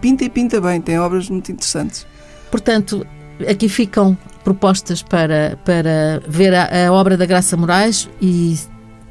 pinta 0.00 0.24
e 0.24 0.28
pinta 0.28 0.60
bem, 0.60 0.80
tem 0.80 0.98
obras 0.98 1.28
muito 1.30 1.50
interessantes. 1.50 2.06
Portanto, 2.50 3.06
aqui 3.48 3.68
ficam 3.68 4.16
propostas 4.42 5.02
para, 5.02 5.58
para 5.64 6.22
ver 6.28 6.54
a, 6.54 6.88
a 6.88 6.92
obra 6.92 7.16
da 7.16 7.24
Graça 7.24 7.56
Moraes 7.56 8.08
e 8.20 8.56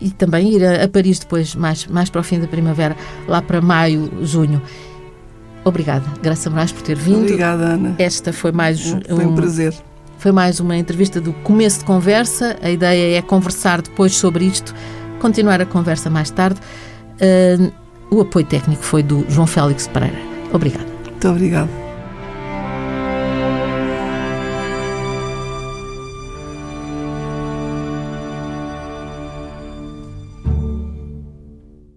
e 0.04 0.12
também 0.12 0.54
ir 0.54 0.66
a, 0.66 0.84
a, 0.84 0.88
Paris 0.88 1.20
depois, 1.20 1.56
mais, 1.56 1.88
mais 1.88 2.10
para 2.10 2.22
o 2.22 2.24
fim 2.24 2.40
da 2.40 2.48
primavera, 2.48 2.96
lá 3.28 3.42
para 3.42 3.62
maio, 3.62 4.12
junho. 4.22 4.62
Obrigada, 5.64 6.06
Graça 6.22 6.50
Moraes, 6.50 6.72
por 6.72 6.82
ter 6.82 6.96
vindo. 6.96 7.22
Obrigada, 7.22 7.64
Ana. 7.64 7.96
Esta 7.98 8.34
foi 8.34 8.52
mais 8.52 8.82
foi 9.08 9.26
um, 9.26 9.30
um 9.30 9.36
prazer. 9.36 9.74
Foi 10.18 10.32
mais 10.32 10.60
uma 10.60 10.76
entrevista 10.78 11.22
do 11.22 11.34
começo 11.34 11.80
de 11.80 11.86
conversa. 11.86 12.58
A 12.62 12.70
ideia 12.70 13.18
é 13.18 13.22
conversar 13.22 13.82
depois 13.82 14.14
sobre 14.16 14.46
isto, 14.46 14.76
continuar 15.20 15.62
a 15.62 15.66
conversa 15.66 16.10
mais 16.10 16.30
tarde. 16.30 16.60
Uh, 17.16 17.72
o 18.14 18.22
apoio 18.22 18.46
técnico 18.46 18.84
foi 18.84 19.02
do 19.02 19.26
João 19.30 19.48
Félix 19.48 19.88
Pereira. 19.88 20.18
Obrigada. 20.52 20.86
Muito 21.06 21.28
obrigada. 21.30 21.83